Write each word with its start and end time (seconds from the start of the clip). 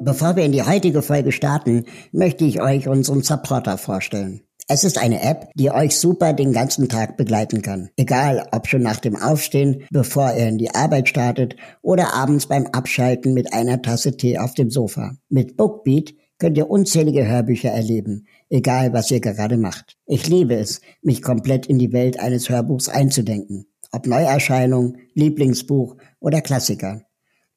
Bevor 0.00 0.36
wir 0.36 0.44
in 0.44 0.52
die 0.52 0.62
heutige 0.62 1.02
Folge 1.02 1.32
starten, 1.32 1.84
möchte 2.12 2.44
ich 2.44 2.62
euch 2.62 2.88
unseren 2.88 3.22
Supporter 3.22 3.78
vorstellen. 3.78 4.42
Es 4.68 4.84
ist 4.84 4.98
eine 4.98 5.22
App, 5.22 5.50
die 5.54 5.70
euch 5.70 5.96
super 5.96 6.32
den 6.32 6.52
ganzen 6.52 6.88
Tag 6.88 7.16
begleiten 7.16 7.62
kann. 7.62 7.88
Egal, 7.96 8.46
ob 8.52 8.68
schon 8.68 8.82
nach 8.82 9.00
dem 9.00 9.16
Aufstehen, 9.16 9.82
bevor 9.90 10.34
ihr 10.34 10.46
in 10.46 10.58
die 10.58 10.74
Arbeit 10.74 11.08
startet 11.08 11.56
oder 11.82 12.14
abends 12.14 12.46
beim 12.46 12.66
Abschalten 12.66 13.34
mit 13.34 13.52
einer 13.52 13.82
Tasse 13.82 14.16
Tee 14.16 14.38
auf 14.38 14.54
dem 14.54 14.70
Sofa. 14.70 15.16
Mit 15.30 15.56
Bookbeat 15.56 16.14
könnt 16.38 16.56
ihr 16.58 16.70
unzählige 16.70 17.26
Hörbücher 17.26 17.70
erleben, 17.70 18.26
egal 18.50 18.92
was 18.92 19.10
ihr 19.10 19.20
gerade 19.20 19.56
macht. 19.56 19.96
Ich 20.06 20.28
liebe 20.28 20.54
es, 20.54 20.80
mich 21.02 21.22
komplett 21.22 21.66
in 21.66 21.78
die 21.78 21.92
Welt 21.92 22.20
eines 22.20 22.48
Hörbuchs 22.48 22.88
einzudenken. 22.88 23.66
Ob 23.90 24.06
Neuerscheinung, 24.06 24.98
Lieblingsbuch 25.14 25.96
oder 26.20 26.42
Klassiker. 26.42 27.07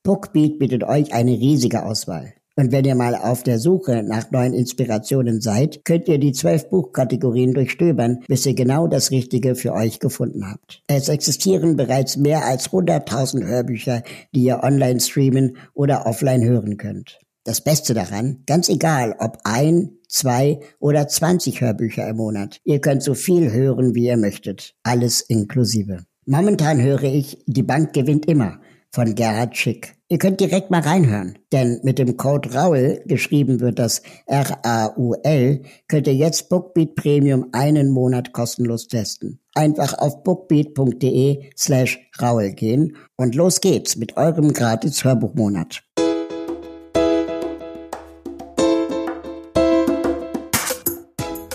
Bookbeat 0.03 0.57
bietet 0.57 0.83
euch 0.83 1.13
eine 1.13 1.31
riesige 1.31 1.85
Auswahl. 1.85 2.33
Und 2.55 2.71
wenn 2.71 2.85
ihr 2.85 2.95
mal 2.95 3.15
auf 3.15 3.43
der 3.43 3.59
Suche 3.59 4.03
nach 4.03 4.31
neuen 4.31 4.53
Inspirationen 4.53 5.41
seid, 5.41 5.85
könnt 5.85 6.07
ihr 6.07 6.17
die 6.17 6.31
zwölf 6.31 6.69
Buchkategorien 6.69 7.53
durchstöbern, 7.53 8.23
bis 8.27 8.45
ihr 8.45 8.55
genau 8.55 8.87
das 8.87 9.11
Richtige 9.11 9.55
für 9.55 9.73
euch 9.73 9.99
gefunden 9.99 10.49
habt. 10.49 10.81
Es 10.87 11.07
existieren 11.07 11.75
bereits 11.75 12.17
mehr 12.17 12.45
als 12.45 12.71
100.000 12.71 13.45
Hörbücher, 13.45 14.01
die 14.33 14.43
ihr 14.43 14.63
online 14.63 14.99
streamen 14.99 15.55
oder 15.73 16.07
offline 16.07 16.43
hören 16.43 16.77
könnt. 16.77 17.19
Das 17.43 17.61
Beste 17.61 17.93
daran, 17.93 18.43
ganz 18.47 18.69
egal 18.69 19.15
ob 19.19 19.37
ein, 19.43 19.97
zwei 20.07 20.59
oder 20.79 21.07
20 21.07 21.61
Hörbücher 21.61 22.07
im 22.07 22.17
Monat, 22.17 22.59
ihr 22.63 22.81
könnt 22.81 23.03
so 23.03 23.13
viel 23.13 23.51
hören, 23.51 23.95
wie 23.95 24.07
ihr 24.07 24.17
möchtet. 24.17 24.73
Alles 24.83 25.21
inklusive. 25.21 26.05
Momentan 26.25 26.81
höre 26.81 27.03
ich, 27.03 27.43
die 27.45 27.63
Bank 27.63 27.93
gewinnt 27.93 28.25
immer 28.25 28.59
von 28.93 29.15
Gerhard 29.15 29.55
Schick. 29.57 29.95
Ihr 30.09 30.17
könnt 30.17 30.41
direkt 30.41 30.71
mal 30.71 30.81
reinhören, 30.81 31.39
denn 31.53 31.79
mit 31.83 31.97
dem 31.97 32.17
Code 32.17 32.53
RAUL, 32.53 33.01
geschrieben 33.05 33.61
wird 33.61 33.79
das 33.79 34.01
R-A-U-L, 34.25 35.61
könnt 35.87 36.07
ihr 36.07 36.15
jetzt 36.15 36.49
Bookbeat 36.49 36.95
Premium 36.95 37.47
einen 37.53 37.91
Monat 37.91 38.33
kostenlos 38.33 38.87
testen. 38.87 39.39
Einfach 39.55 39.97
auf 39.97 40.23
bookbeat.de 40.23 41.49
slash 41.57 41.99
RAUL 42.17 42.51
gehen 42.51 42.97
und 43.15 43.35
los 43.35 43.61
geht's 43.61 43.95
mit 43.95 44.17
eurem 44.17 44.51
gratis 44.51 45.03
Hörbuchmonat. 45.05 45.81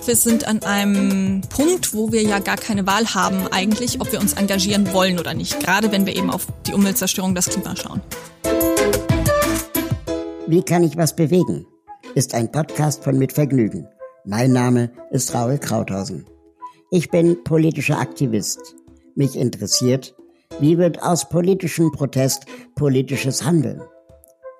Wir 0.06 0.16
sind 0.16 0.46
an 0.46 0.62
einem 0.62 1.40
Punkt, 1.48 1.92
wo 1.92 2.12
wir 2.12 2.22
ja 2.22 2.38
gar 2.38 2.56
keine 2.56 2.86
Wahl 2.86 3.06
haben 3.14 3.48
eigentlich, 3.50 4.00
ob 4.00 4.12
wir 4.12 4.20
uns 4.20 4.34
engagieren 4.34 4.92
wollen 4.92 5.18
oder 5.18 5.34
nicht. 5.34 5.58
Gerade 5.58 5.90
wenn 5.90 6.06
wir 6.06 6.14
eben 6.14 6.30
auf 6.30 6.46
die 6.66 6.74
Umweltzerstörung, 6.74 7.34
das 7.34 7.48
Klima 7.48 7.74
schauen. 7.74 8.00
Wie 10.46 10.62
kann 10.62 10.84
ich 10.84 10.96
was 10.96 11.16
bewegen? 11.16 11.66
Ist 12.14 12.34
ein 12.34 12.52
Podcast 12.52 13.02
von 13.02 13.18
Mit 13.18 13.32
Vergnügen. 13.32 13.88
Mein 14.24 14.52
Name 14.52 14.90
ist 15.10 15.34
Raul 15.34 15.58
Krauthausen. 15.58 16.26
Ich 16.90 17.10
bin 17.10 17.42
politischer 17.42 17.98
Aktivist. 17.98 18.76
Mich 19.16 19.34
interessiert, 19.36 20.14
wie 20.60 20.78
wird 20.78 21.02
aus 21.02 21.28
politischem 21.28 21.90
Protest 21.90 22.46
politisches 22.76 23.44
Handeln? 23.44 23.82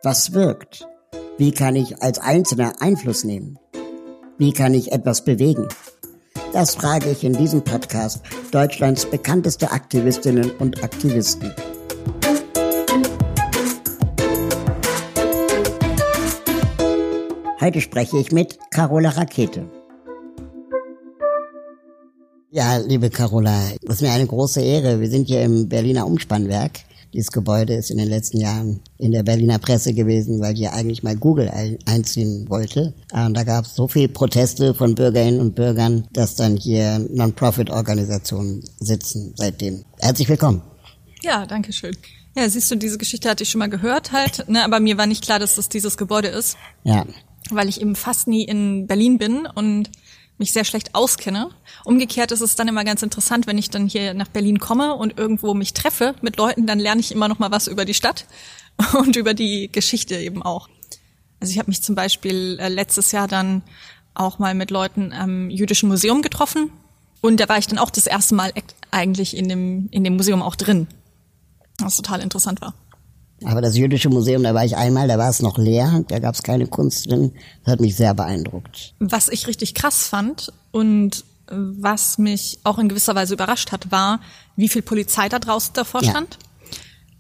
Was 0.03 0.33
wirkt? 0.33 0.89
Wie 1.39 1.53
kann 1.53 1.77
ich 1.77 2.03
als 2.03 2.19
Einzelner 2.19 2.73
Einfluss 2.81 3.23
nehmen? 3.23 3.59
Wie 4.39 4.53
kann 4.53 4.75
ich 4.75 4.93
etwas 4.93 5.25
bewegen? 5.25 5.67
Das 6.53 6.75
frage 6.75 7.11
ich 7.11 7.25
in 7.25 7.33
diesem 7.33 7.63
Podcast 7.63 8.21
Deutschlands 8.51 9.07
bekannteste 9.07 9.71
Aktivistinnen 9.71 10.51
und 10.59 10.85
Aktivisten. 10.85 11.55
Heute 17.61 17.81
spreche 17.81 18.19
ich 18.19 18.31
mit 18.31 18.59
Carola 18.71 19.09
Rakete. 19.09 19.71
Ja, 22.51 22.77
liebe 22.77 23.09
Carola, 23.09 23.59
das 23.83 23.97
ist 23.97 24.03
mir 24.03 24.13
eine 24.13 24.27
große 24.27 24.61
Ehre. 24.61 25.01
Wir 25.01 25.09
sind 25.09 25.29
hier 25.29 25.43
im 25.43 25.69
Berliner 25.69 26.07
Umspannwerk 26.07 26.73
dieses 27.17 27.33
Gebäude 27.33 27.75
ist 27.75 27.91
in 27.91 27.97
den 27.97 28.09
letzten 28.09 28.39
Jahren 28.39 28.81
in 28.99 29.11
der 29.11 29.23
Berliner 29.23 29.59
Presse 29.59 29.95
gewesen, 29.95 30.41
weil 30.41 30.55
hier 30.55 30.75
eigentlich 30.75 31.03
mal 31.03 31.17
Google 31.17 31.51
einziehen 31.87 32.47
wollte. 32.51 32.93
Und 33.11 33.35
da 33.35 33.43
gab 33.43 33.65
es 33.65 33.75
so 33.75 33.89
viele 33.89 34.09
Proteste 34.09 34.75
von 34.75 34.95
Bürgerinnen 34.95 35.41
und 35.41 35.55
Bürgern, 35.55 36.07
dass 36.13 36.37
dann 36.37 36.57
hier 36.57 36.99
Non-Profit-Organisationen 36.99 38.63
sitzen 38.81 39.33
seitdem. 39.35 39.85
Herzlich 39.99 40.29
willkommen. 40.29 40.61
Ja, 41.23 41.47
danke 41.47 41.73
schön. 41.73 41.97
Ja, 42.37 42.47
siehst 42.51 42.71
du, 42.71 42.77
diese 42.77 42.99
Geschichte 42.99 43.31
hatte 43.31 43.45
ich 43.45 43.49
schon 43.49 43.61
mal 43.61 43.71
gehört 43.71 44.13
halt, 44.13 44.47
ne, 44.51 44.63
aber 44.63 44.79
mir 44.79 44.99
war 44.99 45.07
nicht 45.07 45.25
klar, 45.25 45.39
dass 45.39 45.57
das 45.57 45.71
dieses 45.71 45.97
Gebäude 45.97 46.29
ist. 46.29 46.59
Ja. 46.85 47.07
Weil 47.49 47.71
ich 47.71 47.81
eben 47.81 47.97
fast 47.97 48.29
nie 48.29 48.45
in 48.45 48.87
Berlin 48.87 49.17
bin 49.17 49.49
und 49.55 49.91
mich 50.39 50.53
sehr 50.53 50.65
schlecht 50.65 50.95
auskenne. 50.95 51.51
Umgekehrt 51.85 52.33
ist 52.33 52.41
es 52.41 52.57
dann 52.57 52.69
immer 52.69 52.85
ganz 52.85 53.03
interessant, 53.03 53.47
wenn 53.47 53.59
ich 53.59 53.71
dann 53.71 53.87
hier 53.87 54.15
nach 54.15 54.29
Berlin 54.29 54.59
komme 54.59 54.95
und 54.95 55.19
irgendwo 55.19 55.55
mich 55.55 55.73
treffe 55.73 56.15
mit 56.21 56.37
Leuten, 56.37 56.67
dann 56.67 56.79
lerne 56.79 57.01
ich 57.01 57.13
immer 57.13 57.29
noch 57.29 57.39
mal 57.39 57.51
was 57.51 57.69
über 57.69 57.85
die 57.85 57.95
Stadt 57.95 58.27
und 58.99 59.17
über 59.17 59.35
die 59.35 59.71
Geschichte 59.71 60.17
eben 60.17 60.43
auch. 60.43 60.69
Also 61.41 61.53
ich 61.53 61.59
habe 61.59 61.71
mich 61.71 61.83
zum 61.83 61.95
Beispiel 61.95 62.59
äh, 62.61 62.69
letztes 62.69 63.13
Jahr 63.13 63.29
dann 63.29 63.63
auch 64.15 64.39
mal 64.39 64.55
mit 64.55 64.71
Leuten 64.71 65.13
am 65.13 65.51
Jüdischen 65.51 65.89
Museum 65.89 66.23
getroffen 66.23 66.71
und 67.21 67.41
da 67.41 67.49
war 67.49 67.59
ich 67.59 67.67
dann 67.67 67.79
auch 67.79 67.91
das 67.91 68.07
erste 68.07 68.35
Mal 68.35 68.53
eigentlich 68.91 69.37
in 69.37 69.49
dem 69.49 69.89
in 69.91 70.05
dem 70.05 70.17
Museum 70.17 70.43
auch 70.43 70.55
drin, 70.55 70.87
was 71.79 71.97
total 71.97 72.21
interessant 72.21 72.61
war. 72.61 72.75
Aber 73.45 73.61
das 73.61 73.77
Jüdische 73.77 74.09
Museum, 74.09 74.43
da 74.43 74.55
war 74.55 74.65
ich 74.65 74.77
einmal, 74.77 75.09
da 75.09 75.19
war 75.19 75.29
es 75.29 75.43
noch 75.43 75.59
leer, 75.59 76.05
da 76.09 76.19
gab 76.19 76.35
es 76.35 76.43
keine 76.43 76.67
Kunst 76.67 77.11
drin. 77.11 77.33
Das 77.65 77.73
hat 77.73 77.81
mich 77.81 77.95
sehr 77.97 78.15
beeindruckt. 78.15 78.95
Was 78.99 79.29
ich 79.29 79.47
richtig 79.47 79.75
krass 79.75 80.09
fand 80.09 80.53
und 80.73 81.25
was 81.49 82.19
mich 82.19 82.59
auch 82.65 82.79
in 82.79 82.89
gewisser 82.89 83.15
Weise 83.15 83.35
überrascht 83.35 83.73
hat, 83.73 83.91
war, 83.91 84.21
wie 84.57 84.69
viel 84.69 84.83
Polizei 84.83 85.29
da 85.29 85.39
draußen 85.39 85.75
davor 85.75 86.03
stand. 86.03 86.39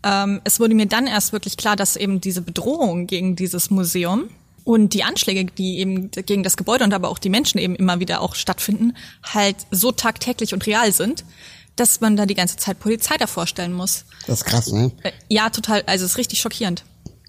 Ja. 0.04 0.24
Ähm, 0.24 0.40
es 0.44 0.58
wurde 0.58 0.74
mir 0.74 0.86
dann 0.86 1.06
erst 1.06 1.32
wirklich 1.32 1.56
klar, 1.56 1.76
dass 1.76 1.96
eben 1.96 2.20
diese 2.20 2.42
Bedrohung 2.42 3.06
gegen 3.06 3.36
dieses 3.36 3.70
Museum 3.70 4.24
und 4.64 4.94
die 4.94 5.04
Anschläge, 5.04 5.44
die 5.44 5.78
eben 5.78 6.10
gegen 6.10 6.42
das 6.42 6.56
Gebäude 6.56 6.84
und 6.84 6.92
aber 6.92 7.08
auch 7.08 7.18
die 7.18 7.28
Menschen 7.28 7.58
eben 7.58 7.76
immer 7.76 8.00
wieder 8.00 8.20
auch 8.20 8.34
stattfinden, 8.34 8.96
halt 9.22 9.56
so 9.70 9.92
tagtäglich 9.92 10.54
und 10.54 10.66
real 10.66 10.92
sind, 10.92 11.24
dass 11.76 12.00
man 12.00 12.16
da 12.16 12.26
die 12.26 12.34
ganze 12.34 12.56
Zeit 12.56 12.80
Polizei 12.80 13.16
davor 13.16 13.46
stellen 13.46 13.72
muss. 13.72 14.04
Das 14.26 14.40
ist 14.40 14.44
krass, 14.44 14.72
ne? 14.72 14.90
Äh, 15.02 15.12
ja, 15.28 15.50
total. 15.50 15.82
Also 15.86 16.04
es 16.04 16.12
ist 16.12 16.18
richtig 16.18 16.40
schockierend. 16.40 16.84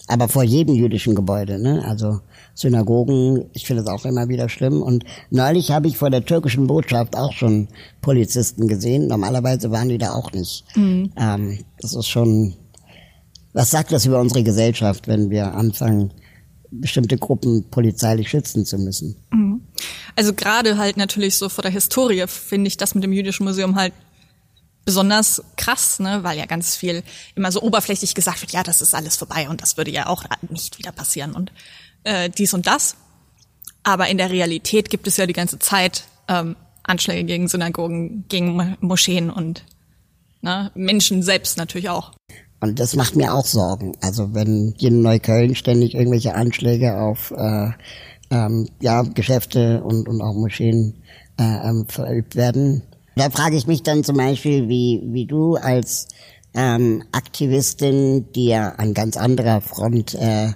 Aber 0.07 0.29
vor 0.29 0.43
jedem 0.43 0.73
jüdischen 0.73 1.15
Gebäude, 1.15 1.59
ne? 1.59 1.83
Also 1.85 2.21
Synagogen, 2.55 3.49
ich 3.53 3.65
finde 3.65 3.83
es 3.83 3.89
auch 3.89 4.05
immer 4.05 4.29
wieder 4.29 4.47
schlimm. 4.47 4.81
Und 4.81 5.03
neulich 5.29 5.71
habe 5.71 5.87
ich 5.87 5.97
vor 5.97 6.09
der 6.09 6.25
türkischen 6.25 6.65
Botschaft 6.65 7.17
auch 7.17 7.33
schon 7.33 7.67
Polizisten 8.01 8.69
gesehen. 8.69 9.07
Normalerweise 9.07 9.69
waren 9.69 9.89
die 9.89 9.97
da 9.97 10.13
auch 10.13 10.31
nicht. 10.31 10.63
Mhm. 10.75 11.11
Ähm, 11.17 11.59
das 11.81 11.93
ist 11.93 12.07
schon. 12.07 12.55
Was 13.53 13.71
sagt 13.71 13.91
das 13.91 14.05
über 14.05 14.19
unsere 14.19 14.43
Gesellschaft, 14.43 15.07
wenn 15.07 15.29
wir 15.29 15.55
anfangen, 15.55 16.13
bestimmte 16.69 17.17
Gruppen 17.17 17.65
polizeilich 17.69 18.29
schützen 18.29 18.65
zu 18.65 18.77
müssen? 18.77 19.15
Mhm. 19.31 19.61
Also 20.15 20.33
gerade 20.33 20.77
halt 20.77 20.95
natürlich 20.95 21.35
so 21.37 21.49
vor 21.49 21.63
der 21.63 21.71
Historie 21.71 22.25
finde 22.27 22.67
ich 22.67 22.77
das 22.77 22.95
mit 22.95 23.03
dem 23.03 23.13
Jüdischen 23.13 23.45
Museum 23.45 23.75
halt 23.75 23.93
besonders 24.87 25.43
krass, 25.57 25.99
ne, 25.99 26.23
weil 26.23 26.37
ja 26.37 26.45
ganz 26.45 26.77
viel 26.77 27.03
immer 27.35 27.51
so 27.51 27.61
oberflächlich 27.61 28.15
gesagt 28.15 28.39
wird, 28.39 28.53
ja, 28.53 28.63
das 28.63 28.81
ist 28.81 28.95
alles 28.95 29.17
vorbei 29.17 29.49
und 29.49 29.61
das 29.61 29.75
würde 29.75 29.91
ja 29.91 30.07
auch 30.07 30.23
nicht 30.49 30.79
wieder 30.79 30.93
passieren 30.93 31.33
und 31.33 31.51
äh, 32.05 32.29
dies 32.29 32.53
und 32.53 32.67
das. 32.67 32.95
Aber 33.83 34.07
in 34.07 34.17
der 34.17 34.29
Realität 34.29 34.89
gibt 34.89 35.05
es 35.05 35.17
ja 35.17 35.25
die 35.25 35.33
ganze 35.33 35.59
Zeit 35.59 36.05
ähm, 36.29 36.55
Anschläge 36.83 37.25
gegen 37.25 37.49
Synagogen, 37.49 38.23
gegen 38.29 38.77
Moscheen 38.79 39.29
und 39.29 39.65
ne, 40.41 40.71
Menschen 40.73 41.21
selbst 41.21 41.57
natürlich 41.57 41.89
auch. 41.89 42.13
Und 42.61 42.79
das 42.79 42.95
macht 42.95 43.17
mir 43.17 43.33
auch 43.33 43.45
Sorgen. 43.45 43.91
Also 43.99 44.33
wenn 44.33 44.73
in 44.79 45.01
Neukölln 45.01 45.53
ständig 45.53 45.95
irgendwelche 45.95 46.33
Anschläge 46.33 46.97
auf 46.97 47.31
äh, 47.31 47.71
ähm, 48.29 48.69
ja, 48.79 49.01
Geschäfte 49.01 49.83
und, 49.83 50.07
und 50.07 50.21
auch 50.21 50.33
Moscheen 50.33 51.03
äh, 51.37 51.43
ähm, 51.43 51.87
verübt 51.89 52.37
werden, 52.37 52.83
da 53.19 53.29
frage 53.29 53.55
ich 53.55 53.67
mich 53.67 53.83
dann 53.83 54.03
zum 54.03 54.17
Beispiel, 54.17 54.67
wie, 54.67 55.01
wie 55.05 55.25
du 55.25 55.55
als 55.55 56.07
ähm, 56.53 57.03
Aktivistin, 57.11 58.31
die 58.33 58.47
ja 58.47 58.69
an 58.77 58.93
ganz 58.93 59.17
anderer 59.17 59.61
Front 59.61 60.13
äh, 60.15 60.49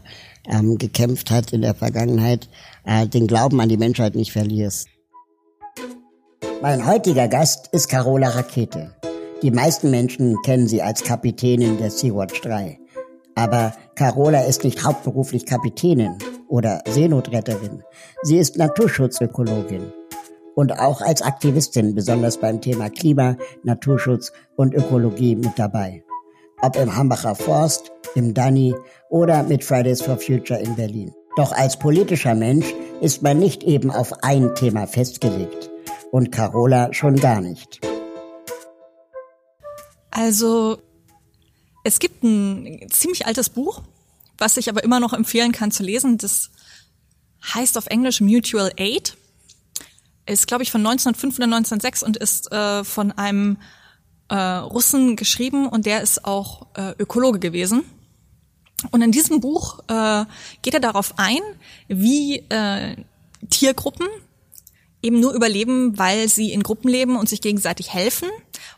ähm, 0.48 0.78
gekämpft 0.78 1.32
hat 1.32 1.54
in 1.54 1.62
der 1.62 1.76
Vergangenheit, 1.76 2.50
äh, 2.86 3.08
den 3.08 3.28
Glauben 3.28 3.62
an 3.62 3.70
die 3.70 3.78
Menschheit 3.78 4.16
nicht 4.16 4.32
verlierst. 4.32 4.88
Mein 6.62 6.86
heutiger 6.86 7.28
Gast 7.28 7.70
ist 7.72 7.90
Carola 7.90 8.30
Rakete. 8.30 8.96
Die 9.42 9.52
meisten 9.52 9.90
Menschen 9.90 10.36
kennen 10.44 10.68
sie 10.68 10.82
als 10.82 11.04
Kapitänin 11.04 11.78
der 11.78 11.90
Sea-Watch 11.90 12.42
3. 12.42 12.80
Aber 13.36 13.74
Carola 13.96 14.42
ist 14.42 14.64
nicht 14.64 14.84
hauptberuflich 14.84 15.46
Kapitänin 15.46 16.18
oder 16.48 16.84
Seenotretterin. 16.88 17.82
Sie 18.24 18.38
ist 18.38 18.58
Naturschutzökologin 18.58 19.94
und 20.56 20.78
auch 20.78 21.02
als 21.02 21.22
Aktivistin 21.22 21.96
besonders 21.96 22.38
beim 22.38 22.62
Thema 22.62 22.90
Klima, 22.90 23.38
Naturschutz 23.64 24.32
und 24.56 24.74
Ökologie 24.74 25.36
mit 25.36 25.58
dabei. 25.58 26.04
ob 26.62 26.76
im 26.76 26.96
Hambacher 26.96 27.36
Forst, 27.36 27.92
im 28.16 28.34
Danny 28.34 28.76
oder 29.10 29.44
mit 29.44 29.64
Fridays 29.64 30.02
for 30.02 30.18
Future 30.18 30.60
in 30.60 30.76
Berlin. 30.76 31.12
Doch 31.36 31.52
als 31.52 31.78
politischer 31.78 32.36
Mensch 32.36 32.74
ist 33.02 33.22
man 33.22 33.40
nicht 33.40 33.64
eben 33.64 33.90
auf 33.90 34.24
ein 34.24 34.54
Thema 34.56 34.86
festgelegt. 34.86 35.70
Und 36.12 36.32
Carola 36.32 36.94
schon 36.94 37.16
gar 37.16 37.40
nicht. 37.40 37.80
Also, 40.12 40.82
es 41.86 42.00
gibt 42.00 42.22
ein 42.24 42.86
ziemlich 42.92 43.26
altes 43.26 43.50
Buch, 43.50 43.82
was 44.38 44.58
ich 44.58 44.70
aber 44.70 44.84
immer 44.84 45.00
noch 45.00 45.14
empfehlen 45.14 45.54
kann 45.54 45.72
zu 45.72 45.84
lesen. 45.84 46.18
Das 46.18 46.52
heißt 47.54 47.78
auf 47.78 47.88
Englisch 47.88 48.20
Mutual 48.20 48.72
Aid. 48.78 49.16
Ist, 50.32 50.48
glaube 50.48 50.64
ich, 50.64 50.72
von 50.72 50.80
1905 50.80 51.36
oder 51.36 51.44
1906 51.44 52.04
und 52.04 52.16
ist 52.16 52.52
äh, 52.54 52.86
von 52.86 53.12
einem 53.12 53.58
äh, 54.30 54.36
Russen 54.36 55.18
geschrieben 55.18 55.68
und 55.68 55.86
der 55.86 56.02
ist 56.02 56.24
auch 56.24 56.68
äh, 56.76 56.94
Ökologe 56.98 57.40
gewesen. 57.40 57.84
Und 58.92 59.02
in 59.02 59.12
diesem 59.12 59.42
Buch 59.42 59.80
äh, 59.90 60.24
geht 60.62 60.74
er 60.74 60.80
darauf 60.80 61.16
ein, 61.18 61.42
wie 61.90 62.38
äh, 62.48 62.96
Tiergruppen 63.50 64.08
eben 65.04 65.20
nur 65.20 65.34
überleben, 65.34 65.98
weil 65.98 66.30
sie 66.30 66.54
in 66.54 66.64
Gruppen 66.64 66.90
leben 66.90 67.18
und 67.18 67.28
sich 67.28 67.42
gegenseitig 67.42 67.94
helfen. 67.94 68.30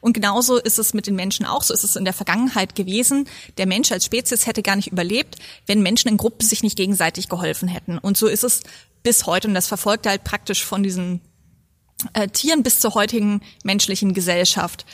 Und 0.02 0.14
genauso 0.14 0.58
ist 0.58 0.80
es 0.80 0.96
mit 0.96 1.06
den 1.06 1.16
Menschen 1.16 1.46
auch. 1.46 1.62
So 1.62 1.74
ist 1.74 1.84
es 1.84 1.96
in 1.96 2.06
der 2.06 2.14
Vergangenheit 2.14 2.74
gewesen. 2.74 3.28
Der 3.60 3.68
Mensch 3.68 3.92
als 3.92 4.06
Spezies 4.06 4.48
hätte 4.48 4.64
gar 4.64 4.76
nicht 4.76 4.92
überlebt, 4.92 5.36
wenn 5.68 5.84
Menschen 5.84 6.08
in 6.08 6.18
Gruppen 6.18 6.48
sich 6.48 6.64
nicht 6.64 6.78
gegenseitig 6.78 7.30
geholfen 7.30 7.68
hätten. 7.68 8.00
Und 8.00 8.18
so 8.18 8.26
ist 8.28 8.44
es 8.44 8.62
bis 9.04 9.28
heute. 9.28 9.50
Und 9.50 9.54
das 9.54 9.68
verfolgt 9.68 10.08
halt 10.08 10.24
praktisch 10.24 10.66
von 10.66 10.82
diesen 10.82 11.22
äh, 12.14 12.28
Tieren 12.28 12.64
bis 12.64 12.80
zur 12.80 12.94
heutigen 12.94 13.42
menschlichen 13.64 14.14
Gesellschaft. 14.14 14.86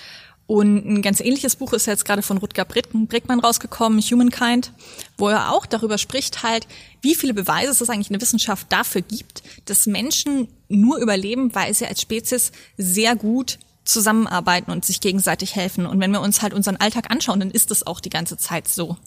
Und 0.50 0.84
ein 0.84 1.02
ganz 1.04 1.20
ähnliches 1.20 1.56
Buch 1.56 1.74
ist 1.74 1.86
jetzt 1.86 2.06
gerade 2.06 2.24
von 2.24 2.40
Rutger 2.40 2.66
Brickmann 2.66 3.40
rausgekommen, 3.40 4.02
Humankind, 4.02 4.74
wo 5.16 5.30
er 5.30 5.52
auch 5.52 5.68
darüber 5.68 6.00
spricht 6.00 6.42
halt, 6.42 6.68
wie 7.04 7.14
viele 7.14 7.36
Beweise 7.36 7.84
es 7.84 7.88
eigentlich 7.88 8.10
in 8.10 8.14
der 8.14 8.22
Wissenschaft 8.24 8.66
dafür 8.70 9.02
gibt, 9.02 9.44
dass 9.66 9.86
Menschen 9.86 10.48
nur 10.68 10.98
überleben, 10.98 11.54
weil 11.54 11.76
sie 11.76 11.86
als 11.86 12.02
Spezies 12.02 12.52
sehr 12.78 13.16
gut 13.16 13.60
zusammenarbeiten 13.84 14.72
und 14.72 14.86
sich 14.86 15.02
gegenseitig 15.02 15.56
helfen. 15.56 15.86
Und 15.86 16.00
wenn 16.00 16.12
wir 16.12 16.22
uns 16.22 16.42
halt 16.42 16.56
unseren 16.56 16.78
Alltag 16.78 17.12
anschauen, 17.12 17.40
dann 17.40 17.52
ist 17.52 17.70
es 17.70 17.86
auch 17.86 18.00
die 18.00 18.10
ganze 18.10 18.38
Zeit 18.38 18.68
so. 18.68 18.98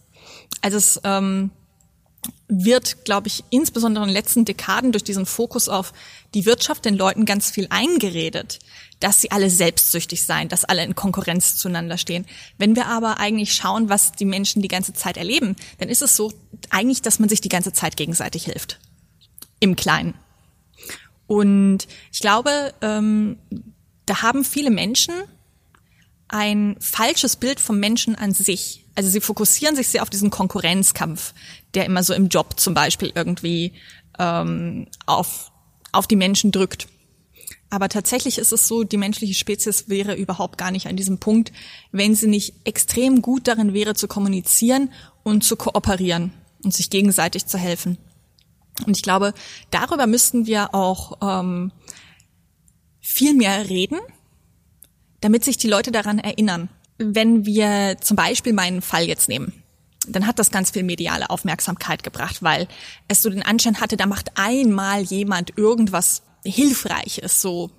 Also 0.61 0.77
es 0.77 1.01
ähm, 1.03 1.51
wird, 2.49 3.05
glaube 3.05 3.29
ich, 3.29 3.45
insbesondere 3.51 4.05
in 4.05 4.09
den 4.09 4.15
letzten 4.15 4.45
Dekaden 4.45 4.93
durch 4.93 5.05
diesen 5.05 5.27
Fokus 5.27 5.69
auf 5.69 5.93
die 6.35 6.45
Wirtschaft 6.45 6.85
den 6.85 6.97
Leuten 6.97 7.25
ganz 7.25 7.51
viel 7.51 7.67
eingeredet, 7.71 8.59
dass 9.01 9.21
sie 9.21 9.31
alle 9.31 9.51
selbstsüchtig 9.51 10.23
seien, 10.25 10.49
dass 10.49 10.65
alle 10.65 10.85
in 10.85 10.95
Konkurrenz 10.95 11.57
zueinander 11.57 11.99
stehen. 11.99 12.27
Wenn 12.59 12.77
wir 12.77 12.87
aber 12.87 13.19
eigentlich 13.19 13.55
schauen, 13.55 13.89
was 13.89 14.13
die 14.13 14.25
Menschen 14.25 14.63
die 14.63 14.69
ganze 14.69 14.93
Zeit 14.93 15.17
erleben, 15.17 15.57
dann 15.79 15.89
ist 15.89 16.03
es 16.03 16.15
so 16.15 16.33
eigentlich, 16.71 17.03
dass 17.03 17.19
man 17.19 17.29
sich 17.29 17.41
die 17.41 17.49
ganze 17.49 17.73
Zeit 17.73 17.97
gegenseitig 17.97 18.45
hilft. 18.45 18.79
Im 19.59 19.75
Kleinen. 19.77 20.15
Und 21.27 21.87
ich 22.13 22.21
glaube, 22.21 22.75
ähm, 22.83 23.39
da 24.07 24.23
haben 24.23 24.45
viele 24.45 24.71
Menschen 24.71 25.15
ein 26.29 26.77
falsches 26.81 27.37
Bild 27.37 27.61
vom 27.61 27.79
Menschen 27.79 28.15
an 28.15 28.33
sich. 28.33 28.82
Also 28.95 29.09
sie 29.09 29.21
fokussieren 29.21 29.77
sich 29.77 29.89
sehr 29.89 30.03
auf 30.03 30.11
diesen 30.11 30.31
Konkurrenzkampf, 30.31 31.35
der 31.75 31.87
immer 31.87 32.03
so 32.03 32.13
im 32.15 32.29
Job 32.29 32.61
zum 32.61 32.75
Beispiel 32.75 33.13
irgendwie 33.15 33.73
ähm, 34.19 34.87
auf, 35.07 35.51
auf 35.93 36.07
die 36.07 36.17
Menschen 36.17 36.53
drückt. 36.53 36.89
Aber 37.71 37.89
tatsächlich 37.89 38.37
ist 38.37 38.53
es 38.53 38.69
so, 38.69 38.85
die 38.85 38.99
menschliche 38.99 39.33
Spezies 39.33 39.89
wäre 39.89 40.15
überhaupt 40.15 40.59
gar 40.59 40.71
nicht 40.71 40.89
an 40.89 40.97
diesem 40.97 41.19
Punkt, 41.19 41.53
wenn 41.91 42.15
sie 42.15 42.27
nicht 42.27 42.55
extrem 42.65 43.23
gut 43.23 43.49
darin 43.49 43.73
wäre 43.73 43.95
zu 43.95 44.09
kommunizieren 44.09 44.93
und 45.23 45.43
zu 45.43 45.57
kooperieren 45.57 46.35
und 46.63 46.75
sich 46.75 46.91
gegenseitig 46.91 47.47
zu 47.47 47.57
helfen. 47.57 47.97
Und 48.87 48.97
ich 48.97 49.03
glaube, 49.03 49.33
darüber 49.71 50.07
müssten 50.07 50.45
wir 50.45 50.75
auch 50.75 51.17
ähm, 51.23 51.73
viel 53.01 53.33
mehr 53.33 53.69
reden, 53.69 53.99
damit 55.23 55.43
sich 55.43 55.57
die 55.57 55.69
Leute 55.69 55.93
daran 55.93 56.19
erinnern. 56.19 56.69
Wenn 57.05 57.47
wir 57.47 57.97
zum 58.01 58.17
Beispiel 58.17 58.53
meinen 58.53 58.83
Fall 58.83 59.05
jetzt 59.05 59.29
nehmen, 59.29 59.53
dann 60.07 60.27
hat 60.27 60.39
das 60.39 60.51
ganz 60.51 60.71
viel 60.71 60.83
mediale 60.83 61.31
Aufmerksamkeit 61.31 62.03
gebracht, 62.03 62.43
weil 62.43 62.69
es 63.09 63.23
so 63.23 63.31
den 63.31 63.43
Anschein 63.43 63.81
hatte, 63.81 63.97
da 63.97 64.07
macht 64.07 64.33
einmal 64.37 65.03
jemand 65.03 65.57
irgendwas 65.57 66.23
Hilfreiches, 66.45 67.41
so 67.41 67.71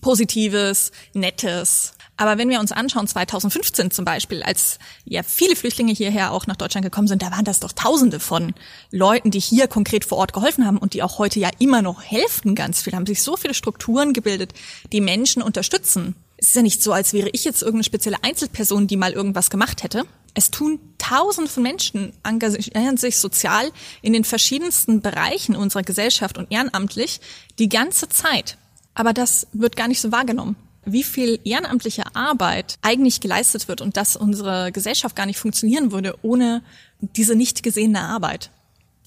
Positives, 0.00 0.92
Nettes. 1.12 1.94
Aber 2.16 2.38
wenn 2.38 2.48
wir 2.48 2.60
uns 2.60 2.72
anschauen, 2.72 3.08
2015 3.08 3.90
zum 3.90 4.04
Beispiel, 4.04 4.42
als 4.42 4.78
ja 5.04 5.22
viele 5.22 5.56
Flüchtlinge 5.56 5.92
hierher 5.92 6.32
auch 6.32 6.46
nach 6.46 6.56
Deutschland 6.56 6.84
gekommen 6.84 7.08
sind, 7.08 7.22
da 7.22 7.30
waren 7.30 7.44
das 7.44 7.58
doch 7.58 7.72
Tausende 7.72 8.20
von 8.20 8.54
Leuten, 8.90 9.30
die 9.30 9.40
hier 9.40 9.66
konkret 9.66 10.04
vor 10.04 10.18
Ort 10.18 10.32
geholfen 10.32 10.64
haben 10.64 10.78
und 10.78 10.94
die 10.94 11.02
auch 11.02 11.18
heute 11.18 11.40
ja 11.40 11.50
immer 11.58 11.82
noch 11.82 12.02
helfen 12.02 12.54
ganz 12.54 12.82
viel, 12.82 12.94
haben 12.94 13.06
sich 13.06 13.22
so 13.22 13.36
viele 13.36 13.54
Strukturen 13.54 14.12
gebildet, 14.12 14.52
die 14.92 15.00
Menschen 15.00 15.42
unterstützen 15.42 16.14
es 16.42 16.48
ist 16.48 16.56
ja 16.56 16.62
nicht 16.62 16.82
so, 16.82 16.92
als 16.92 17.12
wäre 17.12 17.28
ich 17.32 17.44
jetzt 17.44 17.62
irgendeine 17.62 17.84
spezielle 17.84 18.24
Einzelperson, 18.24 18.88
die 18.88 18.96
mal 18.96 19.12
irgendwas 19.12 19.48
gemacht 19.48 19.84
hätte. 19.84 20.02
Es 20.34 20.50
tun 20.50 20.80
tausende 20.98 21.48
von 21.48 21.62
Menschen, 21.62 22.12
engagieren 22.24 22.96
sich 22.96 23.18
sozial 23.18 23.70
in 24.02 24.12
den 24.12 24.24
verschiedensten 24.24 25.00
Bereichen 25.02 25.54
unserer 25.54 25.84
Gesellschaft 25.84 26.38
und 26.38 26.50
ehrenamtlich 26.50 27.20
die 27.60 27.68
ganze 27.68 28.08
Zeit. 28.08 28.58
Aber 28.92 29.12
das 29.12 29.46
wird 29.52 29.76
gar 29.76 29.86
nicht 29.86 30.00
so 30.00 30.10
wahrgenommen. 30.10 30.56
Wie 30.84 31.04
viel 31.04 31.38
ehrenamtliche 31.44 32.16
Arbeit 32.16 32.76
eigentlich 32.82 33.20
geleistet 33.20 33.68
wird 33.68 33.80
und 33.80 33.96
dass 33.96 34.16
unsere 34.16 34.72
Gesellschaft 34.72 35.14
gar 35.14 35.26
nicht 35.26 35.38
funktionieren 35.38 35.92
würde 35.92 36.16
ohne 36.22 36.64
diese 37.00 37.36
nicht 37.36 37.62
gesehene 37.62 38.00
Arbeit. 38.00 38.50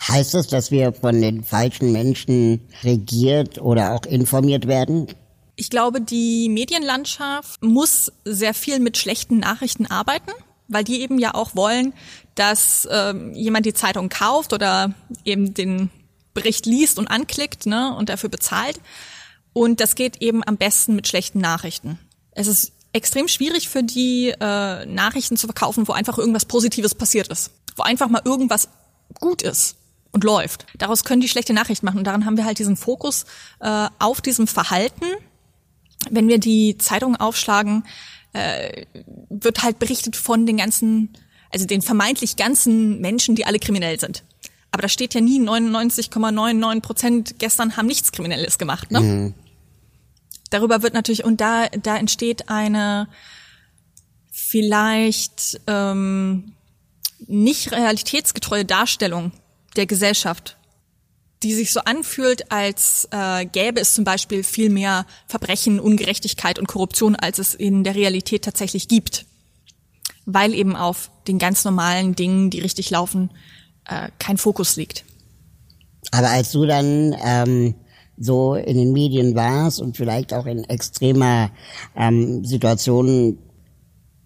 Heißt 0.07 0.35
das, 0.35 0.47
dass 0.47 0.71
wir 0.71 0.93
von 0.93 1.21
den 1.21 1.43
falschen 1.43 1.91
Menschen 1.91 2.61
regiert 2.83 3.59
oder 3.59 3.93
auch 3.93 4.05
informiert 4.05 4.67
werden? 4.67 5.07
Ich 5.55 5.69
glaube, 5.69 6.01
die 6.01 6.49
Medienlandschaft 6.49 7.63
muss 7.63 8.11
sehr 8.25 8.53
viel 8.53 8.79
mit 8.79 8.97
schlechten 8.97 9.39
Nachrichten 9.39 9.85
arbeiten, 9.85 10.31
weil 10.67 10.83
die 10.83 11.01
eben 11.01 11.17
ja 11.17 11.33
auch 11.33 11.55
wollen, 11.55 11.93
dass 12.35 12.87
ähm, 12.91 13.33
jemand 13.33 13.65
die 13.65 13.73
Zeitung 13.73 14.09
kauft 14.09 14.51
oder 14.51 14.93
eben 15.23 15.53
den 15.53 15.89
Bericht 16.33 16.65
liest 16.65 16.99
und 16.99 17.07
anklickt 17.07 17.65
ne, 17.65 17.95
und 17.95 18.09
dafür 18.09 18.29
bezahlt. 18.29 18.79
Und 19.53 19.79
das 19.79 19.95
geht 19.95 20.21
eben 20.21 20.45
am 20.45 20.57
besten 20.57 20.95
mit 20.95 21.07
schlechten 21.07 21.39
Nachrichten. 21.39 21.97
Es 22.31 22.47
ist 22.47 22.73
extrem 22.91 23.29
schwierig 23.29 23.69
für 23.69 23.83
die 23.83 24.33
äh, 24.37 24.85
Nachrichten 24.85 25.37
zu 25.37 25.47
verkaufen, 25.47 25.87
wo 25.87 25.93
einfach 25.93 26.17
irgendwas 26.17 26.45
Positives 26.45 26.95
passiert 26.95 27.29
ist, 27.29 27.51
wo 27.77 27.83
einfach 27.83 28.09
mal 28.09 28.21
irgendwas 28.25 28.67
gut 29.21 29.41
ist 29.41 29.77
und 30.11 30.25
läuft. 30.25 30.65
Daraus 30.77 31.05
können 31.05 31.21
die 31.21 31.29
schlechte 31.29 31.53
Nachrichten 31.53 31.85
machen. 31.85 31.99
Und 31.99 32.07
daran 32.07 32.25
haben 32.25 32.35
wir 32.35 32.45
halt 32.45 32.59
diesen 32.59 32.75
Fokus 32.75 33.25
äh, 33.61 33.87
auf 33.99 34.19
diesem 34.19 34.47
Verhalten 34.47 35.05
wenn 36.09 36.27
wir 36.27 36.39
die 36.39 36.77
Zeitung 36.77 37.15
aufschlagen, 37.15 37.83
äh, 38.33 38.85
wird 39.29 39.63
halt 39.63 39.79
berichtet 39.79 40.15
von 40.15 40.45
den 40.45 40.57
ganzen, 40.57 41.13
also 41.51 41.65
den 41.65 41.81
vermeintlich 41.81 42.35
ganzen 42.35 42.99
Menschen, 42.99 43.35
die 43.35 43.45
alle 43.45 43.59
kriminell 43.59 43.99
sind. 43.99 44.23
Aber 44.71 44.81
da 44.81 44.89
steht 44.89 45.13
ja 45.13 45.21
nie 45.21 45.39
99,99 45.39 46.81
Prozent 46.81 47.39
gestern 47.39 47.77
haben 47.77 47.87
nichts 47.87 48.11
Kriminelles 48.11 48.57
gemacht. 48.57 48.91
Ne? 48.91 48.99
Mhm. 48.99 49.33
Darüber 50.49 50.83
wird 50.83 50.93
natürlich, 50.93 51.23
und 51.23 51.39
da, 51.39 51.67
da 51.69 51.97
entsteht 51.97 52.49
eine 52.49 53.07
vielleicht 54.31 55.61
ähm, 55.67 56.53
nicht 57.27 57.71
realitätsgetreue 57.71 58.65
Darstellung 58.65 59.31
der 59.75 59.85
Gesellschaft 59.85 60.57
die 61.43 61.53
sich 61.53 61.71
so 61.71 61.81
anfühlt, 61.81 62.51
als 62.51 63.07
äh, 63.11 63.45
gäbe 63.45 63.79
es 63.79 63.93
zum 63.93 64.03
Beispiel 64.03 64.43
viel 64.43 64.69
mehr 64.69 65.05
Verbrechen, 65.27 65.79
Ungerechtigkeit 65.79 66.59
und 66.59 66.67
Korruption, 66.67 67.15
als 67.15 67.39
es 67.39 67.53
in 67.53 67.83
der 67.83 67.95
Realität 67.95 68.43
tatsächlich 68.43 68.87
gibt. 68.87 69.25
Weil 70.25 70.53
eben 70.53 70.75
auf 70.75 71.11
den 71.27 71.37
ganz 71.37 71.63
normalen 71.65 72.15
Dingen, 72.15 72.49
die 72.49 72.59
richtig 72.59 72.89
laufen, 72.89 73.29
äh, 73.85 74.09
kein 74.17 74.37
Fokus 74.37 74.75
liegt. 74.75 75.05
Aber 76.11 76.29
als 76.29 76.51
du 76.51 76.65
dann 76.65 77.15
ähm, 77.23 77.75
so 78.17 78.55
in 78.55 78.77
den 78.77 78.93
Medien 78.93 79.35
warst 79.35 79.81
und 79.81 79.97
vielleicht 79.97 80.33
auch 80.33 80.45
in 80.45 80.63
extremer 80.63 81.51
ähm, 81.95 82.43
Situationen 82.45 83.39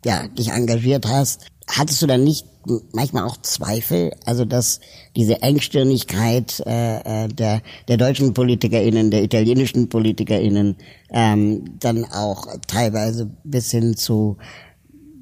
ja, 0.05 0.27
dich 0.27 0.49
engagiert 0.49 1.05
hast, 1.07 1.47
hattest 1.67 2.01
du 2.01 2.07
dann 2.07 2.23
nicht 2.23 2.45
manchmal 2.93 3.23
auch 3.23 3.38
Zweifel, 3.38 4.11
also 4.25 4.45
dass 4.45 4.79
diese 5.15 5.41
Engstirnigkeit 5.41 6.61
äh, 6.65 7.25
äh, 7.25 7.27
der, 7.27 7.61
der 7.88 7.97
deutschen 7.97 8.33
PolitikerInnen, 8.33 9.11
der 9.11 9.23
italienischen 9.23 9.89
PolitikerInnen 9.89 10.75
ähm, 11.11 11.79
dann 11.79 12.05
auch 12.05 12.47
teilweise 12.67 13.29
bis 13.43 13.71
hin 13.71 13.95
zu 13.95 14.38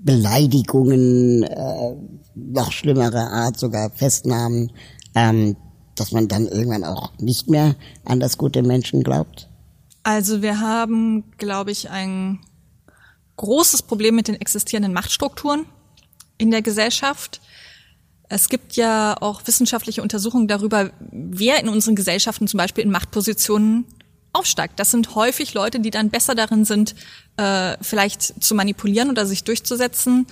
Beleidigungen, 0.04 1.44
äh, 1.44 1.96
noch 2.36 2.72
schlimmere 2.72 3.30
Art, 3.30 3.60
sogar 3.60 3.90
Festnahmen, 3.90 4.72
ähm, 5.16 5.58
dass 5.96 6.12
man 6.12 6.28
dann 6.28 6.48
irgendwann 6.48 6.84
auch 6.84 7.12
nicht 7.20 7.50
mehr 7.50 7.76
an 8.06 8.20
das 8.20 8.38
gute 8.38 8.64
Menschen 8.64 9.04
glaubt? 9.04 9.50
Also 10.04 10.42
wir 10.42 10.62
haben, 10.62 11.26
glaube 11.38 11.72
ich, 11.72 11.90
ein 11.90 12.40
großes 13.36 13.84
Problem 13.84 14.16
mit 14.16 14.28
den 14.28 14.36
existierenden 14.36 14.94
Machtstrukturen 14.94 15.66
in 16.38 16.52
der 16.52 16.62
Gesellschaft. 16.62 17.42
Es 18.30 18.50
gibt 18.50 18.76
ja 18.76 19.16
auch 19.22 19.42
wissenschaftliche 19.46 20.02
Untersuchungen 20.02 20.48
darüber, 20.48 20.92
wer 21.12 21.60
in 21.60 21.70
unseren 21.70 21.96
Gesellschaften 21.96 22.48
zum 22.48 22.58
Beispiel 22.58 22.84
in 22.84 22.92
Machtpositionen 22.92 23.86
aufsteigt. 24.34 24.80
Das 24.80 24.92
sind 24.92 25.16
häufig 25.16 25.54
Leute, 25.54 25.80
die 25.80 25.92
dann 25.92 26.10
besser 26.10 26.36
darin 26.36 26.66
sind, 26.66 26.96
äh, 27.38 27.78
vielleicht 27.82 28.44
zu 28.44 28.54
manipulieren 28.54 29.10
oder 29.10 29.26
sich 29.26 29.44
durchzusetzen, 29.44 30.28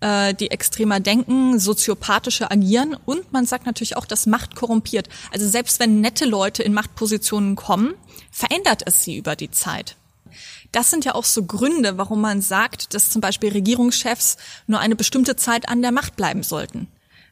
äh, 0.00 0.32
die 0.34 0.50
extremer 0.50 1.00
denken, 1.00 1.58
soziopathische 1.58 2.50
agieren 2.50 2.96
und 3.04 3.32
man 3.32 3.46
sagt 3.46 3.66
natürlich 3.66 3.96
auch, 3.96 4.06
dass 4.06 4.26
Macht 4.26 4.54
korrumpiert. 4.54 5.08
Also 5.32 5.48
selbst 5.48 5.80
wenn 5.80 6.00
nette 6.00 6.24
Leute 6.24 6.62
in 6.62 6.72
Machtpositionen 6.72 7.56
kommen, 7.56 7.94
verändert 8.30 8.82
es 8.86 9.02
sie 9.02 9.16
über 9.16 9.36
die 9.36 9.50
Zeit. 9.50 9.96
Das 10.72 10.90
sind 10.90 11.04
ja 11.04 11.14
auch 11.14 11.24
so 11.24 11.44
Gründe, 11.44 11.98
warum 11.98 12.20
man 12.20 12.42
sagt, 12.42 12.94
dass 12.94 13.10
zum 13.10 13.20
Beispiel 13.20 13.50
Regierungschefs 13.50 14.36
nur 14.66 14.80
eine 14.80 14.96
bestimmte 14.96 15.36
Zeit 15.36 15.68
an 15.68 15.82
der 15.82 15.92
Macht 15.92 16.16
bleiben 16.16 16.42
sollten 16.42 16.88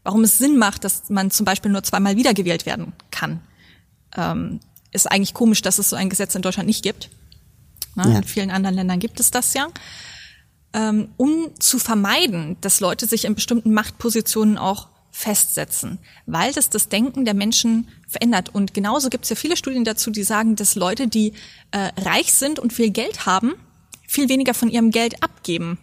warum 0.08 0.24
es 0.24 0.38
Sinn 0.38 0.56
macht, 0.56 0.84
dass 0.84 1.10
man 1.10 1.30
zum 1.30 1.44
Beispiel 1.44 1.70
nur 1.70 1.82
zweimal 1.82 2.16
wiedergewählt 2.16 2.64
werden 2.64 2.94
kann. 3.10 3.42
Ähm, 4.16 4.60
ist 4.90 5.10
eigentlich 5.10 5.34
komisch, 5.34 5.60
dass 5.60 5.78
es 5.78 5.90
so 5.90 5.96
ein 5.96 6.08
Gesetz 6.08 6.34
in 6.34 6.40
Deutschland 6.40 6.66
nicht 6.66 6.82
gibt. 6.82 7.10
Ne? 7.94 8.04
Ja. 8.10 8.16
In 8.16 8.24
vielen 8.24 8.50
anderen 8.50 8.74
Ländern 8.74 9.00
gibt 9.00 9.20
es 9.20 9.30
das 9.30 9.52
ja. 9.52 9.68
Ähm, 10.72 11.10
um 11.18 11.50
zu 11.58 11.78
vermeiden, 11.78 12.56
dass 12.62 12.80
Leute 12.80 13.06
sich 13.06 13.26
in 13.26 13.34
bestimmten 13.34 13.74
Machtpositionen 13.74 14.56
auch 14.56 14.88
festsetzen, 15.18 15.98
weil 16.26 16.52
das 16.52 16.70
das 16.70 16.88
Denken 16.88 17.24
der 17.24 17.34
Menschen 17.34 17.88
verändert. 18.06 18.54
Und 18.54 18.72
genauso 18.72 19.08
gibt 19.10 19.24
es 19.24 19.30
ja 19.30 19.36
viele 19.36 19.56
Studien 19.56 19.82
dazu, 19.84 20.12
die 20.12 20.22
sagen, 20.22 20.54
dass 20.54 20.76
Leute, 20.76 21.08
die 21.08 21.32
äh, 21.72 21.90
reich 22.00 22.32
sind 22.32 22.60
und 22.60 22.72
viel 22.72 22.90
Geld 22.90 23.26
haben, 23.26 23.54
viel 24.06 24.28
weniger 24.28 24.54
von 24.54 24.70
ihrem 24.70 24.92
Geld 24.92 25.20
abgeben 25.22 25.78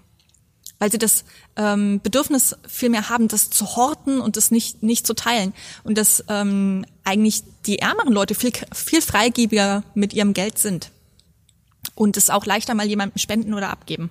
weil 0.77 0.91
sie 0.91 0.97
das 0.97 1.23
ähm, 1.55 2.01
Bedürfnis 2.03 2.53
viel 2.67 2.89
mehr 2.89 3.07
haben, 3.07 3.29
das 3.29 3.49
zu 3.49 3.77
horten 3.77 4.19
und 4.19 4.35
das 4.35 4.51
nicht 4.51 4.83
nicht 4.83 5.07
zu 5.07 5.13
teilen 5.13 5.53
und 5.85 5.97
dass 5.97 6.21
ähm, 6.27 6.85
eigentlich 7.05 7.43
die 7.65 7.79
ärmeren 7.79 8.11
Leute 8.11 8.35
viel 8.35 8.51
viel 8.73 9.01
freigebiger 9.01 9.83
mit 9.93 10.13
ihrem 10.13 10.33
Geld 10.33 10.57
sind 10.57 10.91
und 11.95 12.17
es 12.17 12.29
auch 12.29 12.45
leichter 12.45 12.75
mal 12.75 12.85
jemandem 12.85 13.17
spenden 13.19 13.53
oder 13.53 13.69
abgeben. 13.69 14.09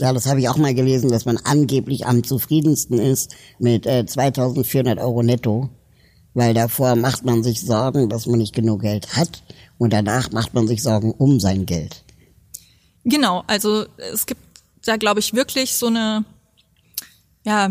Ja, 0.00 0.12
das 0.12 0.26
habe 0.26 0.40
ich 0.40 0.48
auch 0.48 0.56
mal 0.56 0.74
gelesen, 0.74 1.10
dass 1.10 1.24
man 1.24 1.36
angeblich 1.38 2.06
am 2.06 2.24
zufriedensten 2.24 2.98
ist 2.98 3.34
mit 3.58 3.86
äh, 3.86 4.04
2.400 4.06 5.00
Euro 5.00 5.22
netto, 5.22 5.68
weil 6.34 6.54
davor 6.54 6.96
macht 6.96 7.24
man 7.24 7.42
sich 7.42 7.60
Sorgen, 7.60 8.08
dass 8.08 8.26
man 8.26 8.38
nicht 8.38 8.54
genug 8.54 8.82
Geld 8.82 9.16
hat 9.16 9.42
und 9.78 9.92
danach 9.92 10.32
macht 10.32 10.54
man 10.54 10.66
sich 10.66 10.82
Sorgen 10.82 11.12
um 11.12 11.40
sein 11.40 11.66
Geld. 11.66 12.04
Genau, 13.04 13.44
also 13.46 13.86
es 13.96 14.26
gibt 14.26 14.40
da 14.84 14.96
glaube 14.96 15.20
ich 15.20 15.34
wirklich 15.34 15.76
so 15.76 15.86
eine, 15.86 16.24
ja, 17.44 17.70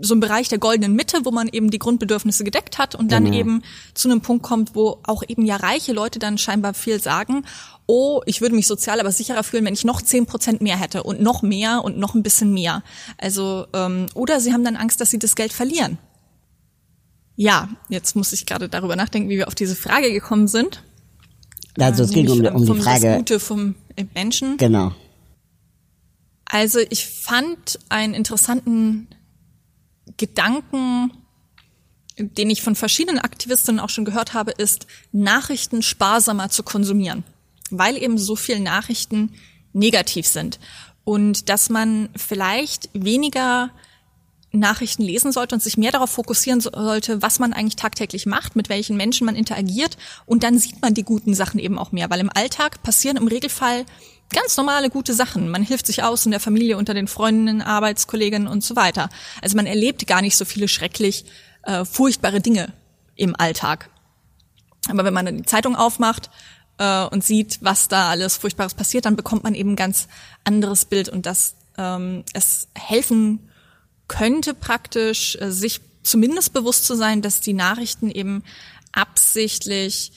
so 0.00 0.14
ein 0.14 0.20
Bereich 0.20 0.48
der 0.48 0.58
goldenen 0.58 0.94
Mitte, 0.94 1.20
wo 1.24 1.30
man 1.30 1.48
eben 1.48 1.70
die 1.70 1.78
Grundbedürfnisse 1.78 2.44
gedeckt 2.44 2.78
hat 2.78 2.94
und 2.94 3.12
dann 3.12 3.24
genau. 3.24 3.36
eben 3.36 3.62
zu 3.94 4.08
einem 4.08 4.20
Punkt 4.20 4.42
kommt, 4.42 4.74
wo 4.74 4.98
auch 5.04 5.22
eben 5.26 5.44
ja 5.44 5.56
reiche 5.56 5.92
Leute 5.92 6.18
dann 6.18 6.38
scheinbar 6.38 6.74
viel 6.74 7.00
sagen, 7.00 7.44
oh, 7.86 8.20
ich 8.26 8.40
würde 8.40 8.54
mich 8.54 8.66
sozial 8.66 9.00
aber 9.00 9.10
sicherer 9.12 9.42
fühlen, 9.42 9.64
wenn 9.64 9.74
ich 9.74 9.84
noch 9.84 10.02
zehn 10.02 10.26
Prozent 10.26 10.60
mehr 10.60 10.76
hätte 10.76 11.02
und 11.02 11.20
noch 11.20 11.42
mehr 11.42 11.82
und 11.84 11.98
noch 11.98 12.14
ein 12.14 12.22
bisschen 12.22 12.52
mehr. 12.52 12.82
Also, 13.16 13.66
ähm, 13.72 14.06
oder 14.14 14.40
sie 14.40 14.52
haben 14.52 14.64
dann 14.64 14.76
Angst, 14.76 15.00
dass 15.00 15.10
sie 15.10 15.18
das 15.18 15.34
Geld 15.34 15.52
verlieren. 15.52 15.98
Ja, 17.34 17.68
jetzt 17.88 18.16
muss 18.16 18.32
ich 18.32 18.46
gerade 18.46 18.68
darüber 18.68 18.96
nachdenken, 18.96 19.28
wie 19.30 19.38
wir 19.38 19.46
auf 19.46 19.54
diese 19.54 19.76
Frage 19.76 20.12
gekommen 20.12 20.48
sind. 20.48 20.82
Also 21.78 22.02
es 22.02 22.10
ging 22.10 22.28
um, 22.28 22.44
um 22.44 22.66
die 22.66 22.82
Frage. 22.82 23.06
Das 23.06 23.18
Gute 23.18 23.40
vom 23.40 23.74
Menschen. 24.14 24.56
Genau. 24.56 24.92
Also 26.44 26.80
ich 26.90 27.06
fand 27.06 27.78
einen 27.88 28.14
interessanten 28.14 29.08
Gedanken, 30.16 31.12
den 32.18 32.50
ich 32.50 32.62
von 32.62 32.74
verschiedenen 32.74 33.18
Aktivistinnen 33.18 33.80
auch 33.80 33.90
schon 33.90 34.04
gehört 34.04 34.34
habe, 34.34 34.50
ist, 34.52 34.86
Nachrichten 35.12 35.82
sparsamer 35.82 36.48
zu 36.50 36.62
konsumieren, 36.62 37.24
weil 37.70 37.96
eben 37.96 38.18
so 38.18 38.36
viele 38.36 38.60
Nachrichten 38.60 39.34
negativ 39.72 40.26
sind. 40.26 40.58
Und 41.04 41.48
dass 41.48 41.70
man 41.70 42.08
vielleicht 42.16 42.90
weniger 42.92 43.70
Nachrichten 44.52 45.02
lesen 45.02 45.30
sollte 45.30 45.54
und 45.54 45.62
sich 45.62 45.76
mehr 45.76 45.92
darauf 45.92 46.10
fokussieren 46.10 46.60
sollte, 46.60 47.20
was 47.22 47.38
man 47.38 47.52
eigentlich 47.52 47.76
tagtäglich 47.76 48.26
macht, 48.26 48.56
mit 48.56 48.68
welchen 48.68 48.96
Menschen 48.96 49.26
man 49.26 49.36
interagiert. 49.36 49.98
Und 50.26 50.42
dann 50.42 50.58
sieht 50.58 50.80
man 50.80 50.94
die 50.94 51.02
guten 51.02 51.34
Sachen 51.34 51.60
eben 51.60 51.78
auch 51.78 51.92
mehr, 51.92 52.08
weil 52.10 52.20
im 52.20 52.30
Alltag 52.34 52.82
passieren 52.82 53.18
im 53.18 53.28
Regelfall 53.28 53.84
ganz 54.30 54.56
normale 54.56 54.90
gute 54.90 55.14
Sachen. 55.14 55.48
Man 55.48 55.62
hilft 55.62 55.86
sich 55.86 56.02
aus 56.02 56.24
in 56.24 56.30
der 56.30 56.40
Familie, 56.40 56.76
unter 56.76 56.94
den 56.94 57.08
Freundinnen, 57.08 57.62
Arbeitskolleginnen 57.62 58.48
und 58.48 58.62
so 58.62 58.76
weiter. 58.76 59.08
Also 59.42 59.56
man 59.56 59.66
erlebt 59.66 60.06
gar 60.06 60.22
nicht 60.22 60.36
so 60.36 60.44
viele 60.44 60.68
schrecklich 60.68 61.24
äh, 61.62 61.84
furchtbare 61.84 62.40
Dinge 62.40 62.72
im 63.14 63.34
Alltag. 63.36 63.90
Aber 64.88 65.04
wenn 65.04 65.14
man 65.14 65.26
dann 65.26 65.36
die 65.36 65.44
Zeitung 65.44 65.76
aufmacht 65.76 66.30
äh, 66.78 67.04
und 67.06 67.24
sieht, 67.24 67.58
was 67.62 67.88
da 67.88 68.10
alles 68.10 68.36
Furchtbares 68.36 68.74
passiert, 68.74 69.04
dann 69.04 69.16
bekommt 69.16 69.44
man 69.44 69.54
eben 69.54 69.72
ein 69.72 69.76
ganz 69.76 70.08
anderes 70.44 70.84
Bild 70.84 71.08
und 71.08 71.26
dass 71.26 71.56
ähm, 71.76 72.24
es 72.34 72.68
helfen 72.74 73.50
könnte 74.08 74.54
praktisch, 74.54 75.36
äh, 75.40 75.50
sich 75.50 75.80
zumindest 76.02 76.52
bewusst 76.52 76.86
zu 76.86 76.94
sein, 76.94 77.22
dass 77.22 77.40
die 77.40 77.52
Nachrichten 77.52 78.10
eben 78.10 78.42
absichtlich 78.92 80.12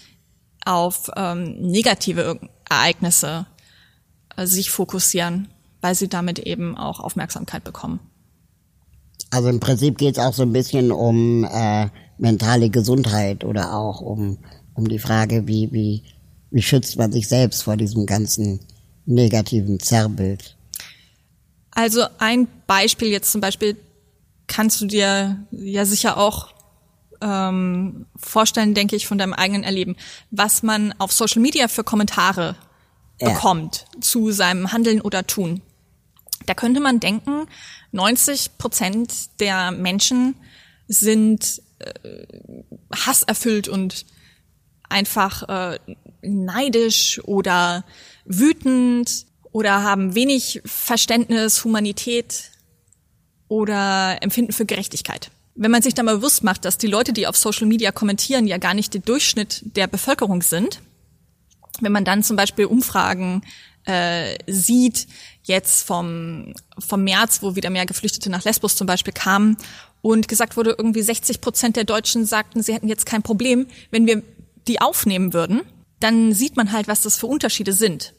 auf 0.65 1.09
ähm, 1.15 1.59
negative 1.59 2.39
Ereignisse 2.69 3.47
sich 4.37 4.69
fokussieren, 4.69 5.47
weil 5.81 5.95
sie 5.95 6.07
damit 6.07 6.39
eben 6.39 6.77
auch 6.77 6.99
Aufmerksamkeit 6.99 7.63
bekommen. 7.63 7.99
Also 9.29 9.49
im 9.49 9.59
Prinzip 9.59 9.97
geht 9.97 10.17
es 10.17 10.23
auch 10.23 10.33
so 10.33 10.43
ein 10.43 10.51
bisschen 10.51 10.91
um 10.91 11.45
äh, 11.45 11.87
mentale 12.17 12.69
Gesundheit 12.69 13.43
oder 13.43 13.73
auch 13.73 14.01
um, 14.01 14.37
um 14.73 14.87
die 14.87 14.99
Frage, 14.99 15.47
wie, 15.47 15.71
wie, 15.71 16.03
wie 16.51 16.61
schützt 16.61 16.97
man 16.97 17.11
sich 17.11 17.27
selbst 17.27 17.63
vor 17.63 17.77
diesem 17.77 18.05
ganzen 18.05 18.59
negativen 19.05 19.79
Zerrbild. 19.79 20.57
Also 21.71 22.03
ein 22.19 22.47
Beispiel 22.67 23.07
jetzt 23.07 23.31
zum 23.31 23.41
Beispiel 23.41 23.77
kannst 24.47 24.81
du 24.81 24.85
dir 24.85 25.37
ja 25.51 25.85
sicher 25.85 26.17
auch 26.17 26.49
ähm, 27.21 28.05
vorstellen, 28.15 28.73
denke 28.73 28.95
ich, 28.95 29.07
von 29.07 29.17
deinem 29.17 29.33
eigenen 29.33 29.63
Erleben, 29.63 29.95
was 30.29 30.63
man 30.63 30.93
auf 30.97 31.13
Social 31.13 31.41
Media 31.41 31.67
für 31.67 31.83
Kommentare 31.83 32.55
bekommt 33.25 33.85
zu 33.99 34.31
seinem 34.31 34.71
Handeln 34.71 35.01
oder 35.01 35.25
Tun. 35.25 35.61
Da 36.45 36.53
könnte 36.53 36.79
man 36.79 36.99
denken, 36.99 37.47
90 37.91 38.57
Prozent 38.57 39.39
der 39.39 39.71
Menschen 39.71 40.35
sind 40.87 41.61
äh, 41.79 42.63
hasserfüllt 42.93 43.67
und 43.67 44.05
einfach 44.89 45.73
äh, 45.73 45.79
neidisch 46.21 47.21
oder 47.23 47.85
wütend 48.25 49.25
oder 49.51 49.83
haben 49.83 50.15
wenig 50.15 50.61
Verständnis, 50.65 51.63
Humanität 51.63 52.51
oder 53.47 54.17
Empfinden 54.21 54.53
für 54.53 54.65
Gerechtigkeit. 54.65 55.31
Wenn 55.55 55.71
man 55.71 55.81
sich 55.81 55.93
da 55.93 56.03
mal 56.03 56.17
bewusst 56.17 56.43
macht, 56.43 56.63
dass 56.65 56.77
die 56.77 56.87
Leute, 56.87 57.11
die 57.13 57.27
auf 57.27 57.35
Social 57.35 57.67
Media 57.67 57.91
kommentieren, 57.91 58.47
ja 58.47 58.57
gar 58.57 58.73
nicht 58.73 58.93
der 58.93 59.01
Durchschnitt 59.01 59.61
der 59.75 59.87
Bevölkerung 59.87 60.41
sind, 60.41 60.81
wenn 61.81 61.91
man 61.91 62.05
dann 62.05 62.23
zum 62.23 62.35
Beispiel 62.35 62.65
Umfragen 62.65 63.43
äh, 63.85 64.37
sieht, 64.47 65.07
jetzt 65.43 65.85
vom, 65.85 66.53
vom 66.77 67.03
März, 67.03 67.41
wo 67.41 67.55
wieder 67.55 67.69
mehr 67.69 67.85
Geflüchtete 67.85 68.29
nach 68.29 68.43
Lesbos 68.43 68.75
zum 68.75 68.87
Beispiel 68.87 69.13
kamen 69.13 69.57
und 70.01 70.27
gesagt 70.27 70.57
wurde, 70.57 70.75
irgendwie 70.77 71.01
60 71.01 71.41
Prozent 71.41 71.75
der 71.75 71.83
Deutschen 71.83 72.25
sagten, 72.25 72.61
sie 72.61 72.73
hätten 72.73 72.87
jetzt 72.87 73.05
kein 73.05 73.23
Problem, 73.23 73.67
wenn 73.89 74.05
wir 74.05 74.23
die 74.67 74.81
aufnehmen 74.81 75.33
würden, 75.33 75.61
dann 75.99 76.33
sieht 76.33 76.57
man 76.57 76.71
halt, 76.71 76.87
was 76.87 77.01
das 77.01 77.17
für 77.17 77.27
Unterschiede 77.27 77.73
sind. 77.73 78.13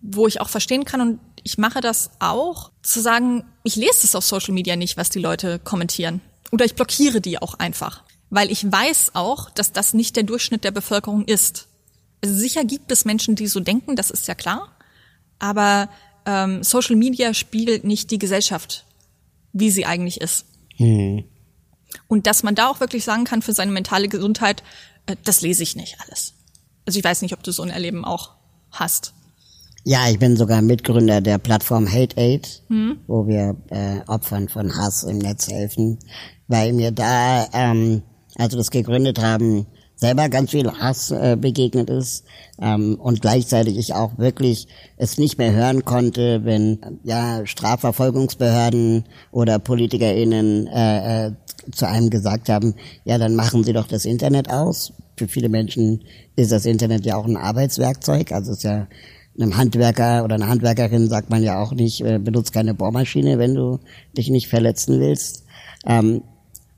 Wo 0.00 0.26
ich 0.26 0.40
auch 0.40 0.48
verstehen 0.48 0.84
kann 0.84 1.00
und 1.00 1.20
ich 1.42 1.58
mache 1.58 1.80
das 1.80 2.10
auch, 2.18 2.70
zu 2.82 3.00
sagen, 3.00 3.44
ich 3.62 3.76
lese 3.76 4.04
es 4.04 4.14
auf 4.14 4.24
Social 4.24 4.54
Media 4.54 4.76
nicht, 4.76 4.96
was 4.96 5.10
die 5.10 5.18
Leute 5.18 5.58
kommentieren. 5.58 6.20
Oder 6.50 6.64
ich 6.64 6.74
blockiere 6.74 7.20
die 7.20 7.40
auch 7.40 7.54
einfach. 7.54 8.02
Weil 8.30 8.50
ich 8.50 8.70
weiß 8.70 9.12
auch, 9.14 9.50
dass 9.50 9.72
das 9.72 9.94
nicht 9.94 10.16
der 10.16 10.24
Durchschnitt 10.24 10.64
der 10.64 10.70
Bevölkerung 10.70 11.24
ist. 11.24 11.67
Also 12.20 12.34
sicher 12.34 12.64
gibt 12.64 12.90
es 12.90 13.04
Menschen, 13.04 13.36
die 13.36 13.46
so 13.46 13.60
denken, 13.60 13.96
das 13.96 14.10
ist 14.10 14.26
ja 14.28 14.34
klar. 14.34 14.76
Aber 15.38 15.88
ähm, 16.26 16.62
Social 16.62 16.96
Media 16.96 17.32
spiegelt 17.34 17.84
nicht 17.84 18.10
die 18.10 18.18
Gesellschaft, 18.18 18.84
wie 19.52 19.70
sie 19.70 19.86
eigentlich 19.86 20.20
ist. 20.20 20.46
Mhm. 20.78 21.24
Und 22.06 22.26
dass 22.26 22.42
man 22.42 22.54
da 22.54 22.68
auch 22.68 22.80
wirklich 22.80 23.04
sagen 23.04 23.24
kann 23.24 23.42
für 23.42 23.52
seine 23.52 23.72
mentale 23.72 24.08
Gesundheit, 24.08 24.62
äh, 25.06 25.16
das 25.24 25.40
lese 25.40 25.62
ich 25.62 25.76
nicht 25.76 25.96
alles. 26.00 26.34
Also 26.86 26.98
ich 26.98 27.04
weiß 27.04 27.22
nicht, 27.22 27.34
ob 27.34 27.42
du 27.42 27.52
so 27.52 27.62
ein 27.62 27.70
Erleben 27.70 28.04
auch 28.04 28.34
hast. 28.70 29.14
Ja, 29.84 30.08
ich 30.10 30.18
bin 30.18 30.36
sogar 30.36 30.60
Mitgründer 30.60 31.20
der 31.20 31.38
Plattform 31.38 31.90
Hate 31.90 32.16
Aid, 32.18 32.62
mhm. 32.68 32.98
wo 33.06 33.26
wir 33.26 33.56
äh, 33.70 34.00
Opfern 34.06 34.48
von 34.48 34.76
Hass 34.76 35.02
im 35.04 35.18
Netz 35.18 35.48
helfen, 35.48 35.98
weil 36.46 36.72
mir 36.72 36.90
da, 36.90 37.48
ähm, 37.52 38.02
als 38.36 38.52
wir 38.52 38.58
das 38.58 38.70
gegründet 38.70 39.20
haben, 39.20 39.66
selber 39.98 40.28
ganz 40.28 40.52
viel 40.52 40.70
Hass 40.70 41.10
äh, 41.10 41.36
begegnet 41.38 41.90
ist 41.90 42.24
ähm, 42.60 42.96
und 43.00 43.20
gleichzeitig 43.20 43.76
ich 43.76 43.94
auch 43.94 44.16
wirklich 44.16 44.68
es 44.96 45.18
nicht 45.18 45.38
mehr 45.38 45.52
hören 45.52 45.84
konnte, 45.84 46.44
wenn 46.44 46.78
ja 47.02 47.44
Strafverfolgungsbehörden 47.44 49.04
oder 49.32 49.58
PolitikerInnen 49.58 50.68
äh, 50.68 51.26
äh, 51.26 51.32
zu 51.72 51.86
einem 51.86 52.10
gesagt 52.10 52.48
haben, 52.48 52.74
ja, 53.04 53.18
dann 53.18 53.34
machen 53.34 53.64
Sie 53.64 53.72
doch 53.72 53.88
das 53.88 54.04
Internet 54.04 54.50
aus. 54.50 54.92
Für 55.16 55.26
viele 55.26 55.48
Menschen 55.48 56.04
ist 56.36 56.52
das 56.52 56.64
Internet 56.64 57.04
ja 57.04 57.16
auch 57.16 57.26
ein 57.26 57.36
Arbeitswerkzeug, 57.36 58.30
also 58.32 58.52
ist 58.52 58.62
ja 58.62 58.86
einem 59.38 59.56
Handwerker 59.56 60.24
oder 60.24 60.36
einer 60.36 60.48
Handwerkerin 60.48 61.08
sagt 61.08 61.30
man 61.30 61.42
ja 61.42 61.60
auch 61.60 61.72
nicht, 61.72 62.00
äh, 62.00 62.18
benutzt 62.18 62.52
keine 62.52 62.74
Bohrmaschine, 62.74 63.38
wenn 63.38 63.54
du 63.54 63.80
dich 64.16 64.30
nicht 64.30 64.48
verletzen 64.48 65.00
willst. 65.00 65.44
Ähm, 65.86 66.22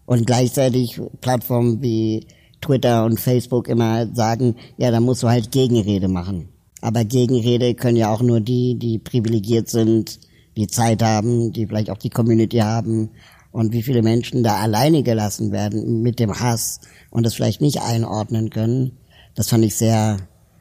und 0.06 0.26
gleichzeitig 0.26 1.00
Plattformen 1.20 1.82
wie 1.82 2.26
Twitter 2.60 3.04
und 3.04 3.18
Facebook 3.18 3.68
immer 3.68 4.06
sagen, 4.14 4.56
ja, 4.76 4.90
da 4.90 5.00
musst 5.00 5.22
du 5.22 5.28
halt 5.28 5.50
Gegenrede 5.50 6.08
machen. 6.08 6.48
Aber 6.80 7.04
Gegenrede 7.04 7.74
können 7.74 7.96
ja 7.96 8.12
auch 8.12 8.22
nur 8.22 8.40
die, 8.40 8.78
die 8.78 8.98
privilegiert 8.98 9.68
sind, 9.68 10.18
die 10.56 10.66
Zeit 10.66 11.02
haben, 11.02 11.52
die 11.52 11.66
vielleicht 11.66 11.90
auch 11.90 11.98
die 11.98 12.10
Community 12.10 12.58
haben. 12.58 13.10
Und 13.52 13.72
wie 13.72 13.82
viele 13.82 14.02
Menschen 14.02 14.42
da 14.42 14.56
alleine 14.56 15.02
gelassen 15.02 15.52
werden 15.52 16.02
mit 16.02 16.20
dem 16.20 16.38
Hass 16.38 16.80
und 17.10 17.26
das 17.26 17.34
vielleicht 17.34 17.60
nicht 17.60 17.82
einordnen 17.82 18.50
können, 18.50 18.92
das 19.34 19.48
fand 19.48 19.64
ich 19.64 19.74
sehr, 19.76 20.18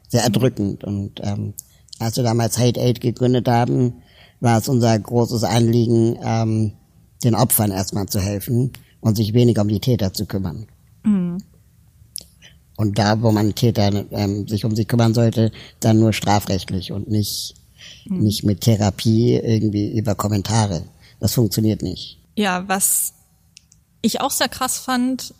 sehr 0.08 0.22
erdrückend. 0.22 0.84
Und 0.84 1.20
ähm, 1.22 1.54
als 1.98 2.16
wir 2.16 2.24
damals 2.24 2.58
Hate 2.58 2.80
Aid 2.80 3.00
gegründet 3.00 3.46
haben, 3.46 4.02
war 4.40 4.58
es 4.58 4.68
unser 4.68 4.98
großes 4.98 5.44
Anliegen, 5.44 6.18
ähm, 6.22 6.72
den 7.22 7.34
Opfern 7.34 7.70
erstmal 7.70 8.06
zu 8.06 8.20
helfen 8.20 8.72
und 9.00 9.16
sich 9.16 9.34
weniger 9.34 9.62
um 9.62 9.68
die 9.68 9.80
Täter 9.80 10.12
zu 10.12 10.26
kümmern. 10.26 10.66
Und 12.80 12.98
da, 12.98 13.20
wo 13.20 13.30
man 13.30 13.54
Täter 13.54 14.06
ähm, 14.10 14.48
sich 14.48 14.64
um 14.64 14.74
sie 14.74 14.86
kümmern 14.86 15.12
sollte, 15.12 15.52
dann 15.80 16.00
nur 16.00 16.14
strafrechtlich 16.14 16.92
und 16.92 17.10
nicht, 17.10 17.54
mhm. 18.06 18.20
nicht 18.20 18.42
mit 18.42 18.62
Therapie 18.62 19.34
irgendwie 19.34 19.98
über 19.98 20.14
Kommentare. 20.14 20.84
Das 21.20 21.34
funktioniert 21.34 21.82
nicht. 21.82 22.18
Ja, 22.36 22.66
was 22.68 23.12
ich 24.00 24.22
auch 24.22 24.30
sehr 24.30 24.48
krass 24.48 24.78
fand, 24.78 25.34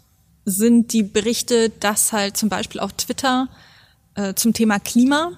sind 0.44 0.92
die 0.92 1.02
Berichte, 1.02 1.70
dass 1.70 2.12
halt 2.12 2.36
zum 2.36 2.50
Beispiel 2.50 2.78
auf 2.78 2.92
Twitter 2.92 3.48
äh, 4.16 4.34
zum 4.34 4.52
Thema 4.52 4.78
Klima 4.78 5.32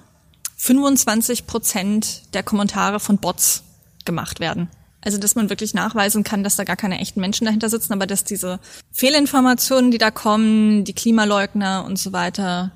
25 0.57 1.47
Prozent 1.47 2.35
der 2.35 2.43
Kommentare 2.43 2.99
von 2.99 3.19
Bots 3.19 3.63
gemacht 4.05 4.41
werden. 4.41 4.69
Also, 5.03 5.19
dass 5.19 5.35
man 5.35 5.51
wirklich 5.51 5.75
nachweisen 5.75 6.23
kann, 6.25 6.45
dass 6.45 6.57
da 6.57 6.65
gar 6.65 6.77
keine 6.77 7.01
echten 7.01 7.21
Menschen 7.21 7.45
dahinter 7.45 7.69
sitzen, 7.69 7.93
aber 7.93 8.07
dass 8.07 8.25
diese 8.25 8.61
Fehlinformationen, 8.93 9.91
die 9.91 9.99
da 9.99 10.11
kommen, 10.11 10.85
die 10.85 10.93
Klimaleugner 10.93 11.85
und 11.85 11.99
so 11.99 12.13
weiter, 12.13 12.73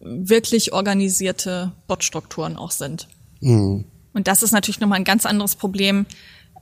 wirklich 0.00 0.72
organisierte 0.72 1.72
Botstrukturen 1.86 2.56
auch 2.56 2.70
sind. 2.70 3.08
Mhm. 3.40 3.84
Und 4.12 4.28
das 4.28 4.42
ist 4.42 4.52
natürlich 4.52 4.80
nochmal 4.80 4.98
ein 4.98 5.04
ganz 5.04 5.26
anderes 5.26 5.56
Problem, 5.56 6.06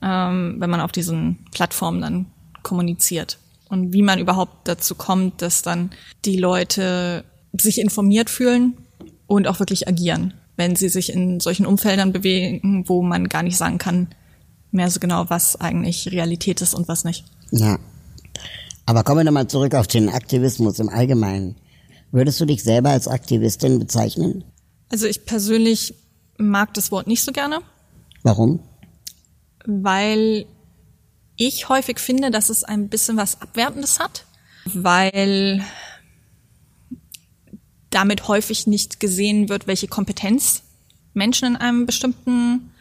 ähm, 0.01 0.55
wenn 0.59 0.69
man 0.69 0.81
auf 0.81 0.91
diesen 0.91 1.45
Plattformen 1.51 2.01
dann 2.01 2.25
kommuniziert. 2.63 3.37
Und 3.69 3.93
wie 3.93 4.01
man 4.01 4.19
überhaupt 4.19 4.67
dazu 4.67 4.95
kommt, 4.95 5.41
dass 5.41 5.61
dann 5.61 5.91
die 6.25 6.37
Leute 6.37 7.23
sich 7.57 7.79
informiert 7.79 8.29
fühlen 8.29 8.77
und 9.27 9.47
auch 9.47 9.59
wirklich 9.59 9.87
agieren 9.87 10.33
wenn 10.57 10.75
sie 10.75 10.89
sich 10.89 11.11
in 11.11 11.39
solchen 11.39 11.65
Umfeldern 11.65 12.13
bewegen, 12.13 12.83
wo 12.87 13.01
man 13.01 13.29
gar 13.29 13.43
nicht 13.43 13.57
sagen 13.57 13.77
kann, 13.77 14.07
mehr 14.75 14.89
so 14.91 14.99
genau, 14.99 15.29
was 15.29 15.59
eigentlich 15.59 16.11
Realität 16.11 16.61
ist 16.61 16.73
und 16.73 16.87
was 16.87 17.03
nicht. 17.03 17.25
Ja. 17.51 17.79
Aber 18.85 19.03
kommen 19.03 19.19
wir 19.19 19.23
nochmal 19.23 19.47
zurück 19.47 19.73
auf 19.73 19.87
den 19.87 20.09
Aktivismus 20.09 20.79
im 20.79 20.89
Allgemeinen. 20.89 21.55
Würdest 22.11 22.39
du 22.39 22.45
dich 22.45 22.63
selber 22.63 22.91
als 22.91 23.07
Aktivistin 23.07 23.79
bezeichnen? 23.79 24.43
Also 24.89 25.07
ich 25.07 25.25
persönlich 25.25 25.95
mag 26.37 26.73
das 26.73 26.91
Wort 26.91 27.07
nicht 27.07 27.23
so 27.23 27.31
gerne. 27.31 27.61
Warum? 28.23 28.59
Weil 29.65 30.45
ich 31.35 31.69
häufig 31.69 31.99
finde, 31.99 32.31
dass 32.31 32.49
es 32.49 32.63
ein 32.63 32.87
bisschen 32.87 33.17
was 33.17 33.41
Abwertendes 33.41 33.99
hat, 33.99 34.25
weil 34.73 35.63
damit 37.89 38.27
häufig 38.27 38.67
nicht 38.67 38.99
gesehen 38.99 39.49
wird, 39.49 39.67
welche 39.67 39.87
Kompetenz 39.87 40.63
Menschen 41.13 41.47
in 41.49 41.55
einem 41.55 41.85
bestimmten 41.85 42.71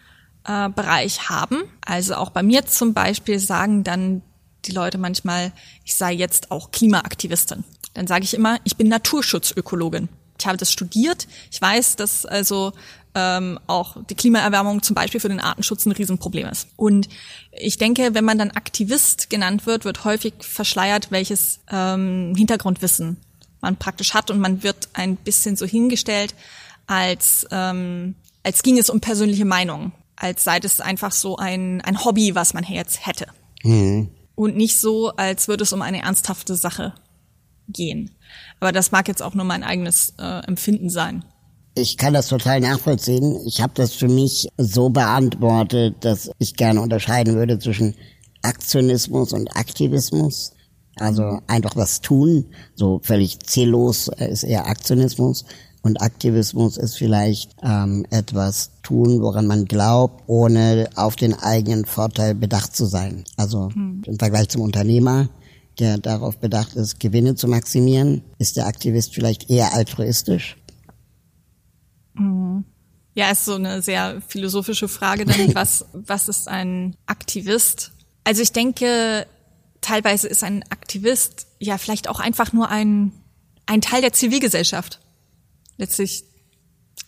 äh, 0.44 0.68
Bereich 0.68 1.28
haben. 1.28 1.64
Also 1.84 2.14
auch 2.14 2.30
bei 2.30 2.42
mir 2.42 2.66
zum 2.66 2.94
Beispiel 2.94 3.38
sagen 3.38 3.84
dann 3.84 4.22
die 4.64 4.72
Leute 4.72 4.98
manchmal, 4.98 5.52
ich 5.84 5.94
sei 5.94 6.12
jetzt 6.12 6.50
auch 6.50 6.70
Klimaaktivistin. 6.70 7.64
Dann 7.92 8.06
sage 8.06 8.24
ich 8.24 8.34
immer, 8.34 8.58
ich 8.64 8.76
bin 8.76 8.88
Naturschutzökologin. 8.88 10.08
Ich 10.38 10.46
habe 10.46 10.56
das 10.56 10.72
studiert. 10.72 11.28
Ich 11.50 11.60
weiß, 11.60 11.96
dass 11.96 12.26
also 12.26 12.72
ähm, 13.14 13.60
auch 13.66 13.96
die 14.10 14.14
Klimaerwärmung 14.14 14.82
zum 14.82 14.94
Beispiel 14.94 15.20
für 15.20 15.28
den 15.28 15.40
Artenschutz 15.40 15.86
ein 15.86 15.92
Riesenproblem 15.92 16.48
ist. 16.48 16.68
Und 16.76 17.08
ich 17.52 17.78
denke, 17.78 18.14
wenn 18.14 18.24
man 18.24 18.38
dann 18.38 18.50
Aktivist 18.50 19.30
genannt 19.30 19.66
wird, 19.66 19.84
wird 19.84 20.04
häufig 20.04 20.34
verschleiert, 20.40 21.10
welches 21.10 21.60
ähm, 21.70 22.34
Hintergrundwissen 22.36 23.18
man 23.60 23.76
praktisch 23.76 24.14
hat 24.14 24.30
und 24.30 24.40
man 24.40 24.62
wird 24.62 24.88
ein 24.92 25.16
bisschen 25.16 25.56
so 25.56 25.64
hingestellt, 25.64 26.34
als, 26.86 27.46
ähm, 27.50 28.16
als 28.42 28.62
ging 28.62 28.78
es 28.78 28.90
um 28.90 29.00
persönliche 29.00 29.46
Meinung, 29.46 29.92
als 30.16 30.44
sei 30.44 30.60
das 30.60 30.80
einfach 30.80 31.12
so 31.12 31.36
ein, 31.36 31.80
ein 31.80 32.04
Hobby, 32.04 32.34
was 32.34 32.54
man 32.54 32.64
jetzt 32.64 33.06
hätte. 33.06 33.26
Mhm. 33.62 34.10
Und 34.34 34.56
nicht 34.56 34.78
so, 34.78 35.10
als 35.10 35.48
würde 35.48 35.62
es 35.62 35.72
um 35.72 35.82
eine 35.82 36.02
ernsthafte 36.02 36.56
Sache 36.56 36.94
gehen. 37.68 38.10
Aber 38.60 38.72
das 38.72 38.92
mag 38.92 39.08
jetzt 39.08 39.22
auch 39.22 39.34
nur 39.34 39.44
mein 39.44 39.62
eigenes 39.62 40.14
äh, 40.18 40.46
Empfinden 40.46 40.90
sein. 40.90 41.24
Ich 41.76 41.96
kann 41.96 42.14
das 42.14 42.28
total 42.28 42.60
nachvollziehen. 42.60 43.40
Ich 43.46 43.60
habe 43.60 43.72
das 43.74 43.94
für 43.94 44.08
mich 44.08 44.48
so 44.58 44.90
beantwortet, 44.90 45.96
dass 46.00 46.30
ich 46.38 46.54
gerne 46.54 46.80
unterscheiden 46.80 47.34
würde 47.34 47.58
zwischen 47.58 47.94
Aktionismus 48.42 49.32
und 49.32 49.56
Aktivismus. 49.56 50.52
Also 50.96 51.40
einfach 51.48 51.74
was 51.74 52.00
tun, 52.00 52.46
so 52.76 53.00
völlig 53.02 53.40
ziellos 53.40 54.08
äh, 54.08 54.30
ist 54.30 54.44
eher 54.44 54.66
Aktionismus. 54.66 55.44
Und 55.84 56.00
Aktivismus 56.00 56.78
ist 56.78 56.96
vielleicht 56.96 57.50
ähm, 57.62 58.06
etwas 58.08 58.70
tun, 58.82 59.20
woran 59.20 59.46
man 59.46 59.66
glaubt, 59.66 60.22
ohne 60.26 60.88
auf 60.96 61.14
den 61.14 61.34
eigenen 61.34 61.84
Vorteil 61.84 62.34
bedacht 62.34 62.74
zu 62.74 62.86
sein. 62.86 63.24
Also 63.36 63.68
hm. 63.68 64.02
im 64.06 64.18
Vergleich 64.18 64.48
zum 64.48 64.62
Unternehmer, 64.62 65.28
der 65.78 65.98
darauf 65.98 66.38
bedacht 66.38 66.74
ist, 66.74 67.00
Gewinne 67.00 67.34
zu 67.34 67.48
maximieren, 67.48 68.22
ist 68.38 68.56
der 68.56 68.66
Aktivist 68.66 69.14
vielleicht 69.14 69.50
eher 69.50 69.74
altruistisch. 69.74 70.56
Hm. 72.16 72.64
Ja, 73.14 73.30
ist 73.30 73.44
so 73.44 73.56
eine 73.56 73.82
sehr 73.82 74.22
philosophische 74.26 74.88
Frage 74.88 75.26
dann, 75.26 75.54
was, 75.54 75.84
was 75.92 76.30
ist 76.30 76.48
ein 76.48 76.96
Aktivist? 77.04 77.92
Also 78.24 78.40
ich 78.40 78.52
denke, 78.52 79.26
teilweise 79.82 80.28
ist 80.28 80.44
ein 80.44 80.64
Aktivist 80.70 81.46
ja 81.58 81.76
vielleicht 81.76 82.08
auch 82.08 82.20
einfach 82.20 82.54
nur 82.54 82.70
ein, 82.70 83.12
ein 83.66 83.82
Teil 83.82 84.00
der 84.00 84.14
Zivilgesellschaft. 84.14 85.00
Letztlich 85.76 86.24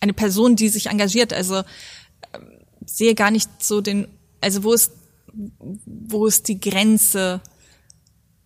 eine 0.00 0.12
Person, 0.12 0.56
die 0.56 0.68
sich 0.68 0.86
engagiert. 0.86 1.32
Also 1.32 1.56
äh, 1.56 1.64
sehe 2.84 3.14
gar 3.14 3.30
nicht 3.30 3.50
so 3.62 3.80
den, 3.80 4.08
also 4.40 4.64
wo 4.64 4.72
ist, 4.72 4.92
wo 5.84 6.26
ist 6.26 6.48
die 6.48 6.60
Grenze 6.60 7.40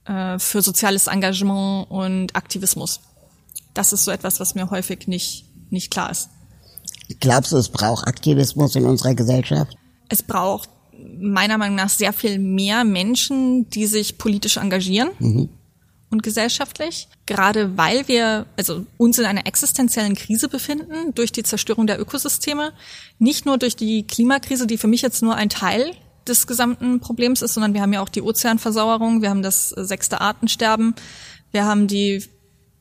äh, 0.05 0.39
für 0.39 0.63
soziales 0.63 1.07
Engagement 1.07 1.91
und 1.91 2.37
Aktivismus? 2.37 3.01
Das 3.75 3.93
ist 3.93 4.05
so 4.05 4.11
etwas, 4.11 4.41
was 4.41 4.55
mir 4.55 4.71
häufig 4.71 5.07
nicht, 5.07 5.47
nicht 5.71 5.91
klar 5.91 6.11
ist. 6.11 6.29
Glaubst 7.21 7.53
du, 7.53 7.57
es 7.57 7.69
braucht 7.69 8.07
Aktivismus 8.07 8.77
in 8.77 8.85
unserer 8.85 9.15
Gesellschaft? 9.15 9.77
Es 10.09 10.23
braucht 10.23 10.69
meiner 11.19 11.59
Meinung 11.59 11.77
nach 11.77 11.89
sehr 11.89 12.13
viel 12.13 12.39
mehr 12.39 12.85
Menschen, 12.85 13.69
die 13.71 13.87
sich 13.87 14.19
politisch 14.19 14.57
engagieren. 14.57 15.11
Mhm. 15.19 15.49
Und 16.11 16.25
gesellschaftlich, 16.25 17.07
gerade 17.25 17.77
weil 17.79 18.09
wir 18.09 18.47
also 18.57 18.85
uns 18.97 19.19
in 19.19 19.27
einer 19.27 19.47
existenziellen 19.47 20.17
Krise 20.17 20.49
befinden 20.49 21.15
durch 21.15 21.31
die 21.31 21.45
Zerstörung 21.45 21.87
der 21.87 22.01
Ökosysteme, 22.01 22.73
nicht 23.21 23.47
nur 23.47 23.59
durch 23.59 23.77
die 23.77 24.05
Klimakrise, 24.05 24.67
die 24.67 24.77
für 24.77 24.89
mich 24.89 25.03
jetzt 25.03 25.23
nur 25.23 25.37
ein 25.37 25.49
Teil 25.49 25.93
des 26.27 26.49
gesamten 26.49 26.99
Problems 26.99 27.43
ist, 27.43 27.55
sondern 27.55 27.75
wir 27.75 27.81
haben 27.81 27.93
ja 27.93 28.01
auch 28.01 28.09
die 28.09 28.23
Ozeanversauerung, 28.23 29.23
wir 29.23 29.31
haben 29.31 29.43
das 29.43 29.69
sechste 29.71 30.21
Artensterben, 30.21 30.95
wir 31.53 31.65
haben 31.65 31.87
die 31.87 32.25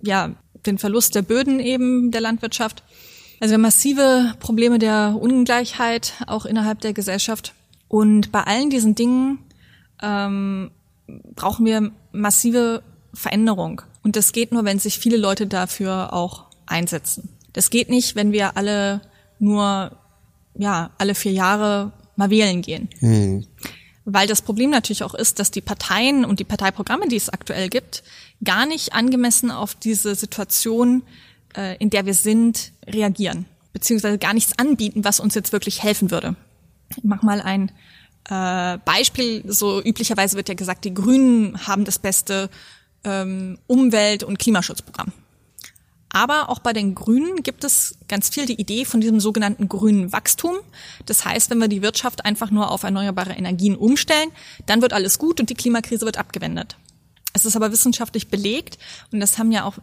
ja 0.02 0.32
den 0.66 0.78
Verlust 0.78 1.16
der 1.16 1.22
Böden 1.22 1.60
eben 1.60 2.12
der 2.12 2.22
Landwirtschaft. 2.22 2.84
Also 3.40 3.52
wir 3.52 3.56
haben 3.56 3.62
massive 3.62 4.34
Probleme 4.40 4.80
der 4.80 5.18
Ungleichheit 5.20 6.14
auch 6.28 6.46
innerhalb 6.46 6.82
der 6.82 6.94
Gesellschaft. 6.94 7.54
Und 7.88 8.32
bei 8.32 8.42
allen 8.42 8.70
diesen 8.70 8.96
Dingen 8.96 9.40
ähm, 10.02 10.72
brauchen 11.36 11.66
wir 11.66 11.92
massive 12.12 12.84
Veränderung. 13.14 13.82
Und 14.04 14.16
das 14.16 14.32
geht 14.32 14.52
nur, 14.52 14.66
wenn 14.66 14.80
sich 14.80 15.00
viele 15.00 15.18
Leute 15.18 15.48
dafür 15.48 16.14
auch 16.14 16.46
einsetzen. 16.66 17.30
Das 17.54 17.70
geht 17.70 17.90
nicht, 17.90 18.16
wenn 18.16 18.32
wir 18.32 18.58
alle 18.58 19.02
nur, 19.40 19.98
ja, 20.58 20.92
alle 20.98 21.16
vier 21.16 21.32
Jahre 21.32 21.92
mal 22.16 22.30
wählen 22.30 22.62
gehen. 22.62 22.90
Mhm. 23.00 23.48
weil 24.12 24.28
das 24.28 24.42
Problem 24.42 24.72
natürlich 24.72 25.04
auch 25.04 25.14
ist, 25.14 25.38
dass 25.38 25.52
die 25.52 25.62
Parteien 25.62 26.26
und 26.26 26.40
die 26.40 26.44
Parteiprogramme, 26.44 27.08
die 27.08 27.16
es 27.16 27.30
aktuell 27.30 27.70
gibt, 27.70 28.02
gar 28.44 28.66
nicht 28.66 28.94
angemessen 28.94 29.52
auf 29.52 29.76
diese 29.76 30.16
Situation, 30.16 31.04
äh, 31.56 31.78
in 31.78 31.92
der 31.92 32.08
wir 32.08 32.16
sind, 32.16 32.72
reagieren, 32.88 33.46
beziehungsweise 33.72 34.18
gar 34.18 34.34
nichts 34.34 34.58
anbieten, 34.58 35.04
was 35.04 35.20
uns 35.20 35.36
jetzt 35.36 35.52
wirklich 35.52 35.84
helfen 35.84 36.10
würde. 36.10 36.36
Ich 36.98 37.04
mach 37.04 37.22
mal 37.22 37.40
ein 37.40 37.72
äh, 38.30 38.78
Beispiel. 38.84 39.44
So 39.46 39.82
üblicherweise 39.82 40.38
wird 40.38 40.50
ja 40.50 40.56
gesagt, 40.56 40.86
die 40.86 40.94
Grünen 40.94 41.68
haben 41.68 41.86
das 41.86 42.00
beste 42.00 42.50
ähm, 43.04 43.60
Umwelt- 43.68 44.24
und 44.24 44.40
Klimaschutzprogramm. 44.40 45.12
Aber 46.12 46.50
auch 46.50 46.60
bei 46.60 46.74
den 46.74 46.96
Grünen 46.96 47.44
gibt 47.44 47.64
es 47.64 47.98
ganz 48.08 48.30
viel 48.30 48.48
die 48.48 48.60
Idee 48.60 48.84
von 48.84 49.00
diesem 49.00 49.20
sogenannten 49.20 49.70
grünen 49.70 50.12
Wachstum. 50.12 50.58
Das 51.06 51.24
heißt, 51.24 51.52
wenn 51.52 51.60
wir 51.60 51.68
die 51.68 51.84
Wirtschaft 51.84 52.26
einfach 52.26 52.50
nur 52.50 52.72
auf 52.72 52.84
erneuerbare 52.84 53.34
Energien 53.34 53.76
umstellen, 53.76 54.32
dann 54.66 54.82
wird 54.82 54.94
alles 54.94 55.20
gut 55.20 55.40
und 55.40 55.52
die 55.52 55.56
Klimakrise 55.56 56.06
wird 56.06 56.18
abgewendet. 56.18 56.78
Es 57.34 57.46
ist 57.46 57.56
aber 57.56 57.72
wissenschaftlich 57.72 58.30
belegt 58.30 58.80
und 59.12 59.20
das 59.20 59.38
haben 59.38 59.52
ja 59.52 59.66
auch 59.66 59.76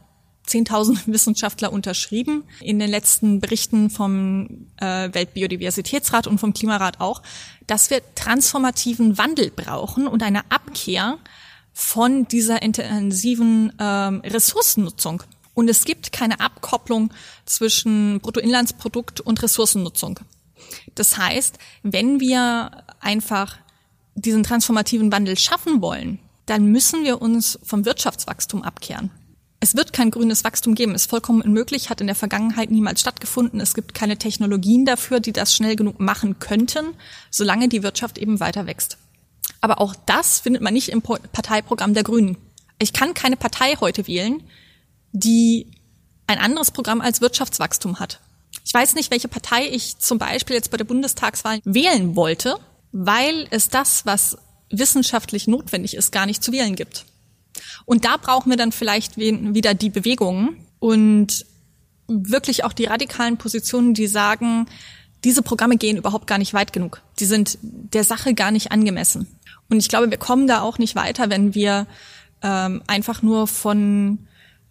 10.000 0.48 1.06
Wissenschaftler 1.06 1.72
unterschrieben 1.72 2.42
in 2.60 2.80
den 2.80 2.90
letzten 2.90 3.40
Berichten 3.40 3.88
vom 3.88 4.66
äh, 4.78 5.12
Weltbiodiversitätsrat 5.12 6.26
und 6.26 6.38
vom 6.38 6.52
Klimarat 6.52 7.00
auch, 7.00 7.22
dass 7.68 7.90
wir 7.90 8.02
transformativen 8.16 9.16
Wandel 9.16 9.52
brauchen 9.52 10.08
und 10.08 10.24
eine 10.24 10.50
Abkehr 10.50 11.18
von 11.78 12.26
dieser 12.26 12.62
intensiven 12.62 13.70
ähm, 13.78 14.22
Ressourcennutzung. 14.24 15.22
Und 15.52 15.68
es 15.68 15.84
gibt 15.84 16.10
keine 16.10 16.40
Abkopplung 16.40 17.12
zwischen 17.44 18.18
Bruttoinlandsprodukt 18.20 19.20
und 19.20 19.42
Ressourcennutzung. 19.42 20.20
Das 20.94 21.18
heißt, 21.18 21.58
wenn 21.82 22.18
wir 22.18 22.82
einfach 23.00 23.58
diesen 24.14 24.42
transformativen 24.42 25.12
Wandel 25.12 25.36
schaffen 25.36 25.82
wollen, 25.82 26.18
dann 26.46 26.64
müssen 26.64 27.04
wir 27.04 27.20
uns 27.20 27.58
vom 27.62 27.84
Wirtschaftswachstum 27.84 28.62
abkehren. 28.62 29.10
Es 29.60 29.76
wird 29.76 29.92
kein 29.92 30.10
grünes 30.10 30.44
Wachstum 30.44 30.74
geben, 30.74 30.94
ist 30.94 31.10
vollkommen 31.10 31.42
unmöglich, 31.42 31.90
hat 31.90 32.00
in 32.00 32.06
der 32.06 32.16
Vergangenheit 32.16 32.70
niemals 32.70 33.02
stattgefunden. 33.02 33.60
Es 33.60 33.74
gibt 33.74 33.92
keine 33.92 34.16
Technologien 34.16 34.86
dafür, 34.86 35.20
die 35.20 35.32
das 35.32 35.54
schnell 35.54 35.76
genug 35.76 36.00
machen 36.00 36.38
könnten, 36.38 36.94
solange 37.30 37.68
die 37.68 37.82
Wirtschaft 37.82 38.16
eben 38.16 38.40
weiter 38.40 38.66
wächst. 38.66 38.96
Aber 39.60 39.80
auch 39.80 39.94
das 40.06 40.40
findet 40.40 40.62
man 40.62 40.74
nicht 40.74 40.88
im 40.90 41.02
Parteiprogramm 41.02 41.94
der 41.94 42.04
Grünen. 42.04 42.36
Ich 42.78 42.92
kann 42.92 43.14
keine 43.14 43.36
Partei 43.36 43.76
heute 43.80 44.06
wählen, 44.06 44.42
die 45.12 45.70
ein 46.26 46.38
anderes 46.38 46.70
Programm 46.70 47.00
als 47.00 47.20
Wirtschaftswachstum 47.20 47.98
hat. 47.98 48.20
Ich 48.64 48.74
weiß 48.74 48.94
nicht, 48.94 49.10
welche 49.10 49.28
Partei 49.28 49.68
ich 49.68 49.98
zum 49.98 50.18
Beispiel 50.18 50.56
jetzt 50.56 50.70
bei 50.70 50.76
der 50.76 50.84
Bundestagswahl 50.84 51.60
wählen 51.64 52.16
wollte, 52.16 52.56
weil 52.92 53.46
es 53.50 53.68
das, 53.68 54.04
was 54.06 54.36
wissenschaftlich 54.70 55.46
notwendig 55.46 55.94
ist, 55.94 56.10
gar 56.10 56.26
nicht 56.26 56.42
zu 56.42 56.52
wählen 56.52 56.74
gibt. 56.74 57.06
Und 57.84 58.04
da 58.04 58.16
brauchen 58.16 58.50
wir 58.50 58.56
dann 58.56 58.72
vielleicht 58.72 59.16
wieder 59.16 59.74
die 59.74 59.90
Bewegungen 59.90 60.66
und 60.78 61.46
wirklich 62.08 62.64
auch 62.64 62.72
die 62.72 62.84
radikalen 62.84 63.36
Positionen, 63.36 63.94
die 63.94 64.06
sagen, 64.06 64.66
diese 65.24 65.42
Programme 65.42 65.76
gehen 65.76 65.96
überhaupt 65.96 66.26
gar 66.26 66.38
nicht 66.38 66.54
weit 66.54 66.72
genug. 66.72 67.02
Die 67.18 67.24
sind 67.24 67.58
der 67.62 68.04
Sache 68.04 68.34
gar 68.34 68.50
nicht 68.50 68.72
angemessen. 68.72 69.26
Und 69.68 69.78
ich 69.78 69.88
glaube, 69.88 70.10
wir 70.10 70.18
kommen 70.18 70.46
da 70.46 70.60
auch 70.60 70.78
nicht 70.78 70.94
weiter, 70.94 71.30
wenn 71.30 71.54
wir 71.54 71.86
ähm, 72.42 72.82
einfach 72.86 73.22
nur 73.22 73.46
von 73.46 74.18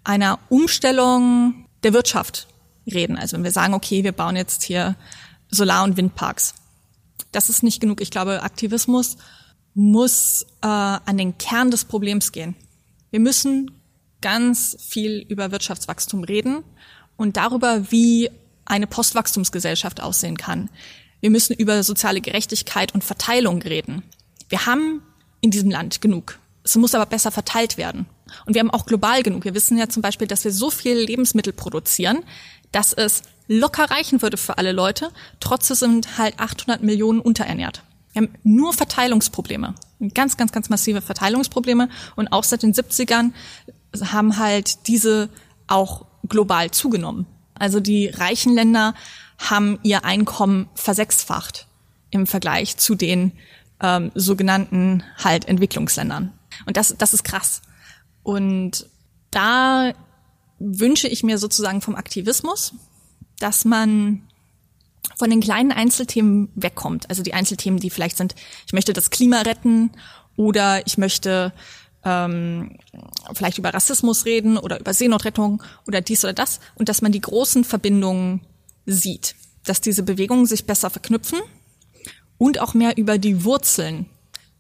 einer 0.04 0.40
Umstellung 0.50 1.66
der 1.84 1.94
Wirtschaft 1.94 2.48
reden. 2.86 3.18
Also 3.18 3.38
wenn 3.38 3.44
wir 3.44 3.52
sagen, 3.52 3.74
okay, 3.74 4.04
wir 4.04 4.12
bauen 4.12 4.36
jetzt 4.36 4.64
hier 4.64 4.96
Solar- 5.50 5.84
und 5.84 5.98
Windparks. 5.98 6.54
Das 7.32 7.50
ist 7.50 7.64
nicht 7.64 7.82
genug. 7.82 8.02
Ich 8.02 8.12
glaube, 8.12 8.44
Aktivismus 8.44 9.18
muss 9.74 10.46
äh, 10.62 10.68
an 10.68 11.18
den 11.18 11.38
Kern 11.38 11.72
des 11.72 11.86
Problems 11.86 12.32
gehen. 12.32 12.56
Wir 13.12 13.20
müssen 13.20 13.72
ganz 14.22 14.78
viel 14.80 15.26
über 15.28 15.52
Wirtschaftswachstum 15.52 16.24
reden 16.24 16.64
und 17.18 17.38
darüber, 17.38 17.92
wie 17.92 18.30
eine 18.66 18.88
Postwachstumsgesellschaft 18.88 20.02
aussehen 20.02 20.38
kann. 20.38 20.70
Wir 21.20 21.30
müssen 21.30 21.54
über 21.54 21.84
soziale 21.84 22.22
Gerechtigkeit 22.22 22.94
und 22.94 23.04
Verteilung 23.04 23.62
reden. 23.62 24.04
Wir 24.50 24.66
haben 24.66 25.02
in 25.42 25.52
diesem 25.52 25.70
Land 25.70 26.02
genug. 26.02 26.40
Es 26.64 26.76
muss 26.76 26.96
aber 26.96 27.06
besser 27.06 27.32
verteilt 27.32 27.78
werden. 27.78 28.08
Und 28.46 28.56
wir 28.56 28.60
haben 28.60 28.72
auch 28.72 28.86
global 28.86 29.22
genug. 29.22 29.46
Wir 29.46 29.54
wissen 29.54 29.78
ja 29.78 29.88
zum 29.88 30.02
Beispiel, 30.02 30.28
dass 30.28 30.44
wir 30.44 30.52
so 30.52 30.72
viel 30.72 30.98
Lebensmittel 30.98 31.54
produzieren, 31.54 32.24
dass 32.72 32.92
es 32.92 33.22
locker 33.48 33.90
reichen 33.92 34.22
würde 34.22 34.38
für 34.38 34.58
alle 34.58 34.72
Leute. 34.72 35.12
Trotzdem 35.40 35.76
sind 35.76 36.18
halt 36.18 36.40
800 36.40 36.82
Millionen 36.82 37.20
unterernährt. 37.20 37.84
Wir 38.14 38.24
haben 38.24 38.34
nur 38.44 38.74
Verteilungsprobleme. 38.74 39.76
Ganz, 40.14 40.38
ganz, 40.38 40.52
ganz 40.52 40.70
massive 40.70 41.02
Verteilungsprobleme. 41.02 41.90
Und 42.16 42.30
auch 42.30 42.44
seit 42.44 42.64
den 42.64 42.74
70ern 42.74 43.32
haben 44.12 44.38
halt 44.38 44.88
diese 44.88 45.30
auch 45.68 46.06
global 46.28 46.72
zugenommen. 46.72 47.28
Also 47.54 47.80
die 47.80 48.08
reichen 48.08 48.54
Länder 48.54 48.96
haben 49.38 49.80
ihr 49.84 50.06
Einkommen 50.06 50.70
versechsfacht 50.76 51.68
im 52.10 52.28
Vergleich 52.28 52.78
zu 52.78 52.96
den 52.96 53.32
ähm, 53.82 54.12
sogenannten 54.16 55.04
halt 55.24 55.48
Entwicklungsländern. 55.48 56.34
Und 56.66 56.78
das, 56.78 56.96
das 56.98 57.14
ist 57.14 57.24
krass. 57.24 57.62
Und 58.24 58.88
da 59.32 59.94
wünsche 60.60 61.08
ich 61.08 61.24
mir 61.24 61.38
sozusagen 61.38 61.82
vom 61.82 61.96
Aktivismus, 61.96 62.74
dass 63.40 63.66
man 63.66 64.22
von 65.18 65.30
den 65.30 65.42
kleinen 65.42 65.72
Einzelthemen 65.72 66.50
wegkommt. 66.56 67.10
Also 67.10 67.22
die 67.22 67.34
Einzelthemen, 67.34 67.80
die 67.80 67.90
vielleicht 67.90 68.18
sind, 68.18 68.36
ich 68.66 68.74
möchte 68.74 68.94
das 68.94 69.10
Klima 69.10 69.42
retten 69.42 69.92
oder 70.36 70.86
ich 70.88 70.98
möchte 70.98 71.54
ähm, 72.04 72.78
vielleicht 73.34 73.58
über 73.58 73.74
Rassismus 73.74 74.26
reden 74.26 74.58
oder 74.58 74.80
über 74.80 74.94
Seenotrettung 74.94 75.64
oder 75.88 76.02
dies 76.02 76.24
oder 76.24 76.34
das 76.34 76.60
und 76.76 76.90
dass 76.90 77.02
man 77.02 77.12
die 77.12 77.22
großen 77.22 77.64
Verbindungen 77.64 78.42
sieht, 78.86 79.36
dass 79.66 79.82
diese 79.82 80.04
Bewegungen 80.04 80.46
sich 80.46 80.66
besser 80.66 80.90
verknüpfen 80.90 81.40
und 82.38 82.60
auch 82.60 82.74
mehr 82.74 82.98
über 82.98 83.18
die 83.18 83.44
Wurzeln 83.44 84.08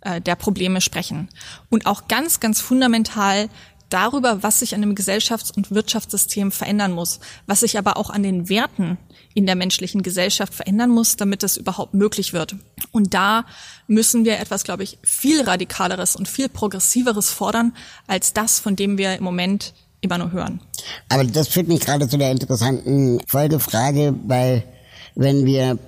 äh, 0.01 0.21
der 0.21 0.35
Probleme 0.35 0.81
sprechen. 0.81 1.29
Und 1.69 1.85
auch 1.85 2.07
ganz, 2.07 2.39
ganz 2.39 2.61
fundamental 2.61 3.49
darüber, 3.89 4.43
was 4.43 4.59
sich 4.59 4.73
an 4.75 4.81
dem 4.81 4.95
Gesellschafts- 4.95 5.51
und 5.55 5.71
Wirtschaftssystem 5.71 6.51
verändern 6.51 6.91
muss, 6.91 7.19
was 7.45 7.61
sich 7.61 7.77
aber 7.77 7.97
auch 7.97 8.09
an 8.09 8.23
den 8.23 8.49
Werten 8.49 8.97
in 9.33 9.45
der 9.45 9.55
menschlichen 9.55 10.01
Gesellschaft 10.01 10.53
verändern 10.53 10.89
muss, 10.89 11.17
damit 11.17 11.43
es 11.43 11.57
überhaupt 11.57 11.93
möglich 11.93 12.33
wird. 12.33 12.55
Und 12.91 13.13
da 13.13 13.45
müssen 13.87 14.25
wir 14.25 14.39
etwas, 14.39 14.63
glaube 14.63 14.83
ich, 14.83 14.97
viel 15.03 15.41
radikaleres 15.41 16.15
und 16.15 16.27
viel 16.27 16.49
progressiveres 16.49 17.29
fordern, 17.29 17.75
als 18.07 18.33
das, 18.33 18.59
von 18.59 18.75
dem 18.75 18.97
wir 18.97 19.15
im 19.15 19.23
Moment 19.23 19.73
immer 20.01 20.17
nur 20.17 20.31
hören. 20.31 20.61
Aber 21.09 21.23
das 21.23 21.47
führt 21.47 21.67
mich 21.67 21.81
gerade 21.81 22.07
zu 22.07 22.17
der 22.17 22.31
interessanten 22.31 23.19
Folgefrage, 23.27 24.15
weil 24.25 24.63
wenn 25.15 25.45
wir 25.45 25.79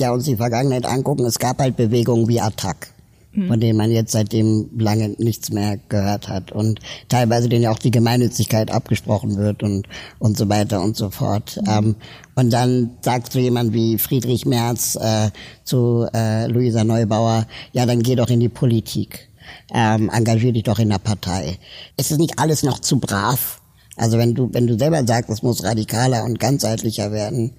ja 0.00 0.12
uns 0.12 0.24
die 0.24 0.36
Vergangenheit 0.36 0.86
angucken, 0.86 1.24
es 1.24 1.38
gab 1.38 1.58
halt 1.58 1.76
Bewegungen 1.76 2.28
wie 2.28 2.40
Attac 2.40 2.92
mhm. 3.38 3.48
von 3.48 3.60
denen 3.60 3.78
man 3.78 3.90
jetzt 3.90 4.12
seitdem 4.12 4.68
lange 4.78 5.10
nichts 5.18 5.50
mehr 5.50 5.78
gehört 5.88 6.28
hat 6.28 6.52
und 6.52 6.80
teilweise 7.08 7.48
denen 7.48 7.62
ja 7.62 7.70
auch 7.70 7.78
die 7.78 7.90
Gemeinnützigkeit 7.90 8.70
abgesprochen 8.70 9.36
wird 9.36 9.62
und 9.62 9.88
und 10.18 10.36
so 10.36 10.48
weiter 10.48 10.82
und 10.82 10.96
so 10.96 11.10
fort. 11.10 11.58
Mhm. 11.62 11.70
Ähm, 11.70 11.96
und 12.34 12.52
dann 12.52 12.90
sagt 13.00 13.32
so 13.32 13.38
jemand 13.38 13.72
wie 13.72 13.98
Friedrich 13.98 14.46
Merz 14.46 14.96
äh, 14.96 15.30
zu 15.64 16.06
äh, 16.14 16.46
Luisa 16.46 16.84
Neubauer, 16.84 17.46
ja, 17.72 17.86
dann 17.86 18.02
geh 18.02 18.14
doch 18.14 18.28
in 18.30 18.40
die 18.40 18.48
Politik, 18.48 19.28
ähm, 19.72 20.10
engagier 20.12 20.52
dich 20.52 20.64
doch 20.64 20.78
in 20.78 20.90
der 20.90 20.98
Partei. 20.98 21.58
Ist 21.96 22.10
es 22.10 22.18
nicht 22.18 22.38
alles 22.38 22.62
noch 22.62 22.80
zu 22.80 22.98
brav? 22.98 23.60
Also 23.96 24.16
wenn 24.16 24.34
du 24.34 24.48
wenn 24.52 24.66
du 24.66 24.78
selber 24.78 25.04
sagst, 25.06 25.30
es 25.30 25.42
muss 25.42 25.64
radikaler 25.64 26.24
und 26.24 26.38
ganzheitlicher 26.38 27.10
werden, 27.10 27.54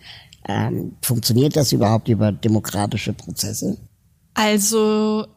ähm, 0.47 0.95
funktioniert 1.01 1.55
das 1.55 1.71
überhaupt 1.71 2.07
über 2.07 2.31
demokratische 2.31 3.13
Prozesse? 3.13 3.77
Also 4.33 5.27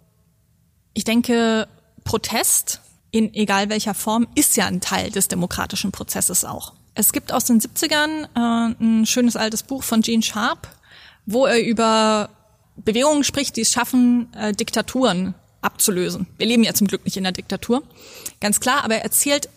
ich 0.95 1.05
denke, 1.05 1.67
Protest 2.05 2.81
in 3.11 3.33
egal 3.35 3.69
welcher 3.69 3.95
Form 3.95 4.27
ist 4.35 4.57
ja 4.57 4.67
ein 4.67 4.81
Teil 4.81 5.11
des 5.11 5.29
demokratischen 5.29 5.93
Prozesses 5.93 6.45
auch. 6.45 6.73
Es 6.95 7.13
gibt 7.13 7.33
aus 7.33 7.45
den 7.45 7.61
70ern 7.61 8.25
äh, 8.35 8.75
ein 8.83 9.07
schönes 9.07 9.37
altes 9.37 9.63
Buch 9.63 9.83
von 9.83 10.03
Gene 10.03 10.23
Sharp, 10.23 10.69
wo 11.27 11.47
er 11.47 11.63
über 11.63 12.31
Bewegungen 12.77 13.23
spricht, 13.23 13.57
die 13.57 13.63
es 13.63 13.71
schaffen, 13.71 14.33
äh, 14.35 14.53
Diktaturen 14.53 15.35
abzulösen. 15.61 16.27
Wir 16.39 16.47
leben 16.47 16.65
ja 16.65 16.75
zum 16.75 16.87
Glück 16.87 17.05
nicht 17.05 17.17
in 17.17 17.23
der 17.23 17.33
Diktatur, 17.33 17.83
ganz 18.41 18.61
klar, 18.61 18.85
aber 18.85 18.97
er 18.97 19.05
erzählt 19.05 19.49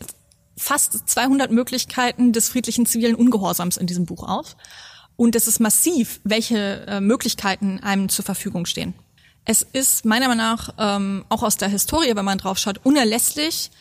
fast 0.58 1.10
200 1.10 1.52
Möglichkeiten 1.52 2.32
des 2.32 2.50
friedlichen 2.50 2.86
zivilen 2.86 3.16
Ungehorsams 3.16 3.78
in 3.78 3.88
diesem 3.88 4.06
Buch 4.06 4.24
auf. 4.24 4.56
Und 5.18 5.36
es 5.36 5.48
ist 5.48 5.60
massiv, 5.60 6.20
welche 6.24 6.86
äh, 6.88 7.00
Möglichkeiten 7.00 7.80
einem 7.82 8.10
zur 8.10 8.26
Verfügung 8.26 8.66
stehen. 8.66 8.94
Es 9.46 9.62
ist 9.62 10.06
meiner 10.06 10.28
Meinung 10.28 10.44
nach 10.44 10.74
ähm, 10.78 11.26
auch 11.30 11.44
aus 11.44 11.58
der 11.58 11.70
Historie, 11.70 12.16
wenn 12.16 12.26
man 12.26 12.38
drauf 12.38 12.58
schaut, 12.58 12.80
unerlässlich, 12.84 13.72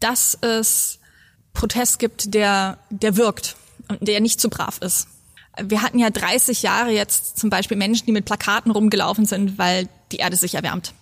dass 0.00 0.36
es 0.40 0.98
Protest 1.52 1.98
gibt, 1.98 2.34
der, 2.34 2.78
der 2.90 3.16
wirkt 3.16 3.56
und 3.88 4.06
der 4.06 4.20
nicht 4.20 4.40
zu 4.40 4.48
brav 4.48 4.78
ist. 4.78 5.08
Wir 5.60 5.82
hatten 5.82 5.98
ja 5.98 6.10
30 6.10 6.62
Jahre 6.62 6.90
jetzt 6.90 7.38
zum 7.38 7.50
Beispiel 7.50 7.76
Menschen, 7.76 8.06
die 8.06 8.12
mit 8.12 8.24
Plakaten 8.24 8.70
rumgelaufen 8.70 9.26
sind, 9.26 9.58
weil 9.58 9.88
die 10.12 10.16
Erde 10.16 10.36
sich 10.36 10.54
erwärmt. 10.54 10.94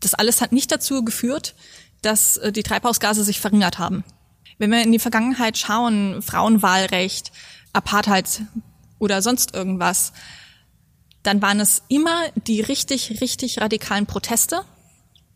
Das 0.00 0.14
alles 0.14 0.40
hat 0.40 0.52
nicht 0.52 0.72
dazu 0.72 1.04
geführt, 1.04 1.54
dass 2.02 2.36
äh, 2.38 2.52
die 2.52 2.62
Treibhausgase 2.62 3.24
sich 3.24 3.40
verringert 3.40 3.78
haben. 3.78 4.04
Wenn 4.58 4.70
wir 4.70 4.82
in 4.82 4.92
die 4.92 4.98
Vergangenheit 4.98 5.58
schauen, 5.58 6.22
Frauenwahlrecht, 6.22 7.32
Apartheid 7.72 8.42
oder 8.98 9.22
sonst 9.22 9.54
irgendwas, 9.54 10.12
dann 11.22 11.42
waren 11.42 11.60
es 11.60 11.82
immer 11.88 12.28
die 12.46 12.60
richtig, 12.60 13.20
richtig 13.20 13.60
radikalen 13.60 14.06
Proteste, 14.06 14.62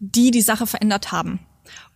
die 0.01 0.31
die 0.31 0.43
Sache 0.43 0.67
verändert 0.67 1.13
haben. 1.13 1.41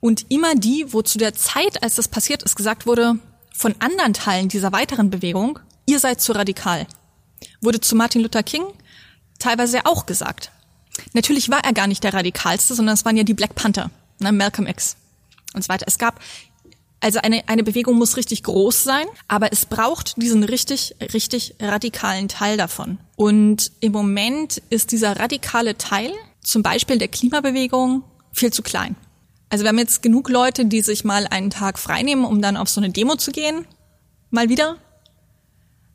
Und 0.01 0.27
immer 0.31 0.55
die, 0.55 0.93
wo 0.93 1.03
zu 1.03 1.19
der 1.19 1.35
Zeit, 1.35 1.83
als 1.83 1.97
das 1.97 2.09
passiert 2.09 2.43
ist, 2.43 2.57
gesagt 2.57 2.87
wurde, 2.87 3.19
von 3.55 3.75
anderen 3.79 4.15
Teilen 4.15 4.49
dieser 4.49 4.73
weiteren 4.73 5.11
Bewegung, 5.11 5.59
ihr 5.87 5.99
seid 5.99 6.21
zu 6.21 6.33
radikal. 6.33 6.87
Wurde 7.61 7.81
zu 7.81 7.95
Martin 7.95 8.23
Luther 8.23 8.43
King 8.43 8.65
teilweise 9.39 9.85
auch 9.87 10.07
gesagt. 10.07 10.51
Natürlich 11.13 11.51
war 11.51 11.65
er 11.65 11.73
gar 11.73 11.87
nicht 11.87 12.05
der 12.05 12.15
radikalste, 12.15 12.75
sondern 12.75 12.95
es 12.95 13.05
waren 13.05 13.17
ja 13.17 13.25
die 13.25 13.35
Black 13.35 13.55
Panther, 13.55 13.91
ne, 14.19 14.33
Malcolm 14.33 14.67
X 14.67 14.97
und 15.55 15.63
so 15.63 15.69
weiter. 15.69 15.87
Es 15.87 15.99
gab 15.99 16.21
also 17.03 17.19
eine, 17.19 17.49
eine 17.49 17.65
Bewegung 17.65 17.99
muss 17.99 18.17
richtig 18.17 18.45
groß 18.45 18.85
sein, 18.85 19.07
aber 19.27 19.53
es 19.53 19.67
braucht 19.67 20.15
diesen 20.23 20.45
richtig, 20.45 20.95
richtig 21.13 21.57
radikalen 21.61 22.29
Teil 22.29 22.57
davon. 22.57 22.99
Und 23.17 23.73
im 23.81 23.91
Moment 23.91 24.63
ist 24.71 24.93
dieser 24.93 25.19
radikale 25.19 25.77
Teil, 25.77 26.13
zum 26.43 26.63
Beispiel 26.63 26.99
der 26.99 27.09
Klimabewegung, 27.09 28.05
viel 28.33 28.53
zu 28.53 28.63
klein. 28.63 28.95
Also 29.49 29.65
wir 29.65 29.71
haben 29.71 29.79
jetzt 29.79 30.03
genug 30.03 30.31
Leute, 30.31 30.65
die 30.65 30.81
sich 30.81 31.05
mal 31.05 31.27
einen 31.27 31.51
Tag 31.51 31.79
freinehmen, 31.79 32.25
um 32.25 32.41
dann 32.41 32.57
auf 32.57 32.69
so 32.69 32.81
eine 32.81 32.91
Demo 32.91 33.17
zu 33.17 33.33
gehen. 33.33 33.67
Mal 34.31 34.49
wieder. 34.49 34.77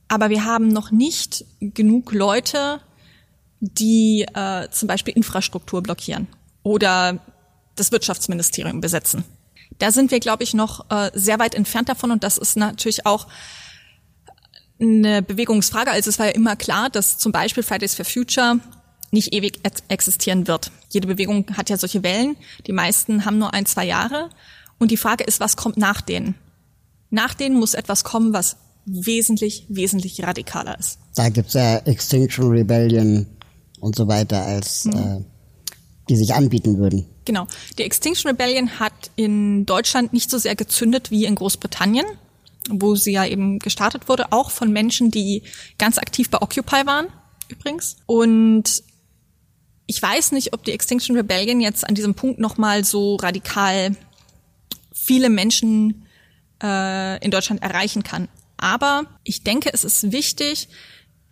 Aber 0.09 0.29
wir 0.29 0.43
haben 0.43 0.67
noch 0.67 0.91
nicht 0.91 1.45
genug 1.61 2.11
Leute, 2.11 2.81
die 3.61 4.25
äh, 4.33 4.67
zum 4.71 4.89
Beispiel 4.89 5.13
Infrastruktur 5.15 5.81
blockieren 5.81 6.27
oder 6.63 7.19
das 7.77 7.93
Wirtschaftsministerium 7.93 8.81
besetzen. 8.81 9.23
Da 9.80 9.91
sind 9.91 10.12
wir, 10.12 10.19
glaube 10.19 10.43
ich, 10.43 10.53
noch 10.53 10.89
äh, 10.89 11.12
sehr 11.13 11.39
weit 11.39 11.56
entfernt 11.56 11.89
davon 11.89 12.12
und 12.12 12.23
das 12.23 12.38
ist 12.38 12.58
natürlich 12.58 13.06
auch 13.06 13.27
eine 14.80 15.21
Bewegungsfrage. 15.21 15.91
Also 15.91 16.10
es 16.10 16.19
war 16.19 16.27
ja 16.27 16.32
immer 16.34 16.56
klar, 16.56 16.89
dass 16.89 17.17
zum 17.17 17.32
Beispiel 17.32 17.63
Fridays 17.63 17.95
for 17.95 18.06
Future 18.06 18.60
nicht 19.12 19.34
ewig 19.34 19.60
existieren 19.88 20.47
wird. 20.47 20.71
Jede 20.89 21.08
Bewegung 21.08 21.45
hat 21.56 21.69
ja 21.69 21.77
solche 21.77 22.03
Wellen. 22.03 22.36
Die 22.65 22.73
meisten 22.73 23.25
haben 23.25 23.38
nur 23.38 23.53
ein, 23.53 23.65
zwei 23.65 23.86
Jahre. 23.86 24.30
Und 24.80 24.91
die 24.91 24.97
Frage 24.97 25.23
ist, 25.23 25.39
was 25.39 25.56
kommt 25.56 25.77
nach 25.77 26.01
denen? 26.01 26.36
Nach 27.10 27.34
denen 27.34 27.58
muss 27.58 27.73
etwas 27.73 28.03
kommen, 28.03 28.34
was 28.34 28.58
wesentlich, 28.86 29.65
wesentlich 29.69 30.21
radikaler 30.23 30.77
ist. 30.77 30.99
Da 31.15 31.30
gibt's 31.30 31.53
ja 31.53 31.77
Extinction 31.80 32.49
Rebellion 32.49 33.25
und 33.80 33.95
so 33.95 34.08
weiter 34.08 34.43
als 34.43 34.86
mhm. 34.86 34.93
äh, 34.93 35.23
die 36.09 36.15
sich 36.15 36.33
anbieten 36.33 36.77
würden. 36.77 37.05
Genau. 37.25 37.47
Die 37.77 37.83
Extinction 37.83 38.29
Rebellion 38.29 38.79
hat 38.79 39.11
in 39.15 39.65
Deutschland 39.65 40.13
nicht 40.13 40.29
so 40.29 40.37
sehr 40.37 40.55
gezündet 40.55 41.11
wie 41.11 41.25
in 41.25 41.35
Großbritannien, 41.35 42.05
wo 42.69 42.95
sie 42.95 43.13
ja 43.13 43.25
eben 43.25 43.59
gestartet 43.59 44.09
wurde, 44.09 44.31
auch 44.31 44.51
von 44.51 44.71
Menschen, 44.71 45.11
die 45.11 45.43
ganz 45.77 45.97
aktiv 45.97 46.29
bei 46.29 46.41
Occupy 46.41 46.85
waren, 46.85 47.07
übrigens. 47.49 47.97
Und 48.05 48.83
ich 49.85 50.01
weiß 50.01 50.33
nicht, 50.33 50.53
ob 50.53 50.63
die 50.63 50.71
Extinction 50.71 51.15
Rebellion 51.15 51.61
jetzt 51.61 51.87
an 51.87 51.95
diesem 51.95 52.13
Punkt 52.13 52.39
nochmal 52.39 52.83
so 52.83 53.15
radikal 53.15 53.95
viele 54.93 55.29
Menschen 55.29 56.05
äh, 56.61 57.23
in 57.23 57.31
Deutschland 57.31 57.61
erreichen 57.61 58.03
kann. 58.03 58.27
Aber 58.57 59.05
ich 59.23 59.43
denke, 59.43 59.69
es 59.73 59.83
ist 59.83 60.11
wichtig, 60.11 60.67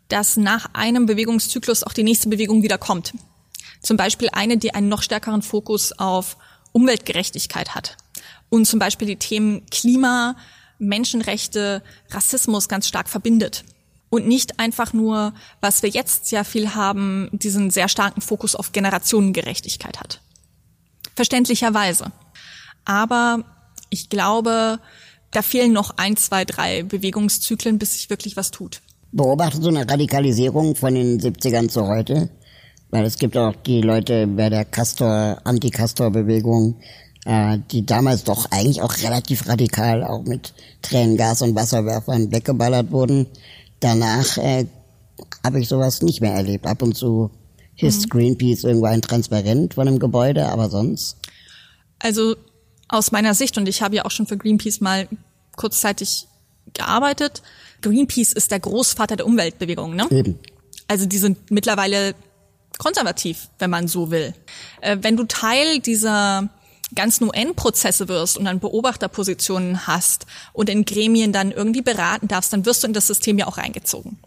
dass 0.07 0.37
nach 0.37 0.67
einem 0.73 1.05
Bewegungszyklus 1.05 1.83
auch 1.83 1.93
die 1.93 2.03
nächste 2.03 2.29
Bewegung 2.29 2.63
wieder 2.63 2.77
kommt. 2.77 3.13
Zum 3.81 3.97
Beispiel 3.97 4.29
eine, 4.31 4.57
die 4.57 4.73
einen 4.73 4.89
noch 4.89 5.01
stärkeren 5.01 5.41
Fokus 5.41 5.91
auf 5.93 6.37
Umweltgerechtigkeit 6.71 7.75
hat 7.75 7.97
und 8.49 8.65
zum 8.65 8.79
Beispiel 8.79 9.07
die 9.07 9.15
Themen 9.17 9.65
Klima, 9.69 10.35
Menschenrechte, 10.79 11.81
Rassismus 12.09 12.67
ganz 12.67 12.87
stark 12.87 13.09
verbindet. 13.09 13.63
Und 14.09 14.27
nicht 14.27 14.59
einfach 14.59 14.93
nur, 14.93 15.33
was 15.61 15.83
wir 15.83 15.89
jetzt 15.89 16.27
sehr 16.27 16.45
viel 16.45 16.75
haben, 16.75 17.29
diesen 17.33 17.69
sehr 17.69 17.89
starken 17.89 18.21
Fokus 18.21 18.55
auf 18.55 18.71
Generationengerechtigkeit 18.71 19.99
hat. 19.99 20.21
Verständlicherweise. 21.15 22.11
Aber 22.85 23.43
ich 23.89 24.09
glaube, 24.09 24.79
da 25.31 25.41
fehlen 25.41 25.73
noch 25.73 25.97
ein, 25.97 26.15
zwei, 26.15 26.45
drei 26.45 26.83
Bewegungszyklen, 26.83 27.77
bis 27.77 27.93
sich 27.93 28.09
wirklich 28.09 28.37
was 28.37 28.51
tut. 28.51 28.81
Beobachtet 29.11 29.63
so 29.63 29.69
eine 29.69 29.89
Radikalisierung 29.89 30.75
von 30.75 30.93
den 30.93 31.19
70ern 31.19 31.67
zu 31.67 31.87
heute? 31.87 32.29
Weil 32.95 33.03
es 33.03 33.17
gibt 33.17 33.35
auch 33.35 33.53
die 33.57 33.81
Leute 33.81 34.25
bei 34.25 34.49
der 34.49 34.63
Castor, 34.63 35.41
Anti-Castor-Bewegung, 35.43 36.77
äh, 37.25 37.57
die 37.69 37.85
damals 37.85 38.23
doch 38.23 38.49
eigentlich 38.51 38.81
auch 38.81 38.95
relativ 39.03 39.49
radikal 39.49 40.01
auch 40.01 40.23
mit 40.23 40.53
Tränengas 40.81 41.41
und 41.41 41.55
Wasserwerfern 41.55 42.31
weggeballert 42.31 42.91
wurden. 42.91 43.27
Danach 43.81 44.37
äh, 44.37 44.67
habe 45.43 45.59
ich 45.59 45.67
sowas 45.67 46.01
nicht 46.03 46.21
mehr 46.21 46.31
erlebt. 46.31 46.65
Ab 46.65 46.83
und 46.83 46.95
zu 46.95 47.31
hisst 47.73 48.05
mhm. 48.05 48.09
Greenpeace 48.11 48.63
irgendwo 48.63 48.85
ein 48.85 49.01
Transparent 49.01 49.73
von 49.73 49.89
einem 49.89 49.99
Gebäude, 49.99 50.47
aber 50.47 50.69
sonst? 50.69 51.17
Also 51.99 52.37
aus 52.87 53.11
meiner 53.11 53.33
Sicht, 53.33 53.57
und 53.57 53.67
ich 53.67 53.81
habe 53.81 53.97
ja 53.97 54.05
auch 54.05 54.11
schon 54.11 54.25
für 54.25 54.37
Greenpeace 54.37 54.79
mal 54.79 55.09
kurzzeitig 55.57 56.27
gearbeitet, 56.73 57.41
Greenpeace 57.81 58.31
ist 58.31 58.51
der 58.51 58.61
Großvater 58.61 59.17
der 59.17 59.25
Umweltbewegung, 59.25 59.97
ne? 59.97 60.07
Eben. 60.11 60.39
Also 60.87 61.05
die 61.05 61.17
sind 61.17 61.51
mittlerweile 61.51 62.15
konservativ, 62.77 63.49
wenn 63.59 63.69
man 63.69 63.87
so 63.87 64.11
will. 64.11 64.33
Äh, 64.81 64.97
wenn 65.01 65.17
du 65.17 65.25
Teil 65.25 65.79
dieser 65.79 66.49
ganzen 66.93 67.25
UN-Prozesse 67.25 68.07
wirst 68.07 68.37
und 68.37 68.45
dann 68.45 68.59
Beobachterpositionen 68.59 69.87
hast 69.87 70.25
und 70.53 70.69
in 70.69 70.85
Gremien 70.85 71.33
dann 71.33 71.51
irgendwie 71.51 71.81
beraten 71.81 72.27
darfst, 72.27 72.53
dann 72.53 72.65
wirst 72.65 72.83
du 72.83 72.87
in 72.87 72.93
das 72.93 73.07
System 73.07 73.37
ja 73.37 73.47
auch 73.47 73.57
reingezogen. 73.57 74.17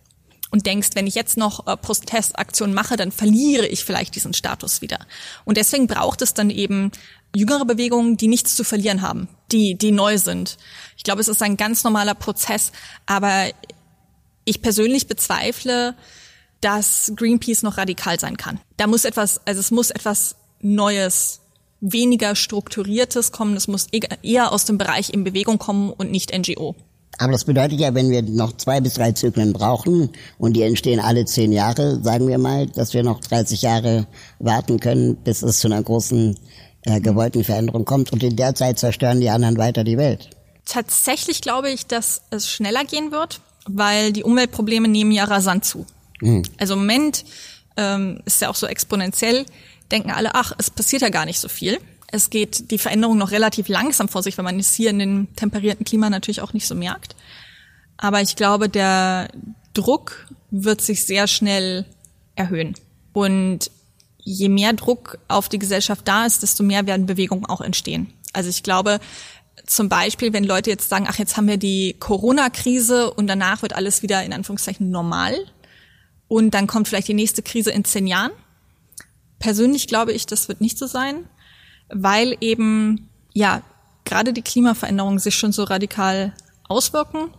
Und 0.50 0.64
denkst, 0.64 0.90
wenn 0.94 1.06
ich 1.06 1.14
jetzt 1.14 1.36
noch 1.36 1.66
äh, 1.66 1.76
Protestaktionen 1.76 2.74
mache, 2.74 2.96
dann 2.96 3.12
verliere 3.12 3.66
ich 3.66 3.84
vielleicht 3.84 4.14
diesen 4.14 4.32
Status 4.32 4.80
wieder. 4.80 4.98
Und 5.44 5.58
deswegen 5.58 5.86
braucht 5.86 6.22
es 6.22 6.32
dann 6.32 6.48
eben 6.48 6.90
jüngere 7.36 7.66
Bewegungen, 7.66 8.16
die 8.16 8.28
nichts 8.28 8.56
zu 8.56 8.64
verlieren 8.64 9.02
haben, 9.02 9.28
die, 9.52 9.76
die 9.76 9.92
neu 9.92 10.16
sind. 10.16 10.56
Ich 10.96 11.04
glaube, 11.04 11.20
es 11.20 11.28
ist 11.28 11.42
ein 11.42 11.58
ganz 11.58 11.84
normaler 11.84 12.14
Prozess, 12.14 12.72
aber 13.04 13.50
ich 14.46 14.62
persönlich 14.62 15.06
bezweifle, 15.06 15.94
dass 16.60 17.12
Greenpeace 17.14 17.62
noch 17.62 17.78
radikal 17.78 18.18
sein 18.18 18.36
kann. 18.36 18.60
Da 18.76 18.86
muss 18.86 19.04
etwas, 19.04 19.40
also 19.44 19.60
es 19.60 19.70
muss 19.70 19.90
etwas 19.90 20.36
Neues, 20.60 21.40
weniger 21.80 22.34
strukturiertes 22.34 23.32
kommen. 23.32 23.56
Es 23.56 23.68
muss 23.68 23.86
e-, 23.92 24.00
eher 24.22 24.52
aus 24.52 24.64
dem 24.64 24.78
Bereich 24.78 25.10
in 25.10 25.24
Bewegung 25.24 25.58
kommen 25.58 25.90
und 25.90 26.10
nicht 26.10 26.36
NGO. 26.36 26.74
Aber 27.18 27.32
das 27.32 27.44
bedeutet 27.44 27.80
ja, 27.80 27.94
wenn 27.94 28.10
wir 28.10 28.22
noch 28.22 28.56
zwei 28.56 28.80
bis 28.80 28.94
drei 28.94 29.12
Zyklen 29.12 29.52
brauchen 29.52 30.10
und 30.38 30.52
die 30.54 30.62
entstehen 30.62 31.00
alle 31.00 31.24
zehn 31.24 31.52
Jahre, 31.52 32.00
sagen 32.02 32.28
wir 32.28 32.38
mal, 32.38 32.66
dass 32.66 32.94
wir 32.94 33.02
noch 33.02 33.20
30 33.20 33.62
Jahre 33.62 34.06
warten 34.38 34.78
können, 34.78 35.16
bis 35.16 35.42
es 35.42 35.58
zu 35.58 35.66
einer 35.66 35.82
großen 35.82 36.38
äh, 36.82 37.00
gewollten 37.00 37.42
Veränderung 37.42 37.84
kommt. 37.84 38.12
Und 38.12 38.22
in 38.22 38.36
der 38.36 38.54
Zeit 38.54 38.78
zerstören 38.78 39.20
die 39.20 39.30
anderen 39.30 39.58
weiter 39.58 39.82
die 39.82 39.98
Welt. 39.98 40.30
Tatsächlich 40.64 41.40
glaube 41.40 41.70
ich, 41.70 41.86
dass 41.86 42.22
es 42.30 42.48
schneller 42.48 42.84
gehen 42.84 43.10
wird, 43.10 43.40
weil 43.66 44.12
die 44.12 44.22
Umweltprobleme 44.22 44.86
nehmen 44.86 45.10
ja 45.10 45.24
rasant 45.24 45.64
zu. 45.64 45.86
Mhm. 46.20 46.42
Also 46.58 46.74
im 46.74 46.80
Moment 46.80 47.24
ähm, 47.76 48.20
ist 48.24 48.40
ja 48.40 48.48
auch 48.48 48.54
so 48.54 48.66
exponentiell, 48.66 49.46
denken 49.90 50.10
alle, 50.10 50.34
ach, 50.34 50.52
es 50.58 50.70
passiert 50.70 51.02
ja 51.02 51.08
gar 51.08 51.24
nicht 51.24 51.38
so 51.38 51.48
viel. 51.48 51.78
Es 52.10 52.30
geht 52.30 52.70
die 52.70 52.78
Veränderung 52.78 53.18
noch 53.18 53.30
relativ 53.30 53.68
langsam 53.68 54.08
vor 54.08 54.22
sich, 54.22 54.38
wenn 54.38 54.44
man 54.44 54.58
es 54.58 54.74
hier 54.74 54.90
in 54.90 54.98
den 54.98 55.34
temperierten 55.36 55.84
Klima 55.84 56.08
natürlich 56.08 56.40
auch 56.40 56.52
nicht 56.52 56.66
so 56.66 56.74
merkt. 56.74 57.14
Aber 57.98 58.22
ich 58.22 58.36
glaube, 58.36 58.68
der 58.68 59.28
Druck 59.74 60.26
wird 60.50 60.80
sich 60.80 61.04
sehr 61.04 61.26
schnell 61.26 61.84
erhöhen. 62.34 62.74
Und 63.12 63.70
je 64.18 64.48
mehr 64.48 64.72
Druck 64.72 65.18
auf 65.28 65.48
die 65.48 65.58
Gesellschaft 65.58 66.06
da 66.06 66.24
ist, 66.24 66.42
desto 66.42 66.62
mehr 66.62 66.86
werden 66.86 67.06
Bewegungen 67.06 67.46
auch 67.46 67.60
entstehen. 67.60 68.12
Also 68.32 68.48
ich 68.48 68.62
glaube, 68.62 69.00
zum 69.66 69.88
Beispiel, 69.88 70.32
wenn 70.32 70.44
Leute 70.44 70.70
jetzt 70.70 70.88
sagen, 70.88 71.06
ach, 71.08 71.18
jetzt 71.18 71.36
haben 71.36 71.48
wir 71.48 71.56
die 71.56 71.96
Corona-Krise 71.98 73.10
und 73.10 73.26
danach 73.26 73.62
wird 73.62 73.74
alles 73.74 74.02
wieder 74.02 74.22
in 74.24 74.32
Anführungszeichen 74.32 74.90
normal, 74.90 75.34
und 76.28 76.52
dann 76.52 76.66
kommt 76.66 76.88
vielleicht 76.88 77.08
die 77.08 77.14
nächste 77.14 77.42
Krise 77.42 77.70
in 77.70 77.84
zehn 77.84 78.06
Jahren. 78.06 78.32
Persönlich 79.38 79.86
glaube 79.86 80.12
ich, 80.12 80.26
das 80.26 80.48
wird 80.48 80.60
nicht 80.60 80.78
so 80.78 80.86
sein, 80.86 81.28
weil 81.88 82.36
eben, 82.40 83.08
ja, 83.32 83.62
gerade 84.04 84.32
die 84.32 84.42
Klimaveränderungen 84.42 85.18
sich 85.18 85.34
schon 85.34 85.52
so 85.52 85.64
radikal 85.64 86.34
auswirken 86.68 87.30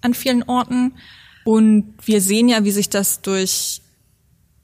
an 0.00 0.14
vielen 0.14 0.42
Orten. 0.44 0.94
Und 1.44 1.94
wir 2.04 2.20
sehen 2.20 2.48
ja, 2.48 2.64
wie 2.64 2.70
sich 2.70 2.88
das 2.88 3.20
durch, 3.20 3.82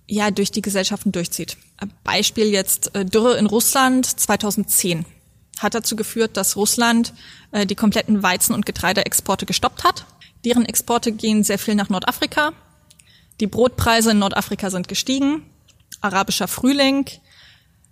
ja, 0.07 0.31
durch 0.31 0.51
die 0.51 0.63
Gesellschaften 0.63 1.13
durchzieht. 1.13 1.57
Beispiel 2.05 2.47
jetzt 2.47 2.95
äh, 2.95 3.05
Dürre 3.05 3.37
in 3.39 3.47
Russland 3.47 4.07
2010 4.07 5.05
hat 5.59 5.75
dazu 5.75 5.97
geführt, 5.97 6.37
dass 6.37 6.57
Russland 6.57 7.13
äh, 7.51 7.67
die 7.67 7.75
kompletten 7.75 8.23
Weizen- 8.23 8.55
und 8.55 8.65
Getreideexporte 8.65 9.45
gestoppt 9.45 9.85
hat 9.85 10.07
Deren 10.45 10.65
Exporte 10.65 11.13
gehen 11.13 11.43
sehr 11.43 11.59
viel 11.59 11.75
nach 11.75 11.89
Nordafrika. 11.89 12.53
Die 13.41 13.47
Brotpreise 13.47 14.11
in 14.11 14.19
Nordafrika 14.19 14.71
sind 14.71 14.89
gestiegen. 14.89 15.43
Arabischer 16.01 16.49
Frühling, 16.49 17.07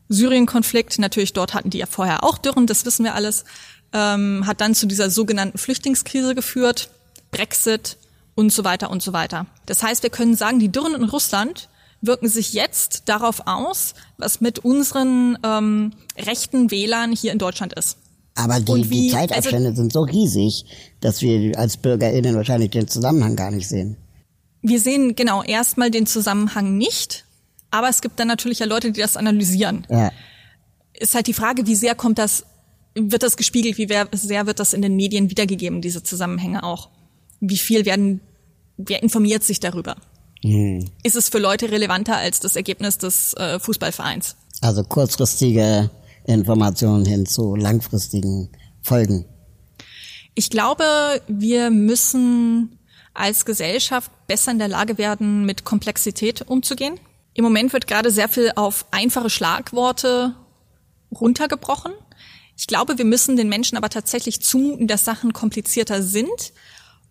Syrien-Konflikt, 0.09 0.99
natürlich 0.99 1.33
dort 1.33 1.55
hatten 1.55 1.71
die 1.71 1.79
ja 1.79 1.87
vorher 1.87 2.25
auch 2.25 2.39
Dürren, 2.39 2.67
das 2.67 2.85
wissen 2.85 3.05
wir 3.05 3.15
alles, 3.15 3.45
ähm, 3.93 4.47
hat 4.47 4.61
dann 4.61 4.75
zu 4.75 4.87
dieser 4.87 5.11
sogenannten 5.11 5.59
Flüchtlingskrise 5.59 6.35
geführt, 6.35 6.91
Brexit 7.31 7.97
und 8.35 8.53
so 8.53 8.65
weiter 8.65 8.91
und 8.91 9.03
so 9.03 9.13
weiter. 9.13 9.47
Das 9.67 9.83
heißt, 9.83 10.03
wir 10.03 10.11
können 10.11 10.37
sagen, 10.37 10.61
die 10.61 10.71
Dürren 10.71 10.95
in 10.95 11.05
Russland 11.05 11.69
wirken 12.03 12.29
sich 12.29 12.53
jetzt 12.53 13.05
darauf 13.07 13.47
aus, 13.47 13.95
was 14.19 14.41
mit 14.41 14.61
unseren 14.61 15.39
ähm, 15.43 15.93
rechten 16.19 16.71
Wählern 16.71 17.13
hier 17.13 17.33
in 17.33 17.39
Deutschland 17.39 17.73
ist. 17.73 17.99
Aber 18.35 18.61
die, 18.61 18.91
wie, 18.91 19.03
die 19.09 19.11
Zeitabstände 19.11 19.71
also, 19.71 19.81
sind 19.81 19.93
so 19.93 20.03
riesig, 20.03 20.67
dass 21.01 21.23
wir 21.23 21.59
als 21.59 21.79
BürgerInnen 21.79 22.37
wahrscheinlich 22.37 22.71
den 22.71 22.87
Zusammenhang 22.87 23.35
gar 23.35 23.51
nicht 23.51 23.67
sehen. 23.67 23.97
Wir 24.69 24.81
sehen 24.81 25.15
genau 25.15 25.45
erstmal 25.45 25.93
den 25.93 26.07
Zusammenhang 26.07 26.77
nicht, 26.77 27.25
aber 27.71 27.89
es 27.89 28.01
gibt 28.01 28.19
dann 28.19 28.27
natürlich 28.27 28.59
ja 28.59 28.67
Leute, 28.67 28.91
die 28.91 29.01
das 29.01 29.17
analysieren. 29.17 29.87
Ja. 29.89 30.11
Ist 30.93 31.15
halt 31.15 31.29
die 31.29 31.35
Frage, 31.35 31.69
wie 31.69 31.77
sehr 31.77 31.95
kommt 31.95 32.19
das, 32.19 32.45
wird 32.97 33.23
das 33.23 33.37
gespiegelt, 33.37 33.79
wie 33.79 33.87
sehr 34.17 34.47
wird 34.47 34.59
das 34.59 34.73
in 34.73 34.83
den 34.83 34.97
Medien 34.97 35.31
wiedergegeben, 35.31 35.83
diese 35.83 36.03
Zusammenhänge 36.03 36.65
auch? 36.65 36.89
Wie 37.39 37.59
viel 37.59 37.85
werden, 37.85 38.21
wer 38.77 39.05
informiert 39.05 39.45
sich 39.45 39.61
darüber? 39.61 39.95
Hm. 40.43 40.91
Ist 41.05 41.15
es 41.15 41.29
für 41.29 41.39
Leute 41.39 41.71
relevanter 41.71 42.17
als 42.17 42.41
das 42.41 42.57
Ergebnis 42.57 42.99
des 42.99 43.35
äh, 43.35 43.61
Fußballvereins? 43.61 44.35
Also 44.63 44.83
kurzfristige 44.83 45.91
Informationen 46.25 47.05
hin 47.05 47.25
zu 47.25 47.55
langfristigen 47.55 48.49
Folgen. 48.83 49.27
Ich 50.35 50.51
glaube, 50.51 50.85
wir 51.29 51.71
müssen 51.71 52.76
als 53.19 53.45
Gesellschaft 53.45 54.11
besser 54.27 54.53
in 54.53 54.59
der 54.59 54.69
Lage 54.69 54.99
werden, 54.99 55.45
mit 55.45 55.65
Komplexität 55.65 56.43
umzugehen. 56.49 56.99
Im 57.35 57.45
Moment 57.45 57.73
wird 57.73 57.87
gerade 57.87 58.11
sehr 58.11 58.29
viel 58.29 58.53
auf 58.57 58.87
einfache 58.91 59.31
Schlagworte 59.31 60.35
runtergebrochen. 61.15 61.93
Ich 62.57 62.67
glaube, 62.67 62.97
wir 62.97 63.05
müssen 63.05 63.37
den 63.37 63.49
Menschen 63.49 63.77
aber 63.77 63.91
tatsächlich 63.91 64.41
zumuten, 64.41 64.87
dass 64.87 65.05
Sachen 65.05 65.33
komplizierter 65.33 66.03
sind 66.03 66.53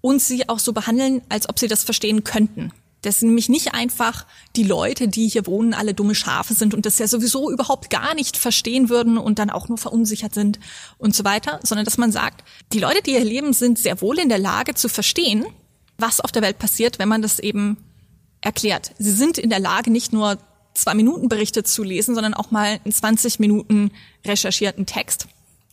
und 0.02 0.22
sie 0.22 0.50
auch 0.50 0.60
so 0.60 0.74
behandeln, 0.74 1.22
als 1.30 1.48
ob 1.48 1.60
sie 1.60 1.68
das 1.68 1.84
verstehen 1.84 2.24
könnten. 2.24 2.72
Dass 3.04 3.22
nämlich 3.22 3.50
nicht 3.50 3.76
einfach 3.76 4.26
die 4.56 4.63
Leute, 4.63 5.08
die 5.08 5.28
hier 5.28 5.46
wohnen, 5.46 5.76
alle 5.76 5.94
dumme 5.94 6.15
Schafe 6.15 6.56
sind 6.56 6.74
und 6.74 6.88
das 6.88 6.98
ja 6.98 7.08
sowieso 7.08 7.52
überhaupt 7.52 7.91
gar 7.91 8.15
nicht 8.15 8.36
verstehen 8.36 8.89
würden 8.89 9.20
und 9.20 9.38
dann 9.38 9.52
auch 9.52 9.68
nur 9.68 9.78
verunsichert 9.78 10.34
sind 10.34 10.60
und 10.98 11.13
so 11.13 11.24
weiter, 11.24 11.60
sondern 11.62 11.86
dass 11.86 12.00
man 12.00 12.12
sagt, 12.12 12.44
die 12.74 12.80
Leute, 12.80 13.04
die 13.04 13.12
hier 13.12 13.24
leben, 13.24 13.54
sind 13.54 13.78
sehr 13.78 14.02
wohl 14.02 14.18
in 14.18 14.30
der 14.30 14.39
Lage 14.39 14.74
zu 14.74 14.89
verstehen, 14.89 15.46
was 15.97 16.19
auf 16.19 16.31
der 16.31 16.41
Welt 16.41 16.60
passiert, 16.60 16.99
wenn 16.99 17.10
man 17.10 17.21
das 17.21 17.39
eben 17.39 17.77
erklärt. 18.41 18.91
Sie 18.97 19.12
sind 19.12 19.38
in 19.38 19.49
der 19.49 19.60
Lage, 19.60 19.91
nicht 19.91 20.13
nur 20.13 20.38
zwei 20.73 20.93
Minuten 20.93 21.29
Berichte 21.29 21.63
zu 21.63 21.84
lesen, 21.84 22.15
sondern 22.15 22.34
auch 22.34 22.51
mal 22.51 22.79
einen 22.84 22.93
20 22.93 23.39
Minuten 23.39 23.91
recherchierten 24.25 24.86
Text. 24.86 25.27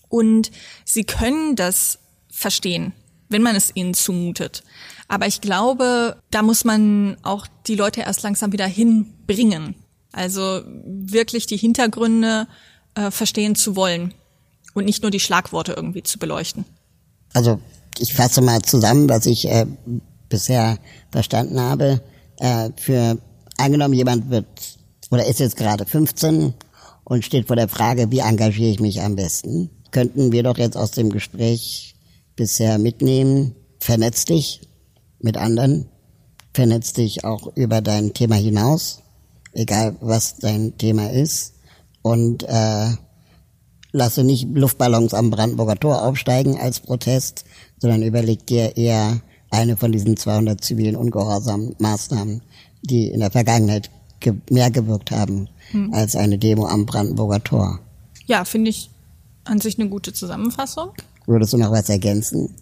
Und 0.08 0.50
sie 0.84 1.04
können 1.04 1.56
das 1.56 1.98
verstehen, 2.30 2.92
wenn 3.28 3.42
man 3.42 3.56
es 3.56 3.74
ihnen 3.74 3.94
zumutet. 3.94 4.62
Aber 5.08 5.26
ich 5.26 5.40
glaube, 5.40 6.16
da 6.30 6.42
muss 6.42 6.64
man 6.64 7.16
auch 7.22 7.46
die 7.66 7.74
Leute 7.74 8.02
erst 8.02 8.22
langsam 8.22 8.52
wieder 8.52 8.66
hinbringen. 8.66 9.74
Also 10.12 10.62
wirklich 10.66 11.46
die 11.46 11.56
Hintergründe 11.56 12.46
äh, 12.94 13.10
verstehen 13.10 13.54
zu 13.54 13.76
wollen 13.76 14.14
und 14.74 14.84
nicht 14.84 15.02
nur 15.02 15.10
die 15.10 15.20
Schlagworte 15.20 15.72
irgendwie 15.72 16.02
zu 16.02 16.18
beleuchten. 16.18 16.64
Also 17.32 17.60
ich 17.98 18.14
fasse 18.14 18.40
mal 18.40 18.62
zusammen, 18.62 19.08
was 19.08 19.26
ich 19.26 19.48
äh, 19.48 19.66
bisher 20.32 20.78
verstanden 21.10 21.60
habe. 21.60 22.00
Äh, 22.38 22.70
für 22.76 23.18
angenommen, 23.58 23.94
jemand 23.94 24.30
wird 24.30 24.46
oder 25.10 25.26
ist 25.26 25.40
jetzt 25.40 25.56
gerade 25.56 25.84
15 25.84 26.54
und 27.04 27.24
steht 27.24 27.46
vor 27.46 27.56
der 27.56 27.68
Frage, 27.68 28.10
wie 28.10 28.20
engagiere 28.20 28.70
ich 28.70 28.80
mich 28.80 29.02
am 29.02 29.14
besten, 29.14 29.70
könnten 29.90 30.32
wir 30.32 30.42
doch 30.42 30.56
jetzt 30.56 30.76
aus 30.76 30.92
dem 30.92 31.10
Gespräch 31.10 31.94
bisher 32.34 32.78
mitnehmen, 32.78 33.54
vernetz 33.78 34.24
dich, 34.24 34.62
mit 35.20 35.36
anderen, 35.36 35.88
vernetz 36.54 36.94
dich 36.94 37.24
auch 37.24 37.54
über 37.56 37.82
dein 37.82 38.14
Thema 38.14 38.36
hinaus, 38.36 39.02
egal 39.52 39.96
was 40.00 40.38
dein 40.38 40.78
Thema 40.78 41.12
ist, 41.12 41.54
und 42.00 42.44
äh, 42.44 42.88
lasse 43.92 44.24
nicht 44.24 44.48
Luftballons 44.54 45.12
am 45.12 45.30
Brandenburger 45.30 45.76
Tor 45.76 46.02
aufsteigen 46.02 46.58
als 46.58 46.80
Protest, 46.80 47.44
sondern 47.78 48.02
überleg 48.02 48.46
dir 48.46 48.78
eher 48.78 49.20
eine 49.52 49.76
von 49.76 49.92
diesen 49.92 50.16
200 50.16 50.62
zivilen 50.62 50.96
ungehorsamen 50.96 51.76
Maßnahmen, 51.78 52.42
die 52.82 53.08
in 53.08 53.20
der 53.20 53.30
Vergangenheit 53.30 53.90
ge 54.20 54.34
mehr 54.50 54.70
gewirkt 54.70 55.10
haben 55.10 55.48
hm. 55.70 55.92
als 55.92 56.16
eine 56.16 56.38
Demo 56.38 56.66
am 56.66 56.86
Brandenburger 56.86 57.42
Tor. 57.42 57.80
Ja, 58.26 58.44
finde 58.44 58.70
ich 58.70 58.90
an 59.44 59.60
sich 59.60 59.78
eine 59.78 59.88
gute 59.88 60.12
Zusammenfassung. 60.12 60.90
Würdest 61.26 61.52
du 61.52 61.58
noch 61.58 61.70
was 61.70 61.88
ergänzen? 61.88 62.54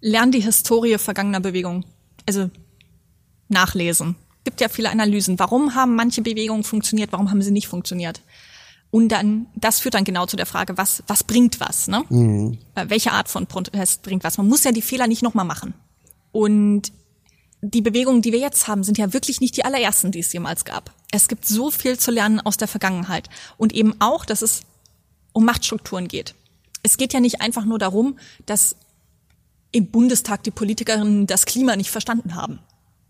Lern 0.00 0.30
die 0.30 0.40
Historie 0.40 0.98
vergangener 0.98 1.40
Bewegungen. 1.40 1.84
Also 2.26 2.50
nachlesen. 3.48 4.16
Es 4.38 4.44
gibt 4.44 4.60
ja 4.60 4.68
viele 4.68 4.90
Analysen. 4.90 5.38
Warum 5.38 5.74
haben 5.74 5.96
manche 5.96 6.22
Bewegungen 6.22 6.64
funktioniert, 6.64 7.12
warum 7.12 7.30
haben 7.30 7.42
sie 7.42 7.50
nicht 7.50 7.68
funktioniert? 7.68 8.22
Und 8.90 9.08
dann, 9.10 9.46
das 9.54 9.80
führt 9.80 9.94
dann 9.94 10.04
genau 10.04 10.26
zu 10.26 10.36
der 10.36 10.46
Frage, 10.46 10.76
was, 10.76 11.02
was 11.06 11.24
bringt 11.24 11.60
was, 11.60 11.86
ne? 11.88 12.04
Mhm. 12.08 12.58
Äh, 12.74 12.86
welche 12.88 13.12
Art 13.12 13.28
von 13.28 13.46
Protest 13.46 14.02
bringt 14.02 14.24
was? 14.24 14.36
Man 14.36 14.48
muss 14.48 14.64
ja 14.64 14.72
die 14.72 14.82
Fehler 14.82 15.06
nicht 15.06 15.22
nochmal 15.22 15.44
machen. 15.44 15.74
Und 16.32 16.92
die 17.62 17.82
Bewegungen, 17.82 18.22
die 18.22 18.32
wir 18.32 18.38
jetzt 18.38 18.68
haben, 18.68 18.84
sind 18.84 18.98
ja 18.98 19.12
wirklich 19.12 19.40
nicht 19.40 19.56
die 19.56 19.64
allerersten, 19.64 20.12
die 20.12 20.20
es 20.20 20.32
jemals 20.32 20.64
gab. 20.64 20.94
Es 21.12 21.28
gibt 21.28 21.46
so 21.46 21.70
viel 21.70 21.98
zu 21.98 22.10
lernen 22.10 22.40
aus 22.40 22.56
der 22.56 22.68
Vergangenheit. 22.68 23.28
Und 23.58 23.72
eben 23.74 23.94
auch, 24.00 24.24
dass 24.24 24.42
es 24.42 24.62
um 25.32 25.44
Machtstrukturen 25.44 26.08
geht. 26.08 26.34
Es 26.82 26.96
geht 26.96 27.12
ja 27.12 27.20
nicht 27.20 27.40
einfach 27.40 27.64
nur 27.64 27.78
darum, 27.78 28.18
dass 28.46 28.76
im 29.72 29.90
Bundestag 29.90 30.42
die 30.42 30.50
Politikerinnen 30.50 31.26
das 31.26 31.46
Klima 31.46 31.76
nicht 31.76 31.90
verstanden 31.90 32.34
haben. 32.34 32.60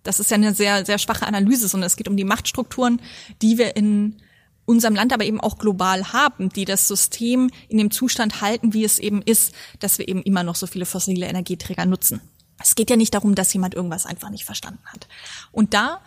Das 0.03 0.19
ist 0.19 0.31
ja 0.31 0.35
eine 0.35 0.55
sehr, 0.55 0.85
sehr 0.85 0.99
schwache 0.99 1.27
Analyse, 1.27 1.69
sondern 1.69 1.87
es 1.87 1.97
geht 1.97 2.09
um 2.09 2.17
die 2.17 2.25
Machtstrukturen, 2.25 3.01
die 3.43 3.59
wir 3.59 3.77
in 3.77 4.17
unserem 4.65 4.95
Land, 4.95 5.13
aber 5.13 5.25
eben 5.25 5.41
auch 5.41 5.59
global 5.59 6.13
haben, 6.13 6.49
die 6.51 6.65
das 6.65 6.89
System 6.89 7.51
in 7.69 7.79
dem 7.79 7.91
Zustand 7.91 8.41
halten, 8.41 8.73
wie 8.73 8.85
es 8.85 8.99
eben 8.99 9.21
ist, 9.23 9.53
dass 9.79 9.99
wir 9.99 10.09
eben 10.09 10.23
immer 10.23 10.43
noch 10.43 10.55
so 10.55 10.67
viele 10.67 10.87
fossile 10.87 11.27
Energieträger 11.27 11.87
nutzen. 11.87 12.21
Es 12.61 12.75
geht 12.75 12.91
ja 12.91 12.97
nicht 12.97 13.15
darum, 13.15 13.35
dass 13.35 13.53
jemand 13.53 13.75
irgendwas 13.75 14.07
einfach 14.07 14.31
nicht 14.31 14.45
verstanden 14.45 14.85
hat. 14.87 15.09
Und 15.51 15.75
da, 15.75 16.01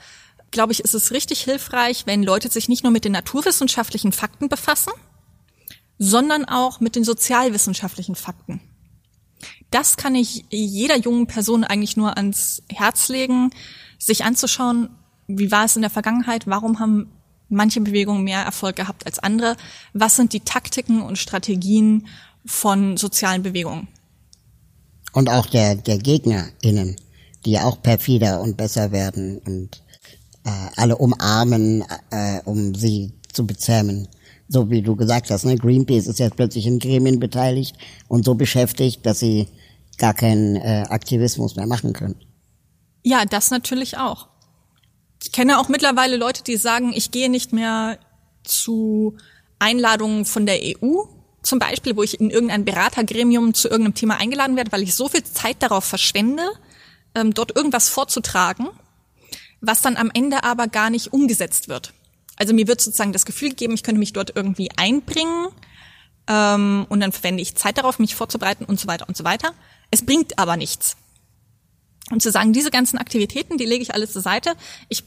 glaube 0.51 0.71
ich, 0.71 0.81
ist 0.81 0.93
es 0.93 1.11
richtig 1.11 1.41
hilfreich, 1.41 2.05
wenn 2.05 2.23
Leute 2.23 2.49
sich 2.49 2.69
nicht 2.69 2.83
nur 2.83 2.91
mit 2.91 3.05
den 3.05 3.11
naturwissenschaftlichen 3.11 4.11
Fakten 4.11 4.49
befassen, 4.49 4.93
sondern 5.97 6.45
auch 6.45 6.79
mit 6.79 6.95
den 6.95 7.03
sozialwissenschaftlichen 7.03 8.15
Fakten 8.15 8.61
das 9.73 9.97
kann 9.97 10.13
ich 10.15 10.45
jeder 10.49 10.97
jungen 10.97 11.27
Person 11.27 11.63
eigentlich 11.63 11.97
nur 11.97 12.17
ans 12.17 12.61
Herz 12.69 13.09
legen, 13.09 13.49
sich 13.97 14.23
anzuschauen, 14.23 14.89
wie 15.27 15.51
war 15.51 15.65
es 15.65 15.75
in 15.75 15.81
der 15.81 15.89
Vergangenheit, 15.89 16.45
warum 16.45 16.79
haben 16.79 17.11
manche 17.49 17.81
Bewegungen 17.81 18.23
mehr 18.23 18.41
Erfolg 18.41 18.75
gehabt 18.75 19.05
als 19.05 19.19
andere, 19.19 19.55
was 19.93 20.15
sind 20.15 20.33
die 20.33 20.41
Taktiken 20.41 21.01
und 21.01 21.17
Strategien 21.17 22.07
von 22.45 22.97
sozialen 22.97 23.41
Bewegungen. 23.41 23.87
Und 25.13 25.29
auch 25.29 25.45
der, 25.45 25.75
der 25.75 25.97
GegnerInnen, 25.97 26.95
die 27.45 27.59
auch 27.59 27.81
perfider 27.81 28.41
und 28.41 28.57
besser 28.57 28.91
werden 28.91 29.39
und 29.39 29.83
äh, 30.45 30.49
alle 30.75 30.97
umarmen, 30.97 31.83
äh, 32.11 32.41
um 32.45 32.75
sie 32.75 33.13
zu 33.31 33.45
bezähmen 33.45 34.07
so 34.53 34.69
wie 34.69 34.81
du 34.81 34.95
gesagt 34.95 35.31
hast, 35.31 35.45
ne, 35.45 35.55
Greenpeace 35.55 36.07
ist 36.07 36.19
jetzt 36.19 36.35
plötzlich 36.35 36.65
in 36.65 36.79
Gremien 36.79 37.19
beteiligt 37.19 37.75
und 38.07 38.23
so 38.23 38.35
beschäftigt, 38.35 39.05
dass 39.05 39.19
sie 39.19 39.47
gar 39.97 40.13
keinen 40.13 40.55
äh, 40.55 40.85
Aktivismus 40.89 41.55
mehr 41.55 41.67
machen 41.67 41.93
können. 41.93 42.15
Ja, 43.03 43.25
das 43.25 43.51
natürlich 43.51 43.97
auch. 43.97 44.27
Ich 45.21 45.31
kenne 45.31 45.59
auch 45.59 45.69
mittlerweile 45.69 46.17
Leute, 46.17 46.43
die 46.43 46.57
sagen, 46.57 46.93
ich 46.93 47.11
gehe 47.11 47.29
nicht 47.29 47.53
mehr 47.53 47.97
zu 48.43 49.17
Einladungen 49.59 50.25
von 50.25 50.45
der 50.45 50.59
EU, 50.61 51.03
zum 51.43 51.59
Beispiel, 51.59 51.95
wo 51.95 52.03
ich 52.03 52.19
in 52.19 52.29
irgendein 52.29 52.65
Beratergremium 52.65 53.53
zu 53.53 53.67
irgendeinem 53.67 53.95
Thema 53.95 54.17
eingeladen 54.17 54.55
werde, 54.55 54.71
weil 54.71 54.83
ich 54.83 54.95
so 54.95 55.09
viel 55.09 55.23
Zeit 55.23 55.57
darauf 55.59 55.83
verschwende, 55.83 56.43
ähm, 57.15 57.33
dort 57.33 57.55
irgendwas 57.55 57.89
vorzutragen, 57.89 58.69
was 59.61 59.81
dann 59.81 59.97
am 59.97 60.09
Ende 60.13 60.43
aber 60.43 60.67
gar 60.67 60.89
nicht 60.89 61.13
umgesetzt 61.13 61.67
wird. 61.67 61.93
Also 62.37 62.53
mir 62.53 62.67
wird 62.67 62.81
sozusagen 62.81 63.13
das 63.13 63.25
Gefühl 63.25 63.49
gegeben, 63.49 63.73
ich 63.73 63.83
könnte 63.83 63.99
mich 63.99 64.13
dort 64.13 64.35
irgendwie 64.35 64.71
einbringen 64.75 65.49
ähm, 66.27 66.85
und 66.89 66.99
dann 67.01 67.11
verwende 67.11 67.41
ich 67.41 67.55
Zeit 67.55 67.77
darauf, 67.77 67.99
mich 67.99 68.15
vorzubereiten 68.15 68.65
und 68.65 68.79
so 68.79 68.87
weiter 68.87 69.07
und 69.07 69.17
so 69.17 69.23
weiter. 69.23 69.53
Es 69.91 70.05
bringt 70.05 70.39
aber 70.39 70.57
nichts. 70.57 70.97
Und 72.09 72.21
zu 72.21 72.31
sagen, 72.31 72.53
diese 72.53 72.71
ganzen 72.71 72.97
Aktivitäten, 72.97 73.57
die 73.57 73.65
lege 73.65 73.83
ich 73.83 73.93
alles 73.93 74.13
zur 74.13 74.21
Seite. 74.21 74.53
Ich 74.89 75.03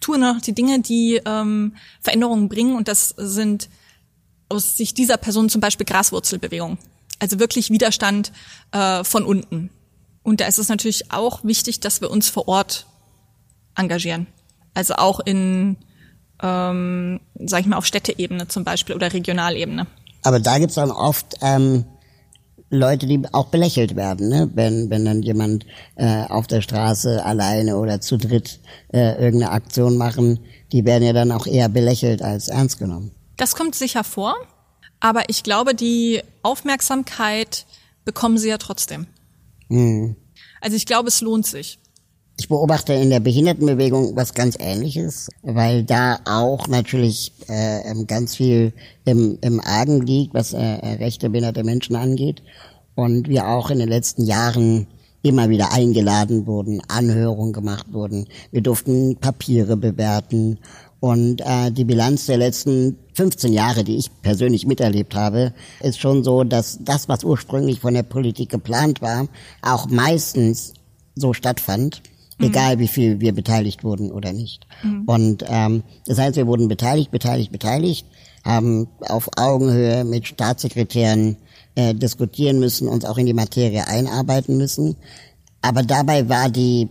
tue 0.00 0.18
nur 0.18 0.34
noch 0.34 0.40
die 0.40 0.54
Dinge, 0.54 0.80
die 0.80 1.20
ähm, 1.24 1.76
Veränderungen 2.00 2.48
bringen 2.48 2.76
und 2.76 2.88
das 2.88 3.14
sind 3.16 3.68
aus 4.52 4.76
Sicht 4.76 4.98
dieser 4.98 5.16
Person 5.16 5.48
zum 5.48 5.60
Beispiel 5.60 5.86
Graswurzelbewegung. 5.86 6.78
Also 7.18 7.38
wirklich 7.38 7.70
Widerstand 7.70 8.32
äh, 8.72 9.04
von 9.04 9.24
unten. 9.24 9.70
Und 10.22 10.40
da 10.40 10.46
ist 10.46 10.58
es 10.58 10.68
natürlich 10.68 11.10
auch 11.12 11.44
wichtig, 11.44 11.80
dass 11.80 12.00
wir 12.00 12.10
uns 12.10 12.28
vor 12.28 12.48
Ort 12.48 12.86
engagieren. 13.76 14.26
Also 14.74 14.94
auch 14.94 15.20
in, 15.20 15.76
ähm, 16.42 17.20
sag 17.34 17.60
ich 17.60 17.66
mal, 17.66 17.76
auf 17.76 17.86
Städteebene 17.86 18.48
zum 18.48 18.64
Beispiel 18.64 18.94
oder 18.94 19.12
Regionalebene. 19.12 19.86
Aber 20.22 20.40
da 20.40 20.58
gibt's 20.58 20.76
dann 20.76 20.90
oft 20.90 21.36
ähm, 21.40 21.84
Leute, 22.70 23.06
die 23.06 23.22
auch 23.32 23.48
belächelt 23.48 23.96
werden, 23.96 24.28
ne? 24.30 24.50
wenn, 24.54 24.88
wenn 24.88 25.04
dann 25.04 25.22
jemand 25.22 25.66
äh, 25.96 26.24
auf 26.24 26.46
der 26.46 26.62
Straße 26.62 27.24
alleine 27.24 27.76
oder 27.76 28.00
zu 28.00 28.16
dritt 28.16 28.60
äh, 28.92 29.22
irgendeine 29.22 29.52
Aktion 29.52 29.98
machen, 29.98 30.38
die 30.72 30.86
werden 30.86 31.04
ja 31.04 31.12
dann 31.12 31.32
auch 31.32 31.46
eher 31.46 31.68
belächelt 31.68 32.22
als 32.22 32.48
ernst 32.48 32.78
genommen. 32.78 33.10
Das 33.42 33.56
kommt 33.56 33.74
sicher 33.74 34.04
vor, 34.04 34.36
aber 35.00 35.24
ich 35.28 35.42
glaube, 35.42 35.74
die 35.74 36.22
Aufmerksamkeit 36.44 37.66
bekommen 38.04 38.38
sie 38.38 38.48
ja 38.48 38.56
trotzdem. 38.56 39.08
Mhm. 39.68 40.14
Also 40.60 40.76
ich 40.76 40.86
glaube, 40.86 41.08
es 41.08 41.20
lohnt 41.20 41.44
sich. 41.44 41.80
Ich 42.38 42.46
beobachte 42.48 42.92
in 42.92 43.10
der 43.10 43.18
Behindertenbewegung 43.18 44.14
was 44.14 44.34
ganz 44.34 44.56
Ähnliches, 44.60 45.28
weil 45.42 45.82
da 45.82 46.20
auch 46.24 46.68
natürlich 46.68 47.32
äh, 47.48 47.80
ähm, 47.90 48.06
ganz 48.06 48.36
viel 48.36 48.74
im, 49.06 49.38
im 49.40 49.58
Argen 49.58 50.06
liegt, 50.06 50.34
was 50.34 50.52
äh, 50.52 50.58
äh, 50.58 50.92
Rechte 51.00 51.28
behinderter 51.28 51.64
Menschen 51.64 51.96
angeht. 51.96 52.44
Und 52.94 53.28
wir 53.28 53.48
auch 53.48 53.70
in 53.70 53.80
den 53.80 53.88
letzten 53.88 54.24
Jahren 54.24 54.86
immer 55.22 55.48
wieder 55.48 55.72
eingeladen 55.72 56.46
wurden, 56.46 56.80
Anhörungen 56.86 57.52
gemacht 57.52 57.86
wurden. 57.92 58.28
Wir 58.52 58.60
durften 58.60 59.16
Papiere 59.16 59.76
bewerten. 59.76 60.60
Und 61.02 61.40
äh, 61.40 61.72
die 61.72 61.84
Bilanz 61.84 62.26
der 62.26 62.36
letzten 62.36 62.96
15 63.14 63.52
Jahre, 63.52 63.82
die 63.82 63.96
ich 63.96 64.08
persönlich 64.22 64.68
miterlebt 64.68 65.16
habe, 65.16 65.52
ist 65.80 65.98
schon 65.98 66.22
so, 66.22 66.44
dass 66.44 66.78
das, 66.80 67.08
was 67.08 67.24
ursprünglich 67.24 67.80
von 67.80 67.94
der 67.94 68.04
Politik 68.04 68.50
geplant 68.50 69.02
war, 69.02 69.26
auch 69.62 69.88
meistens 69.88 70.74
so 71.16 71.32
stattfand. 71.32 72.04
Mhm. 72.38 72.46
Egal 72.46 72.78
wie 72.78 72.86
viel 72.86 73.18
wir 73.18 73.32
beteiligt 73.32 73.82
wurden 73.82 74.12
oder 74.12 74.32
nicht. 74.32 74.68
Mhm. 74.84 75.02
Und 75.06 75.44
ähm, 75.48 75.82
das 76.06 76.18
heißt, 76.18 76.36
wir 76.36 76.46
wurden 76.46 76.68
beteiligt, 76.68 77.10
beteiligt, 77.10 77.50
beteiligt, 77.50 78.06
haben 78.44 78.86
auf 79.00 79.28
Augenhöhe 79.36 80.04
mit 80.04 80.28
Staatssekretären 80.28 81.36
äh, 81.74 81.96
diskutieren 81.96 82.60
müssen, 82.60 82.86
uns 82.86 83.04
auch 83.04 83.18
in 83.18 83.26
die 83.26 83.34
Materie 83.34 83.88
einarbeiten 83.88 84.56
müssen. 84.56 84.94
Aber 85.62 85.82
dabei 85.82 86.28
war 86.28 86.48
die, 86.48 86.90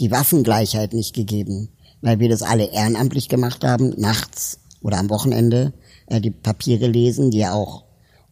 die 0.00 0.10
Waffengleichheit 0.10 0.92
nicht 0.92 1.14
gegeben, 1.14 1.70
weil 2.00 2.18
wir 2.20 2.28
das 2.28 2.42
alle 2.42 2.72
ehrenamtlich 2.72 3.28
gemacht 3.28 3.64
haben, 3.64 3.94
nachts 3.96 4.60
oder 4.82 4.98
am 4.98 5.10
Wochenende 5.10 5.72
äh, 6.06 6.20
die 6.20 6.30
Papiere 6.30 6.86
lesen, 6.86 7.30
die 7.30 7.38
ja 7.38 7.52
auch 7.52 7.84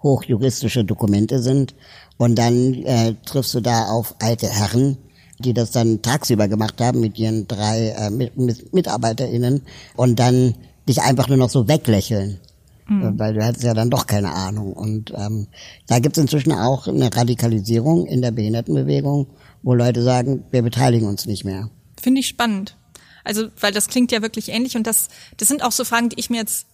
hochjuristische 0.03 0.85
Dokumente 0.85 1.43
sind. 1.43 1.75
Und 2.17 2.39
dann 2.39 2.75
äh, 2.85 3.15
triffst 3.25 3.55
du 3.55 3.61
da 3.61 3.89
auf 3.89 4.15
alte 4.21 4.49
Herren, 4.49 4.99
die 5.41 5.53
das 5.53 5.73
dann 5.73 6.03
tagsüber 6.03 6.47
gemacht 6.47 6.81
haben 6.81 7.01
mit 7.01 7.19
ihren 7.19 7.49
drei 7.49 7.89
äh, 7.89 8.11
mit, 8.11 8.37
mit 8.37 8.73
MitarbeiterInnen 8.73 9.63
und 9.97 10.19
dann 10.19 10.55
dich 10.89 11.03
einfach 11.03 11.29
nur 11.29 11.39
noch 11.39 11.51
so 11.51 11.67
weglächeln. 11.67 12.39
Mhm. 12.87 13.19
Weil 13.19 13.35
du 13.35 13.45
hattest 13.45 13.65
ja 13.65 13.75
dann 13.75 13.91
doch 13.91 14.07
keine 14.07 14.33
Ahnung. 14.33 14.75
Und 14.75 15.13
ähm, 15.17 15.49
da 15.87 15.99
gibt 15.99 16.17
es 16.17 16.23
inzwischen 16.23 16.53
auch 16.53 16.87
eine 16.87 17.15
Radikalisierung 17.15 18.07
in 18.07 18.23
der 18.23 18.31
Behindertenbewegung, 18.31 19.27
wo 19.63 19.75
Leute 19.75 20.03
sagen, 20.03 20.45
wir 20.51 20.63
beteiligen 20.63 21.09
uns 21.09 21.27
nicht 21.27 21.45
mehr. 21.45 21.71
Finde 22.01 22.21
ich 22.21 22.29
spannend. 22.29 22.77
Also, 23.25 23.49
weil 23.59 23.73
das 23.73 23.89
klingt 23.89 24.13
ja 24.13 24.23
wirklich 24.23 24.51
ähnlich 24.51 24.77
und 24.77 24.87
das, 24.87 25.09
das 25.39 25.49
sind 25.49 25.63
auch 25.63 25.73
so 25.73 25.85
Fragen, 25.85 26.11
die 26.11 26.21
ich 26.21 26.31
mir 26.31 26.37
jetzt 26.37 26.67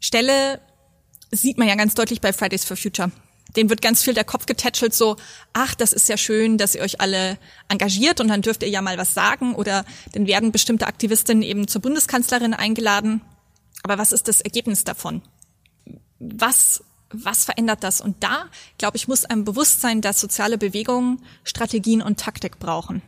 stelle, 0.00 0.60
sieht 1.32 1.58
man 1.58 1.68
ja 1.68 1.74
ganz 1.74 1.94
deutlich 1.94 2.20
bei 2.20 2.32
Fridays 2.32 2.64
for 2.64 2.76
Future. 2.76 3.10
Den 3.56 3.68
wird 3.68 3.82
ganz 3.82 4.02
viel 4.02 4.14
der 4.14 4.24
Kopf 4.24 4.46
getätschelt, 4.46 4.94
so, 4.94 5.16
ach, 5.52 5.74
das 5.74 5.92
ist 5.92 6.08
ja 6.08 6.16
schön, 6.16 6.56
dass 6.56 6.74
ihr 6.74 6.82
euch 6.82 7.00
alle 7.00 7.36
engagiert 7.68 8.20
und 8.20 8.28
dann 8.28 8.42
dürft 8.42 8.62
ihr 8.62 8.68
ja 8.68 8.80
mal 8.80 8.96
was 8.96 9.12
sagen 9.12 9.54
oder 9.54 9.84
dann 10.12 10.26
werden 10.26 10.52
bestimmte 10.52 10.86
Aktivistinnen 10.86 11.42
eben 11.42 11.68
zur 11.68 11.82
Bundeskanzlerin 11.82 12.54
eingeladen. 12.54 13.20
Aber 13.82 13.98
was 13.98 14.12
ist 14.12 14.28
das 14.28 14.40
Ergebnis 14.40 14.84
davon? 14.84 15.20
Was, 16.18 16.82
was 17.10 17.44
verändert 17.44 17.82
das? 17.82 18.00
Und 18.00 18.22
da, 18.22 18.46
glaube 18.78 18.96
ich, 18.96 19.08
muss 19.08 19.24
einem 19.24 19.44
bewusst 19.44 19.80
sein, 19.80 20.00
dass 20.00 20.20
soziale 20.20 20.56
Bewegungen 20.56 21.20
Strategien 21.44 22.00
und 22.00 22.20
Taktik 22.20 22.58
brauchen 22.58 23.02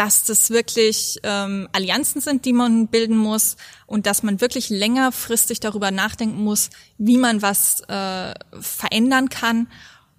dass 0.00 0.24
das 0.24 0.48
wirklich 0.48 1.18
ähm, 1.24 1.68
Allianzen 1.72 2.22
sind, 2.22 2.46
die 2.46 2.54
man 2.54 2.88
bilden 2.88 3.18
muss 3.18 3.58
und 3.84 4.06
dass 4.06 4.22
man 4.22 4.40
wirklich 4.40 4.70
längerfristig 4.70 5.60
darüber 5.60 5.90
nachdenken 5.90 6.42
muss, 6.42 6.70
wie 6.96 7.18
man 7.18 7.42
was 7.42 7.82
äh, 7.82 8.32
verändern 8.58 9.28
kann 9.28 9.68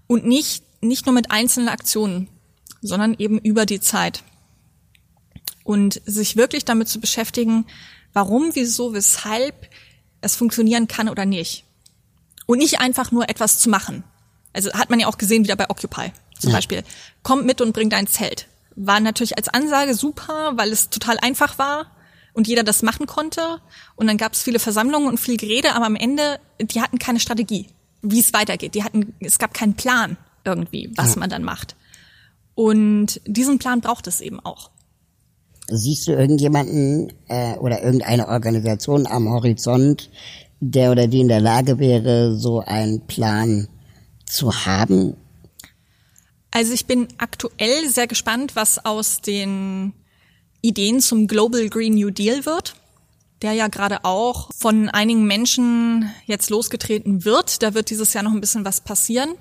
und 0.05 0.27
nicht 0.27 0.63
nicht 0.81 1.07
nur 1.07 1.15
mit 1.15 1.31
einzelnen 1.31 1.67
Aktionen, 1.67 2.27
sondern 2.83 3.15
eben 3.17 3.39
über 3.39 3.65
die 3.65 3.79
Zeit 3.79 4.21
und 5.63 5.99
sich 6.05 6.37
wirklich 6.37 6.63
damit 6.63 6.87
zu 6.87 6.99
beschäftigen, 6.99 7.65
warum, 8.13 8.51
wieso, 8.53 8.93
weshalb 8.93 9.67
es 10.21 10.35
funktionieren 10.35 10.87
kann 10.87 11.09
oder 11.09 11.25
nicht 11.25 11.65
und 12.45 12.59
nicht 12.59 12.79
einfach 12.79 13.11
nur 13.11 13.29
etwas 13.29 13.57
zu 13.57 13.67
machen. 13.67 14.03
Also 14.53 14.71
hat 14.73 14.91
man 14.91 14.99
ja 14.99 15.07
auch 15.07 15.17
gesehen 15.17 15.43
wieder 15.43 15.55
bei 15.55 15.71
Occupy 15.71 16.11
zum 16.37 16.51
ja. 16.51 16.57
Beispiel. 16.57 16.83
Kommt 17.23 17.47
mit 17.47 17.61
und 17.61 17.73
bringt 17.73 17.95
ein 17.95 18.05
Zelt 18.05 18.47
war 18.85 18.99
natürlich 18.99 19.37
als 19.37 19.47
Ansage 19.47 19.93
super, 19.93 20.53
weil 20.55 20.71
es 20.71 20.89
total 20.89 21.17
einfach 21.19 21.57
war 21.59 21.91
und 22.33 22.47
jeder 22.47 22.63
das 22.63 22.81
machen 22.81 23.05
konnte. 23.05 23.41
Und 23.95 24.07
dann 24.07 24.17
gab 24.17 24.33
es 24.33 24.41
viele 24.41 24.59
Versammlungen 24.59 25.07
und 25.07 25.19
viel 25.19 25.37
Gerede, 25.37 25.73
aber 25.75 25.85
am 25.85 25.95
Ende, 25.95 26.39
die 26.59 26.81
hatten 26.81 26.97
keine 26.97 27.19
Strategie, 27.19 27.67
wie 28.01 28.19
es 28.19 28.33
weitergeht. 28.33 28.73
Die 28.75 28.83
hatten, 28.83 29.13
es 29.19 29.37
gab 29.37 29.53
keinen 29.53 29.75
Plan 29.75 30.17
irgendwie, 30.43 30.91
was 30.95 31.13
ja. 31.13 31.19
man 31.19 31.29
dann 31.29 31.43
macht. 31.43 31.75
Und 32.55 33.21
diesen 33.25 33.59
Plan 33.59 33.81
braucht 33.81 34.07
es 34.07 34.19
eben 34.19 34.39
auch. 34.39 34.71
Siehst 35.67 36.07
du 36.07 36.11
irgendjemanden 36.11 37.13
äh, 37.27 37.53
oder 37.57 37.83
irgendeine 37.83 38.27
Organisation 38.27 39.05
am 39.07 39.29
Horizont, 39.29 40.09
der 40.59 40.91
oder 40.91 41.07
die 41.07 41.21
in 41.21 41.27
der 41.27 41.39
Lage 41.39 41.79
wäre, 41.79 42.35
so 42.35 42.59
einen 42.59 43.05
Plan 43.07 43.67
zu 44.25 44.65
haben 44.65 45.15
also 46.51 46.73
ich 46.73 46.85
bin 46.85 47.07
aktuell 47.17 47.89
sehr 47.89 48.07
gespannt, 48.07 48.55
was 48.55 48.85
aus 48.85 49.21
den 49.21 49.93
Ideen 50.61 50.99
zum 50.99 51.27
Global 51.27 51.69
Green 51.69 51.95
New 51.95 52.11
Deal 52.11 52.45
wird, 52.45 52.75
der 53.41 53.53
ja 53.53 53.69
gerade 53.69 54.03
auch 54.03 54.49
von 54.55 54.89
einigen 54.89 55.25
Menschen 55.25 56.11
jetzt 56.25 56.49
losgetreten 56.49 57.23
wird. 57.23 57.63
Da 57.63 57.73
wird 57.73 57.89
dieses 57.89 58.13
Jahr 58.13 58.23
noch 58.23 58.33
ein 58.33 58.41
bisschen 58.41 58.65
was 58.65 58.81
passieren. 58.81 59.33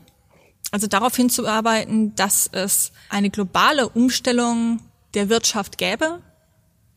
Also 0.70 0.86
darauf 0.86 1.16
hinzuarbeiten, 1.16 2.14
dass 2.14 2.48
es 2.52 2.92
eine 3.08 3.28
globale 3.28 3.88
Umstellung 3.88 4.78
der 5.14 5.28
Wirtschaft 5.28 5.78
gäbe 5.78 6.22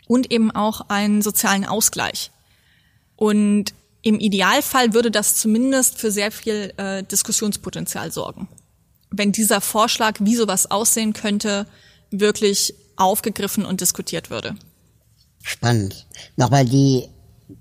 und 0.07 0.31
eben 0.31 0.51
auch 0.51 0.89
einen 0.89 1.23
sozialen 1.23 1.65
Ausgleich. 1.65 2.31
Und 3.15 3.73
im 4.03 4.19
Idealfall 4.19 4.93
würde 4.93 5.09
das 5.09 5.37
zumindest 5.37 5.97
für 5.97 6.11
sehr 6.11 6.31
viel 6.31 6.71
äh, 6.77 7.03
Diskussionspotenzial 7.03 8.11
sorgen 8.11 8.47
wenn 9.13 9.31
dieser 9.31 9.61
Vorschlag, 9.61 10.19
wie 10.19 10.35
sowas 10.35 10.69
aussehen 10.69 11.13
könnte, 11.13 11.67
wirklich 12.11 12.73
aufgegriffen 12.95 13.65
und 13.65 13.81
diskutiert 13.81 14.29
würde. 14.29 14.55
Spannend. 15.41 16.07
Nochmal 16.35 16.65
die 16.65 17.09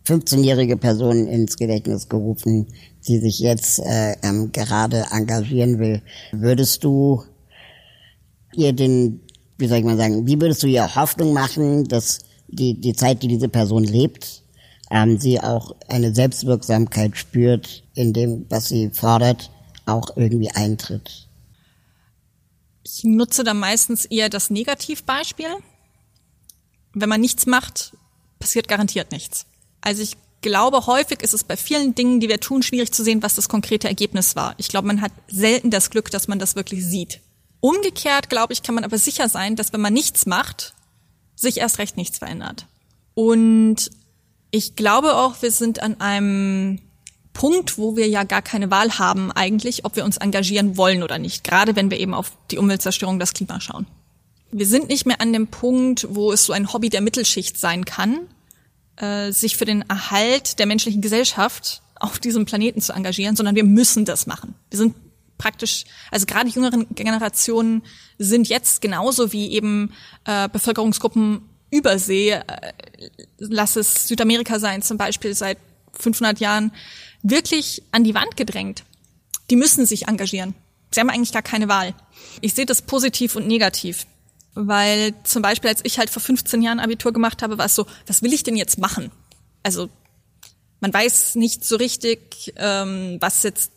15-jährige 0.07 0.77
Person 0.77 1.27
ins 1.27 1.57
Gedächtnis 1.57 2.09
gerufen, 2.09 2.69
die 3.07 3.19
sich 3.19 3.39
jetzt 3.41 3.81
äh, 3.81 4.17
ähm, 4.23 4.53
gerade 4.53 5.07
engagieren 5.11 5.79
will. 5.79 6.03
Würdest 6.33 6.85
du 6.85 7.25
ihr 8.55 8.73
den, 8.73 9.21
wie 9.59 9.67
soll 9.67 9.79
ich 9.79 9.85
mal 9.85 9.97
sagen, 9.97 10.27
wie 10.27 10.41
würdest 10.41 10.63
du 10.63 10.67
ihr 10.67 10.95
Hoffnung 10.95 11.33
machen, 11.33 11.85
dass 11.85 12.21
die, 12.49 12.81
die 12.81 12.95
Zeit, 12.95 13.23
die 13.23 13.29
diese 13.29 13.49
Person 13.49 13.85
lebt, 13.85 14.43
ähm, 14.91 15.19
sie 15.19 15.41
auch 15.41 15.75
eine 15.89 16.15
Selbstwirksamkeit 16.15 17.17
spürt 17.17 17.83
in 17.95 18.13
dem, 18.13 18.47
was 18.49 18.69
sie 18.69 18.91
fordert, 18.91 19.51
auch 19.87 20.17
irgendwie 20.17 20.51
eintritt? 20.51 21.29
Ich 22.85 23.05
nutze 23.05 23.45
da 23.45 23.55
meistens 23.55 24.05
eher 24.05 24.29
das 24.29 24.51
Negativbeispiel. 24.51 25.57
Wenn 26.95 27.09
man 27.09 27.21
nichts 27.21 27.47
macht, 27.47 27.97
passiert 28.39 28.69
garantiert 28.69 29.13
nichts. 29.13 29.47
Also 29.81 30.03
ich 30.03 30.17
glaube, 30.43 30.87
häufig 30.87 31.23
ist 31.23 31.35
es 31.35 31.45
bei 31.45 31.57
vielen 31.57 31.95
Dingen, 31.95 32.21
die 32.21 32.29
wir 32.29 32.41
tun, 32.41 32.63
schwierig 32.63 32.93
zu 32.93 33.05
sehen, 33.05 33.23
was 33.23 33.37
das 33.37 33.49
konkrete 33.49 33.89
Ergebnis 33.89 34.37
war. 34.37 34.55
Ich 34.59 34.69
glaube, 34.69 34.89
man 34.89 35.01
hat 35.01 35.13
selten 35.29 35.71
das 35.71 35.91
Glück, 35.91 36.11
dass 36.11 36.29
man 36.29 36.39
das 36.39 36.57
wirklich 36.57 36.85
sieht. 36.85 37.21
Umgekehrt, 37.61 38.29
glaube 38.29 38.53
ich, 38.53 38.63
kann 38.63 38.75
man 38.75 38.85
aber 38.85 38.99
sicher 38.99 39.29
sein, 39.29 39.55
dass 39.57 39.73
wenn 39.73 39.81
man 39.81 39.93
nichts 39.93 40.27
macht, 40.27 40.75
sich 41.37 41.59
erst 41.59 41.79
recht 41.79 41.97
nichts 41.97 42.19
verändert. 42.19 42.67
Und 43.15 43.91
ich 44.51 44.75
glaube 44.75 45.15
auch, 45.15 45.41
wir 45.43 45.51
sind 45.51 45.81
an 45.81 46.01
einem 46.01 46.81
Punkt, 47.33 47.79
wo 47.79 47.97
wir 47.97 48.09
ja 48.09 48.25
gar 48.25 48.43
keine 48.43 48.71
Wahl 48.71 48.99
haben 48.99 49.33
eigentlich, 49.33 49.85
ob 49.85 49.97
wir 49.97 50.05
uns 50.05 50.17
engagieren 50.19 50.77
wollen 50.77 51.03
oder 51.03 51.19
nicht, 51.19 51.45
gerade 51.45 51.77
wenn 51.77 51.91
wir 51.91 51.99
eben 51.99 52.15
auf 52.15 52.33
die 52.51 52.59
Umweltzerstörung, 52.59 53.19
das 53.19 53.33
Klima 53.33 53.61
schauen. 53.61 53.87
Wir 54.51 54.67
sind 54.67 54.89
nicht 54.89 55.07
mehr 55.07 55.21
an 55.21 55.33
dem 55.33 55.49
Punkt, 55.49 56.07
wo 56.11 56.31
es 56.31 56.45
so 56.45 56.53
ein 56.53 56.73
Hobby 56.73 56.91
der 56.91 57.01
Mittelschicht 57.01 57.59
sein 57.59 57.85
kann, 57.85 58.29
äh, 58.97 59.33
sich 59.33 59.57
für 59.57 59.65
den 59.65 59.83
Erhalt 59.89 60.59
der 60.59 60.67
menschlichen 60.67 61.01
Gesellschaft 61.01 61.83
auf 61.95 62.19
diesem 62.19 62.45
Planeten 62.45 62.81
zu 62.81 62.93
engagieren, 62.93 63.37
sondern 63.37 63.55
wir 63.55 63.65
müssen 63.65 64.05
das 64.05 64.27
machen. 64.27 64.55
Wir 64.71 64.79
sind 64.79 64.95
praktisch, 65.39 65.85
also 66.11 66.27
gerade 66.27 66.51
jüngeren 66.51 66.87
Generationen 66.95 67.83
sind 68.19 68.49
jetzt 68.49 68.81
genauso 68.81 69.33
wie 69.33 69.53
eben 69.53 69.93
äh, 70.25 70.49
Bevölkerungsgruppen 70.49 71.49
übersee, 71.71 72.31
äh, 72.31 72.43
lass 73.39 73.77
es 73.77 74.07
Südamerika 74.07 74.59
sein 74.59 74.83
zum 74.83 74.99
Beispiel 74.99 75.35
seit 75.35 75.59
500 75.99 76.41
Jahren, 76.41 76.73
wirklich 77.23 77.83
an 77.93 78.05
die 78.05 78.15
Wand 78.15 78.37
gedrängt. 78.37 78.85
Die 79.51 79.57
müssen 79.57 79.87
sich 79.87 80.09
engagieren. 80.09 80.55
Sie 80.91 81.01
haben 81.01 81.11
eigentlich 81.11 81.33
gar 81.33 81.43
keine 81.43 81.69
Wahl. 81.69 81.95
Ich 82.41 82.55
sehe 82.55 82.67
das 82.67 82.83
positiv 82.83 83.37
und 83.37 83.47
negativ. 83.47 84.07
Weil 84.55 85.15
zum 85.25 85.41
Beispiel, 85.41 85.71
als 85.71 85.81
ich 85.85 85.99
halt 85.99 86.11
vor 86.11 86.21
15 86.21 86.61
Jahren 86.63 86.81
Abitur 86.81 87.13
gemacht 87.13 87.43
habe, 87.43 87.57
war 87.57 87.67
es 87.67 87.75
so, 87.75 87.87
was 88.07 88.23
will 88.23 88.33
ich 88.33 88.43
denn 88.43 88.57
jetzt 88.57 88.79
machen? 88.79 89.11
Also 89.63 89.89
man 90.81 90.93
weiß 90.93 91.37
nicht 91.37 91.65
so 91.65 91.77
richtig, 91.77 92.53
ähm, 92.57 93.17
was 93.21 93.43
jetzt 93.45 93.73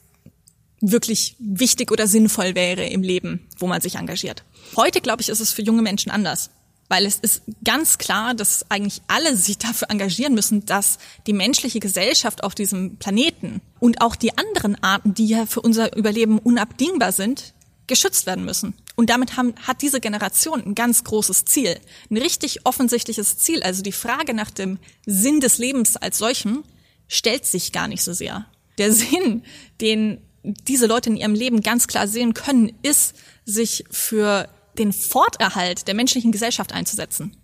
wirklich 0.82 1.36
wichtig 1.39 1.91
oder 1.91 2.07
sinnvoll 2.07 2.55
wäre 2.55 2.86
im 2.86 3.03
Leben, 3.03 3.47
wo 3.57 3.68
man 3.68 3.80
sich 3.80 3.95
engagiert. 3.95 4.43
Heute, 4.76 5.01
glaube 5.01 5.22
ich, 5.22 5.30
ist 5.30 5.39
es 5.39 5.51
für 5.51 5.61
junge 5.61 5.82
Menschen 5.82 6.11
anders. 6.11 6.49
Weil 6.88 7.06
es 7.06 7.16
ist 7.16 7.42
ganz 7.64 7.98
klar, 7.98 8.36
dass 8.36 8.70
eigentlich 8.70 9.02
alle 9.08 9.36
sich 9.36 9.58
dafür 9.58 9.90
engagieren 9.90 10.36
müssen, 10.36 10.66
dass 10.66 11.00
die 11.26 11.34
menschliche 11.34 11.80
Gesellschaft 11.80 12.44
auf 12.44 12.54
diesem 12.54 12.98
Planeten 12.98 13.62
und 13.80 14.02
auch 14.02 14.16
die 14.16 14.38
anderen 14.38 14.82
Arten, 14.84 15.14
die 15.14 15.28
ja 15.28 15.46
für 15.48 15.62
unser 15.62 15.96
Überleben 15.96 16.38
unabdingbar 16.38 17.12
sind, 17.12 17.54
geschützt 17.88 18.26
werden 18.26 18.46
müssen. 18.46 18.76
Und 18.96 19.10
damit 19.10 19.36
haben, 19.36 19.54
hat 19.66 19.82
diese 19.82 20.00
Generation 20.00 20.64
ein 20.64 20.76
ganz 20.76 21.04
großes 21.04 21.46
Ziel, 21.46 21.80
ein 22.10 22.18
richtig 22.18 22.66
offensichtliches 22.66 23.38
Ziel. 23.38 23.64
Also 23.64 23.82
die 23.82 23.92
Frage 23.92 24.34
nach 24.34 24.52
dem 24.52 24.80
Sinn 25.06 25.40
des 25.40 25.58
Lebens 25.58 25.98
als 25.98 26.18
solchem 26.18 26.64
stellt 27.08 27.46
sich 27.46 27.72
gar 27.72 27.88
nicht 27.88 28.04
so 28.04 28.14
sehr. 28.14 28.46
Der 28.78 28.92
Sinn, 28.92 29.44
den 29.82 30.22
diese 30.44 30.86
Leute 30.86 31.10
in 31.10 31.18
ihrem 31.18 31.34
Leben 31.34 31.62
ganz 31.62 31.88
klar 31.88 32.08
sehen 32.08 32.34
können, 32.34 32.72
ist, 32.84 33.16
sich 33.46 33.86
für 33.90 34.50
den 34.80 34.94
Forterhalt 34.94 35.88
der 35.88 35.96
menschlichen 35.96 36.32
Gesellschaft 36.32 36.74
einzusetzen. 36.74 37.36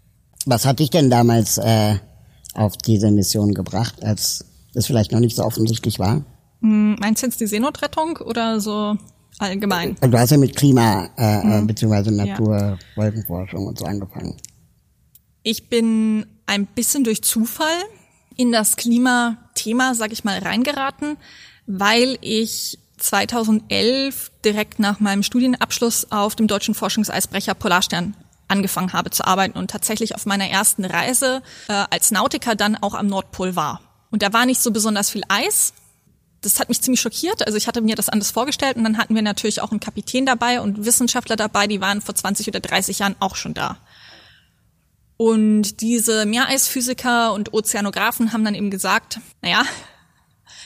Was 0.45 0.65
hat 0.65 0.79
dich 0.79 0.89
denn 0.89 1.09
damals 1.09 1.57
äh, 1.57 1.95
auf 2.53 2.77
diese 2.77 3.11
Mission 3.11 3.53
gebracht, 3.53 4.03
als 4.03 4.45
das 4.73 4.87
vielleicht 4.87 5.11
noch 5.11 5.19
nicht 5.19 5.35
so 5.35 5.43
offensichtlich 5.43 5.99
war? 5.99 6.23
Hm, 6.61 6.95
meinst 6.99 7.21
du 7.21 7.27
jetzt 7.27 7.39
die 7.39 7.47
Seenotrettung 7.47 8.17
oder 8.17 8.59
so 8.59 8.95
allgemein? 9.39 9.97
Du 9.99 10.17
hast 10.17 10.31
ja 10.31 10.37
mit 10.37 10.55
Klima 10.55 11.09
äh, 11.17 11.41
hm. 11.41 11.67
beziehungsweise 11.67 12.11
Natur, 12.11 12.57
ja. 12.57 12.77
Wolkenforschung 12.95 13.67
und 13.67 13.79
so 13.79 13.85
angefangen. 13.85 14.35
Ich 15.43 15.69
bin 15.69 16.25
ein 16.45 16.67
bisschen 16.67 17.03
durch 17.03 17.23
Zufall 17.23 17.77
in 18.35 18.51
das 18.51 18.75
Klimathema, 18.75 19.95
sag 19.95 20.11
ich 20.11 20.23
mal, 20.23 20.39
reingeraten, 20.39 21.17
weil 21.65 22.17
ich 22.21 22.77
2011 23.01 24.31
direkt 24.45 24.79
nach 24.79 24.99
meinem 24.99 25.23
Studienabschluss 25.23 26.11
auf 26.11 26.35
dem 26.35 26.47
deutschen 26.47 26.75
Forschungseisbrecher 26.75 27.53
Polarstern 27.53 28.15
angefangen 28.47 28.93
habe 28.93 29.09
zu 29.09 29.25
arbeiten 29.25 29.57
und 29.57 29.71
tatsächlich 29.71 30.13
auf 30.13 30.25
meiner 30.25 30.49
ersten 30.49 30.85
Reise 30.85 31.41
äh, 31.67 31.85
als 31.89 32.11
Nautiker 32.11 32.55
dann 32.55 32.75
auch 32.75 32.93
am 32.93 33.07
Nordpol 33.07 33.55
war. 33.55 33.81
Und 34.11 34.21
da 34.21 34.33
war 34.33 34.45
nicht 34.45 34.61
so 34.61 34.71
besonders 34.71 35.09
viel 35.09 35.23
Eis. 35.29 35.73
Das 36.41 36.59
hat 36.59 36.69
mich 36.69 36.81
ziemlich 36.81 36.99
schockiert. 36.99 37.45
Also 37.45 37.57
ich 37.57 37.67
hatte 37.67 37.81
mir 37.81 37.95
das 37.95 38.09
anders 38.09 38.31
vorgestellt 38.31 38.75
und 38.75 38.83
dann 38.83 38.97
hatten 38.97 39.15
wir 39.15 39.21
natürlich 39.21 39.61
auch 39.61 39.71
einen 39.71 39.79
Kapitän 39.79 40.25
dabei 40.25 40.59
und 40.59 40.85
Wissenschaftler 40.85 41.37
dabei, 41.37 41.67
die 41.67 41.81
waren 41.81 42.01
vor 42.01 42.13
20 42.13 42.47
oder 42.49 42.59
30 42.59 42.99
Jahren 42.99 43.15
auch 43.19 43.35
schon 43.35 43.53
da. 43.53 43.77
Und 45.15 45.81
diese 45.81 46.25
Meereisphysiker 46.25 47.33
und 47.33 47.53
Ozeanographen 47.53 48.33
haben 48.33 48.43
dann 48.43 48.55
eben 48.55 48.71
gesagt, 48.71 49.19
naja, 49.41 49.63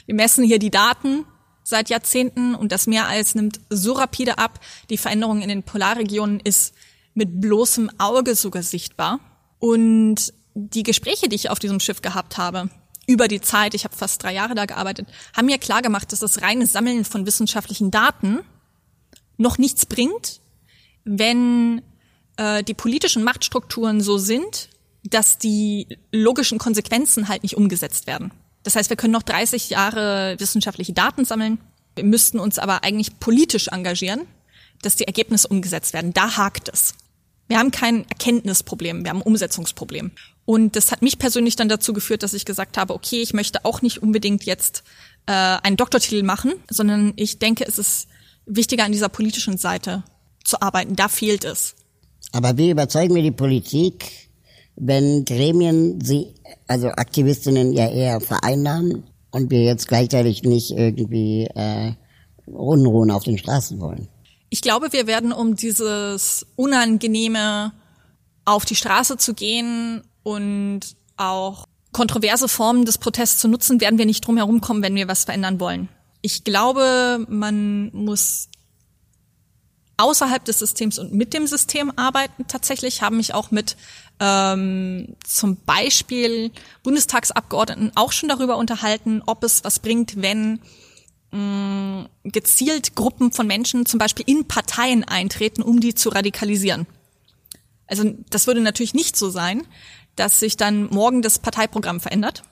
wir 0.06 0.16
messen 0.16 0.44
hier 0.44 0.60
die 0.60 0.72
Daten 0.72 1.26
seit 1.66 1.90
Jahrzehnten 1.90 2.56
und 2.56 2.72
das 2.72 2.88
Meereis 2.88 3.36
nimmt 3.36 3.60
so 3.70 3.94
rapide 3.94 4.38
ab. 4.38 4.60
Die 4.90 4.98
Veränderung 4.98 5.42
in 5.42 5.50
den 5.50 5.64
Polarregionen 5.64 6.40
ist 6.40 6.74
mit 7.16 7.42
bloßem 7.42 7.90
Auge 7.98 8.36
sogar 8.36 8.64
sichtbar. 8.64 9.20
Und 9.60 10.32
die 10.54 10.84
Gespräche, 10.84 11.28
die 11.28 11.36
ich 11.36 11.50
auf 11.50 11.60
diesem 11.60 11.80
Schiff 11.80 12.02
gehabt 12.02 12.38
habe, 12.38 12.70
über 13.08 13.28
die 13.28 13.42
Zeit, 13.42 13.74
ich 13.74 13.84
habe 13.84 13.96
fast 13.96 14.22
drei 14.24 14.34
Jahre 14.34 14.56
da 14.56 14.66
gearbeitet, 14.66 15.08
haben 15.36 15.48
mir 15.48 15.58
klar 15.58 15.82
gemacht, 15.82 16.12
dass 16.12 16.20
das 16.20 16.42
reine 16.42 16.68
Sammeln 16.68 17.04
von 17.04 17.26
wissenschaftlichen 17.26 17.90
Daten 17.92 18.40
noch 19.38 19.58
nichts 19.58 19.86
bringt, 19.86 20.42
wenn 21.04 21.82
äh, 22.38 22.64
die 22.64 22.74
politischen 22.74 23.24
Machtstrukturen 23.24 24.02
so 24.02 24.18
sind, 24.18 24.70
dass 25.04 25.38
die 25.40 25.88
logischen 26.12 26.58
Konsequenzen 26.58 27.28
halt 27.28 27.44
nicht 27.44 27.58
umgesetzt 27.58 28.08
werden. 28.08 28.32
Das 28.66 28.76
heißt, 28.76 28.90
wir 28.90 28.98
können 28.98 29.14
noch 29.14 29.24
30 29.24 29.70
Jahre 29.70 30.36
wissenschaftliche 30.40 30.92
Daten 30.92 31.24
sammeln. 31.24 31.60
Wir 31.96 32.04
müssten 32.04 32.40
uns 32.40 32.58
aber 32.58 32.84
eigentlich 32.84 33.20
politisch 33.20 33.68
engagieren, 33.68 34.22
dass 34.82 34.96
die 34.96 35.06
Ergebnisse 35.06 35.48
umgesetzt 35.48 35.94
werden. 35.94 36.14
Da 36.14 36.36
hakt 36.36 36.68
es. 36.68 36.96
Wir 37.48 37.60
haben 37.60 37.70
kein 37.70 38.10
Erkenntnisproblem, 38.10 39.04
wir 39.04 39.12
haben 39.12 39.20
ein 39.20 39.28
Umsetzungsproblem. 39.28 40.12
Und 40.46 40.76
das 40.76 40.92
hat 40.92 41.04
mich 41.04 41.20
persönlich 41.20 41.56
dann 41.56 41.70
dazu 41.70 41.94
geführt, 41.94 42.24
dass 42.24 42.34
ich 42.34 42.44
gesagt 42.44 42.78
habe, 42.78 42.96
okay, 42.96 43.22
ich 43.22 43.34
möchte 43.34 43.64
auch 43.66 43.84
nicht 43.84 44.02
unbedingt 44.02 44.46
jetzt 44.46 44.84
äh, 45.28 45.32
einen 45.32 45.78
Doktortitel 45.78 46.24
machen, 46.24 46.54
sondern 46.68 47.14
ich 47.18 47.38
denke, 47.38 47.66
es 47.68 47.78
ist 47.78 48.08
wichtiger 48.48 48.84
an 48.84 48.92
dieser 48.92 49.10
politischen 49.10 49.58
Seite 49.60 50.04
zu 50.44 50.60
arbeiten. 50.60 50.96
Da 50.96 51.08
fehlt 51.08 51.44
es. 51.46 51.76
Aber 52.32 52.58
wie 52.58 52.72
überzeugen 52.72 53.14
wir 53.14 53.22
die 53.22 53.32
Politik, 53.32 54.25
wenn 54.76 55.26
Gremien 55.26 56.00
sie, 56.02 56.34
also 56.68 56.88
Aktivistinnen 56.90 57.74
ja 57.74 57.90
eher 57.90 58.22
vereinnahmen 58.22 59.04
und 59.32 59.50
wir 59.52 59.64
jetzt 59.64 59.88
gleichzeitig 59.88 60.44
nicht 60.44 60.72
irgendwie 60.72 61.46
äh, 61.56 61.94
Unruhen 62.46 63.12
auf 63.12 63.24
den 63.24 63.38
Straßen 63.38 63.80
wollen. 63.80 64.08
Ich 64.50 64.62
glaube, 64.62 64.94
wir 64.94 65.08
werden, 65.08 65.32
um 65.32 65.56
dieses 65.56 66.46
Unangenehme 66.56 67.74
auf 68.46 68.66
die 68.66 68.76
Straße 68.76 69.18
zu 69.18 69.34
gehen 69.34 70.04
und 70.24 70.82
auch 71.18 71.66
kontroverse 71.92 72.48
Formen 72.48 72.86
des 72.86 72.98
Protests 72.98 73.40
zu 73.40 73.48
nutzen, 73.48 73.82
werden 73.82 73.98
wir 73.98 74.06
nicht 74.06 74.26
drum 74.26 74.38
herum 74.38 74.62
kommen, 74.62 74.84
wenn 74.84 74.96
wir 74.96 75.08
was 75.08 75.24
verändern 75.24 75.60
wollen. 75.60 75.90
Ich 76.22 76.44
glaube, 76.44 77.26
man 77.30 77.90
muss 77.94 78.50
außerhalb 79.98 80.44
des 80.44 80.60
Systems 80.60 81.00
und 81.00 81.14
mit 81.14 81.34
dem 81.34 81.48
System 81.48 81.92
arbeiten. 81.96 82.48
Tatsächlich 82.48 83.02
haben 83.02 83.18
mich 83.18 83.34
auch 83.34 83.52
mit 83.52 83.78
ähm, 84.20 85.16
zum 85.24 85.58
Beispiel 85.66 86.52
Bundestagsabgeordneten 86.84 87.92
auch 87.96 88.12
schon 88.12 88.30
darüber 88.30 88.58
unterhalten, 88.58 89.22
ob 89.26 89.44
es 89.44 89.64
was 89.64 89.80
bringt, 89.80 90.22
wenn 90.22 90.60
mh, 91.32 91.40
mm, 91.40 92.10
gezielt 92.24 92.96
Gruppen 92.96 93.32
von 93.32 93.48
Menschen 93.48 93.86
zum 93.86 94.00
Beispiel 94.00 94.26
in 94.28 94.48
Parteien 94.48 95.04
eintreten, 95.04 95.62
um 95.62 95.80
die 95.80 95.96
zu 95.96 96.10
radikalisieren. 96.10 96.88
Also 97.88 98.14
das 98.30 98.48
würde 98.48 98.62
natürlich 98.62 98.94
nicht 98.94 99.16
so 99.16 99.30
sein, 99.30 99.66
dass 100.16 100.40
sich 100.40 100.58
dann 100.58 100.88
morgen 100.88 101.22
das 101.22 101.40
Parteiprogramm 101.40 102.00
verändert. 102.00 102.44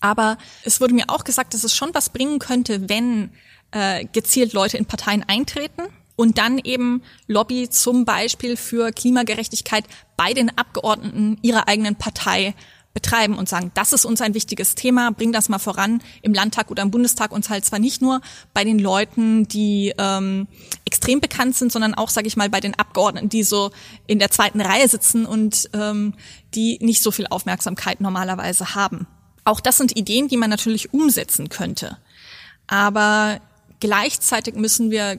Aber 0.00 0.38
es 0.64 0.80
wurde 0.80 0.94
mir 0.94 1.08
auch 1.08 1.24
gesagt, 1.24 1.54
dass 1.54 1.64
es 1.64 1.74
schon 1.74 1.94
was 1.94 2.10
bringen 2.10 2.38
könnte, 2.38 2.88
wenn 2.88 3.30
äh, 3.70 4.04
gezielt 4.06 4.52
Leute 4.52 4.76
in 4.76 4.86
Parteien 4.86 5.22
eintreten 5.22 5.82
und 6.16 6.38
dann 6.38 6.58
eben 6.58 7.02
Lobby 7.26 7.68
zum 7.68 8.04
Beispiel 8.04 8.56
für 8.56 8.92
Klimagerechtigkeit 8.92 9.84
bei 10.16 10.34
den 10.34 10.56
Abgeordneten 10.56 11.38
ihrer 11.42 11.68
eigenen 11.68 11.96
Partei 11.96 12.54
betreiben 12.94 13.38
und 13.38 13.48
sagen, 13.48 13.70
das 13.74 13.92
ist 13.92 14.04
uns 14.04 14.20
ein 14.20 14.34
wichtiges 14.34 14.74
Thema, 14.74 15.10
bring 15.12 15.32
das 15.32 15.48
mal 15.48 15.58
voran 15.58 16.02
im 16.20 16.34
Landtag 16.34 16.70
oder 16.70 16.82
im 16.82 16.90
Bundestag 16.90 17.32
und 17.32 17.48
halt 17.48 17.64
zwar 17.64 17.78
nicht 17.78 18.02
nur 18.02 18.20
bei 18.52 18.64
den 18.64 18.78
Leuten, 18.78 19.48
die 19.48 19.94
ähm, 19.96 20.46
extrem 20.84 21.20
bekannt 21.20 21.56
sind, 21.56 21.72
sondern 21.72 21.94
auch, 21.94 22.10
sage 22.10 22.26
ich 22.26 22.36
mal, 22.36 22.50
bei 22.50 22.60
den 22.60 22.78
Abgeordneten, 22.78 23.28
die 23.28 23.44
so 23.44 23.70
in 24.06 24.18
der 24.18 24.30
zweiten 24.30 24.60
Reihe 24.60 24.88
sitzen 24.88 25.24
und 25.24 25.70
ähm, 25.72 26.14
die 26.54 26.78
nicht 26.82 27.02
so 27.02 27.10
viel 27.10 27.26
Aufmerksamkeit 27.28 28.00
normalerweise 28.00 28.74
haben. 28.74 29.06
Auch 29.44 29.60
das 29.60 29.78
sind 29.78 29.96
Ideen, 29.96 30.28
die 30.28 30.36
man 30.36 30.50
natürlich 30.50 30.92
umsetzen 30.92 31.48
könnte. 31.48 31.96
Aber 32.66 33.40
gleichzeitig 33.80 34.54
müssen 34.54 34.90
wir 34.90 35.18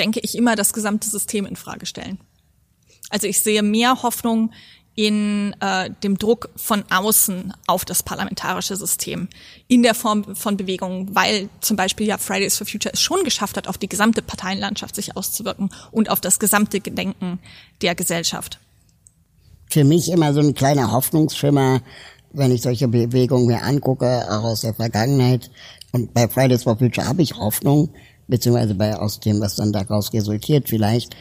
denke 0.00 0.20
ich, 0.20 0.36
immer 0.36 0.56
das 0.56 0.72
gesamte 0.72 1.08
System 1.08 1.46
in 1.46 1.56
Frage 1.56 1.86
stellen. 1.86 2.18
Also 3.10 3.26
ich 3.26 3.40
sehe 3.40 3.62
mehr 3.62 4.02
Hoffnung 4.02 4.50
in 4.96 5.54
äh, 5.60 5.90
dem 6.02 6.18
Druck 6.18 6.50
von 6.56 6.84
außen 6.90 7.54
auf 7.66 7.84
das 7.84 8.02
parlamentarische 8.02 8.76
System 8.76 9.28
in 9.68 9.82
der 9.82 9.94
Form 9.94 10.34
von 10.34 10.56
Bewegungen, 10.56 11.14
weil 11.14 11.48
zum 11.60 11.76
Beispiel 11.76 12.06
ja 12.06 12.18
Fridays 12.18 12.58
for 12.58 12.66
Future 12.66 12.92
es 12.92 13.00
schon 13.00 13.22
geschafft 13.24 13.56
hat, 13.56 13.68
auf 13.68 13.78
die 13.78 13.88
gesamte 13.88 14.20
Parteienlandschaft 14.20 14.94
sich 14.94 15.16
auszuwirken 15.16 15.70
und 15.90 16.10
auf 16.10 16.20
das 16.20 16.38
gesamte 16.38 16.80
Gedenken 16.80 17.38
der 17.82 17.94
Gesellschaft. 17.94 18.58
Für 19.70 19.84
mich 19.84 20.10
immer 20.10 20.34
so 20.34 20.40
ein 20.40 20.54
kleiner 20.54 20.90
Hoffnungsschimmer, 20.90 21.80
wenn 22.32 22.52
ich 22.52 22.62
solche 22.62 22.88
Bewegungen 22.88 23.46
mir 23.46 23.62
angucke, 23.62 24.26
auch 24.28 24.44
aus 24.44 24.62
der 24.62 24.74
Vergangenheit. 24.74 25.50
Und 25.92 26.12
bei 26.12 26.28
Fridays 26.28 26.64
for 26.64 26.76
Future 26.76 27.06
habe 27.06 27.22
ich 27.22 27.36
Hoffnung, 27.36 27.90
beziehungsweise 28.30 28.74
bei 28.74 28.96
aus 28.96 29.20
dem, 29.20 29.40
was 29.40 29.56
dann 29.56 29.72
daraus 29.72 30.12
resultiert 30.12 30.68
vielleicht, 30.68 31.14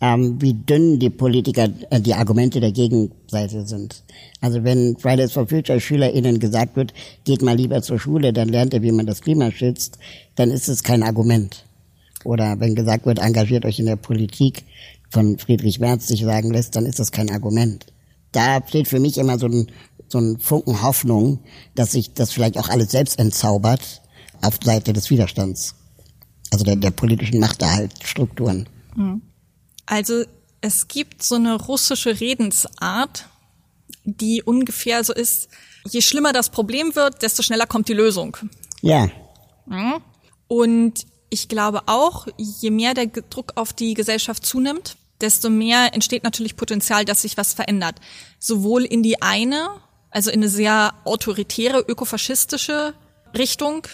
ähm, 0.00 0.40
wie 0.40 0.54
dünn 0.54 0.98
die 0.98 1.10
Politiker, 1.10 1.68
äh, 1.90 2.00
die 2.00 2.14
Argumente 2.14 2.60
der 2.60 2.72
Gegenseite 2.72 3.66
sind. 3.66 4.02
Also 4.40 4.64
wenn 4.64 4.96
Fridays 4.96 5.32
for 5.32 5.46
Future 5.46 5.80
SchülerInnen 5.80 6.40
gesagt 6.40 6.76
wird, 6.76 6.92
geht 7.24 7.42
mal 7.42 7.56
lieber 7.56 7.82
zur 7.82 7.98
Schule, 7.98 8.32
dann 8.32 8.48
lernt 8.48 8.74
ihr, 8.74 8.82
wie 8.82 8.92
man 8.92 9.06
das 9.06 9.20
Klima 9.20 9.50
schützt, 9.50 9.98
dann 10.34 10.50
ist 10.50 10.68
es 10.68 10.82
kein 10.82 11.02
Argument. 11.02 11.64
oder 12.24 12.60
wenn 12.60 12.74
gesagt 12.74 13.06
wird, 13.06 13.18
engagiert 13.18 13.64
euch 13.64 13.80
in 13.80 13.86
der 13.86 13.96
Politik, 13.96 14.64
von 15.10 15.38
Friedrich 15.38 15.78
Merz 15.78 16.06
sich 16.06 16.22
sagen 16.22 16.52
lässt, 16.52 16.74
dann 16.74 16.86
ist 16.86 16.98
das 16.98 17.12
kein 17.12 17.30
Argument. 17.30 17.86
Da 18.32 18.62
steht 18.66 18.88
für 18.88 18.98
mich 18.98 19.18
immer 19.18 19.38
so 19.38 19.46
ein, 19.46 19.66
so 20.08 20.18
ein 20.18 20.38
Funken 20.38 20.82
Hoffnung, 20.82 21.40
dass 21.74 21.92
sich 21.92 22.14
das 22.14 22.32
vielleicht 22.32 22.58
auch 22.58 22.70
alles 22.70 22.90
selbst 22.90 23.18
entzaubert 23.18 24.00
auf 24.40 24.58
Seite 24.64 24.92
des 24.92 25.10
Widerstands. 25.10 25.74
Also 26.52 26.64
der, 26.64 26.76
der 26.76 26.90
politischen 26.90 27.40
Machterhaltstrukturen. 27.40 28.68
Mhm. 28.94 29.22
Also 29.86 30.24
es 30.60 30.86
gibt 30.86 31.22
so 31.22 31.36
eine 31.36 31.54
russische 31.54 32.20
Redensart, 32.20 33.26
die 34.04 34.42
ungefähr 34.42 35.02
so 35.02 35.14
ist, 35.14 35.48
je 35.88 36.02
schlimmer 36.02 36.32
das 36.32 36.50
Problem 36.50 36.94
wird, 36.94 37.22
desto 37.22 37.42
schneller 37.42 37.66
kommt 37.66 37.88
die 37.88 37.94
Lösung. 37.94 38.36
Ja. 38.82 39.08
Mhm. 39.66 39.94
Und 40.46 41.06
ich 41.30 41.48
glaube 41.48 41.82
auch, 41.86 42.26
je 42.36 42.70
mehr 42.70 42.92
der 42.92 43.06
Druck 43.06 43.52
auf 43.56 43.72
die 43.72 43.94
Gesellschaft 43.94 44.44
zunimmt, 44.44 44.96
desto 45.22 45.48
mehr 45.48 45.94
entsteht 45.94 46.24
natürlich 46.24 46.56
Potenzial, 46.56 47.06
dass 47.06 47.22
sich 47.22 47.38
was 47.38 47.54
verändert. 47.54 47.96
Sowohl 48.38 48.84
in 48.84 49.02
die 49.02 49.22
eine, 49.22 49.70
also 50.10 50.30
in 50.30 50.40
eine 50.40 50.50
sehr 50.50 50.92
autoritäre, 51.04 51.78
ökofaschistische 51.80 52.92
Richtung, 53.36 53.86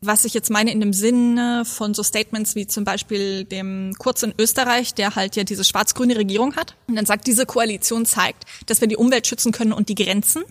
was 0.00 0.24
ich 0.24 0.34
jetzt 0.34 0.50
meine 0.50 0.72
in 0.72 0.80
dem 0.80 0.92
Sinne 0.92 1.64
von 1.64 1.92
so 1.94 2.02
Statements 2.02 2.54
wie 2.54 2.66
zum 2.66 2.84
Beispiel 2.84 3.44
dem 3.44 3.94
Kurz 3.98 4.22
in 4.22 4.34
Österreich, 4.38 4.94
der 4.94 5.14
halt 5.14 5.36
ja 5.36 5.44
diese 5.44 5.64
schwarz-grüne 5.64 6.16
Regierung 6.16 6.56
hat. 6.56 6.74
Und 6.86 6.96
dann 6.96 7.06
sagt, 7.06 7.26
diese 7.26 7.46
Koalition 7.46 8.06
zeigt, 8.06 8.44
dass 8.66 8.80
wir 8.80 8.88
die 8.88 8.96
Umwelt 8.96 9.26
schützen 9.26 9.52
können 9.52 9.72
und 9.72 9.88
die 9.88 9.94
Grenzen. 9.94 10.42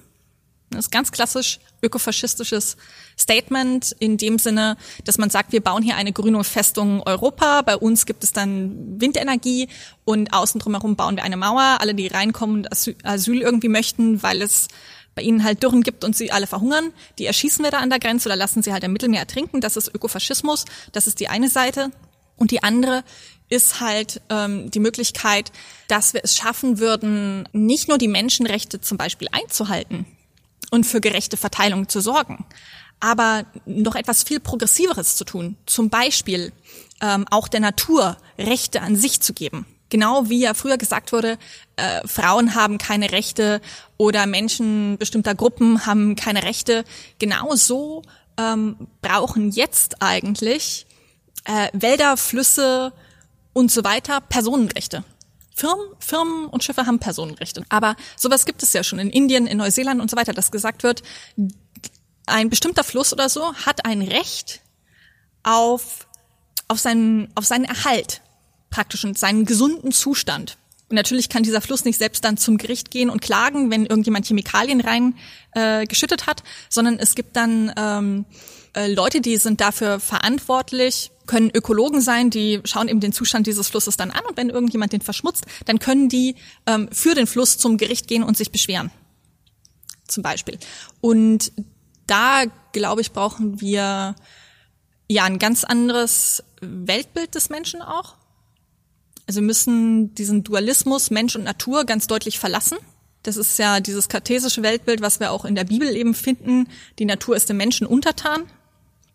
Das 0.72 0.86
ist 0.86 0.92
ganz 0.92 1.12
klassisch 1.12 1.60
ökofaschistisches 1.82 2.78
Statement 3.18 3.96
in 3.98 4.18
dem 4.18 4.38
Sinne, 4.38 4.78
dass 5.04 5.18
man 5.18 5.32
sagt, 5.32 5.52
wir 5.52 5.62
bauen 5.62 5.82
hier 5.82 5.96
eine 5.96 6.14
grüne 6.14 6.44
Festung 6.44 7.02
Europa. 7.02 7.64
Bei 7.64 7.76
uns 7.76 8.06
gibt 8.06 8.24
es 8.24 8.34
dann 8.34 9.02
Windenergie 9.02 9.68
und 10.06 10.32
außen 10.32 10.60
drumherum 10.60 10.96
bauen 10.96 11.16
wir 11.16 11.24
eine 11.24 11.38
Mauer. 11.38 11.78
Alle, 11.80 11.96
die 11.96 12.08
reinkommen 12.08 12.58
und 12.58 13.04
Asyl 13.04 13.42
irgendwie 13.42 13.70
möchten, 13.70 14.22
weil 14.22 14.44
es 14.44 14.68
bei 15.20 15.24
ihnen 15.24 15.44
halt 15.44 15.62
Dürren 15.62 15.84
gibt 15.84 16.06
und 16.06 16.16
sie 16.16 16.32
alle 16.32 16.48
verhungern, 16.48 16.94
die 17.18 17.26
erschießen 17.26 17.62
wir 17.62 17.72
da 17.72 17.80
an 17.80 17.90
der 17.90 18.00
Grenze 18.00 18.30
oder 18.30 18.38
lassen 18.38 18.64
sie 18.64 18.72
halt 18.72 18.86
im 18.86 18.94
Mittelmeer 18.94 19.20
ertrinken. 19.20 19.60
Das 19.60 19.76
ist 19.76 19.94
Ökofaschismus. 19.94 20.64
Das 20.94 21.08
ist 21.08 21.20
die 21.20 21.28
eine 21.28 21.50
Seite. 21.50 21.92
Und 22.38 22.52
die 22.52 22.64
andere 22.64 23.04
ist 23.50 23.82
halt 23.82 24.22
ähm, 24.30 24.72
die 24.72 24.80
Möglichkeit, 24.80 25.52
dass 25.90 26.14
wir 26.14 26.22
es 26.24 26.38
schaffen 26.38 26.80
würden, 26.80 27.50
nicht 27.52 27.90
nur 27.90 27.98
die 27.98 28.08
Menschenrechte 28.08 28.80
zum 28.80 28.98
Beispiel 28.98 29.28
einzuhalten 29.34 30.06
und 30.72 30.86
für 30.86 31.02
gerechte 31.02 31.36
Verteilung 31.36 31.90
zu 31.90 32.00
sorgen, 32.00 32.46
aber 33.02 33.46
noch 33.66 33.96
etwas 33.96 34.24
viel 34.24 34.40
Progressiveres 34.40 35.18
zu 35.18 35.26
tun. 35.26 35.58
Zum 35.66 35.90
Beispiel 35.90 36.54
ähm, 37.02 37.26
auch 37.30 37.50
der 37.50 37.60
Natur 37.60 38.16
Rechte 38.38 38.82
an 38.82 38.96
sich 38.96 39.20
zu 39.20 39.34
geben. 39.34 39.66
Genau 39.90 40.30
wie 40.30 40.42
ja 40.42 40.54
früher 40.54 40.78
gesagt 40.78 41.12
wurde, 41.12 41.38
äh, 41.76 42.08
Frauen 42.08 42.56
haben 42.56 42.78
keine 42.78 43.12
Rechte 43.12 43.60
oder 43.98 44.28
Menschen 44.28 44.98
bestimmter 44.98 45.36
Gruppen 45.36 45.86
haben 45.86 46.16
keine 46.16 46.44
Rechte. 46.44 46.84
Genau 47.18 47.56
so 47.56 48.04
ähm, 48.38 48.88
brauchen 49.02 49.52
jetzt 49.52 50.02
eigentlich 50.02 50.86
äh, 51.46 51.70
Wälder, 51.74 52.18
Flüsse 52.18 52.94
und 53.54 53.72
so 53.72 53.84
weiter 53.84 54.22
Personenrechte. 54.22 55.04
Firmen, 55.56 55.88
Firmen 56.00 56.46
und 56.46 56.64
Schiffe 56.64 56.86
haben 56.86 57.00
Personenrechte. 57.00 57.66
Aber 57.68 57.96
sowas 58.16 58.46
gibt 58.46 58.64
es 58.64 58.72
ja 58.74 58.84
schon 58.84 59.00
in 59.00 59.10
Indien, 59.10 59.46
in 59.46 59.58
Neuseeland 59.58 60.00
und 60.00 60.10
so 60.10 60.16
weiter, 60.16 60.32
dass 60.34 60.52
gesagt 60.52 60.84
wird, 60.84 61.04
ein 62.28 62.50
bestimmter 62.50 62.84
Fluss 62.84 63.12
oder 63.12 63.28
so 63.28 63.54
hat 63.56 63.86
ein 63.86 64.02
Recht 64.02 64.62
auf, 65.44 66.08
auf, 66.68 66.80
seinen, 66.80 67.30
auf 67.36 67.46
seinen 67.46 67.66
Erhalt 67.66 68.22
praktisch 68.70 69.06
und 69.06 69.18
seinen 69.18 69.46
gesunden 69.46 69.92
Zustand. 69.92 70.58
Und 70.90 70.96
natürlich 70.96 71.30
kann 71.30 71.44
dieser 71.44 71.62
Fluss 71.62 71.86
nicht 71.86 72.00
selbst 72.00 72.24
dann 72.24 72.38
zum 72.38 72.58
Gericht 72.58 72.90
gehen 72.90 73.10
und 73.10 73.22
klagen, 73.22 73.70
wenn 73.70 73.86
irgendjemand 73.86 74.26
Chemikalien 74.26 74.82
rein 74.82 75.16
äh, 75.54 75.86
hat, 75.86 76.44
sondern 76.68 76.98
es 76.98 77.14
gibt 77.14 77.36
dann 77.36 77.72
ähm, 77.78 78.26
äh, 78.76 78.92
Leute, 78.92 79.22
die 79.22 79.38
sind 79.38 79.62
dafür 79.62 80.00
verantwortlich, 80.00 81.12
können 81.28 81.52
Ökologen 81.54 82.02
sein, 82.02 82.32
die 82.32 82.60
schauen 82.64 82.88
eben 82.88 83.00
den 83.00 83.14
Zustand 83.14 83.46
dieses 83.46 83.68
Flusses 83.68 83.98
dann 83.98 84.10
an 84.10 84.26
und 84.28 84.36
wenn 84.36 84.50
irgendjemand 84.50 84.92
den 84.92 85.02
verschmutzt, 85.02 85.46
dann 85.66 85.78
können 85.78 86.10
die 86.10 86.36
ähm, 86.66 86.90
für 86.92 87.14
den 87.14 87.28
Fluss 87.28 87.60
zum 87.60 87.78
Gericht 87.78 88.08
gehen 88.08 88.24
und 88.24 88.36
sich 88.36 88.52
beschweren. 88.52 88.90
Zum 90.08 90.24
Beispiel. 90.24 90.58
Und 91.02 91.52
da, 92.08 92.46
glaube 92.74 93.02
ich, 93.02 93.12
brauchen 93.12 93.62
wir 93.62 94.16
ja 95.08 95.24
ein 95.24 95.38
ganz 95.38 95.64
anderes 95.64 96.44
Weltbild 96.62 97.36
des 97.36 97.50
Menschen 97.50 97.84
auch. 97.84 98.16
Also 99.30 99.44
müssen 99.44 100.16
diesen 100.16 100.44
Dualismus 100.44 101.12
Mensch 101.12 101.36
und 101.36 101.44
Natur 101.44 101.86
ganz 101.86 102.08
deutlich 102.08 102.40
verlassen. 102.40 102.80
Das 103.22 103.38
ist 103.38 103.60
ja 103.60 103.80
dieses 103.80 104.10
kartesische 104.10 104.64
Weltbild, 104.64 105.02
was 105.02 105.20
wir 105.20 105.32
auch 105.32 105.46
in 105.46 105.54
der 105.54 105.66
Bibel 105.66 105.96
eben 105.96 106.16
finden. 106.16 106.68
Die 106.98 107.06
Natur 107.06 107.36
ist 107.36 107.48
dem 107.48 107.58
Menschen 107.58 107.86
untertan, 107.86 108.46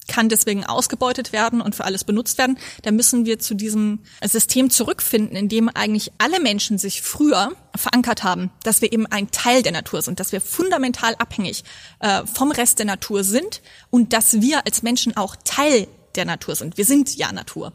kann 0.06 0.28
deswegen 0.28 0.64
ausgebeutet 0.64 1.32
werden 1.32 1.60
und 1.60 1.74
für 1.74 1.84
alles 1.84 2.04
benutzt 2.04 2.38
werden. 2.38 2.58
Da 2.82 2.92
müssen 2.92 3.26
wir 3.26 3.40
zu 3.40 3.54
diesem 3.54 4.04
System 4.24 4.70
zurückfinden, 4.70 5.36
in 5.36 5.48
dem 5.48 5.68
eigentlich 5.68 6.12
alle 6.18 6.38
Menschen 6.38 6.78
sich 6.78 7.02
früher 7.02 7.50
verankert 7.74 8.22
haben, 8.22 8.52
dass 8.62 8.82
wir 8.82 8.92
eben 8.92 9.06
ein 9.06 9.32
Teil 9.32 9.64
der 9.64 9.72
Natur 9.72 10.00
sind, 10.00 10.20
dass 10.20 10.30
wir 10.30 10.40
fundamental 10.40 11.16
abhängig 11.16 11.64
äh, 11.98 12.24
vom 12.24 12.52
Rest 12.52 12.78
der 12.78 12.86
Natur 12.86 13.24
sind 13.24 13.62
und 13.90 14.12
dass 14.12 14.40
wir 14.40 14.64
als 14.64 14.84
Menschen 14.84 15.16
auch 15.16 15.34
Teil 15.42 15.88
der 16.14 16.24
Natur 16.24 16.54
sind. 16.54 16.76
Wir 16.76 16.84
sind 16.84 17.16
ja 17.16 17.32
Natur. 17.32 17.72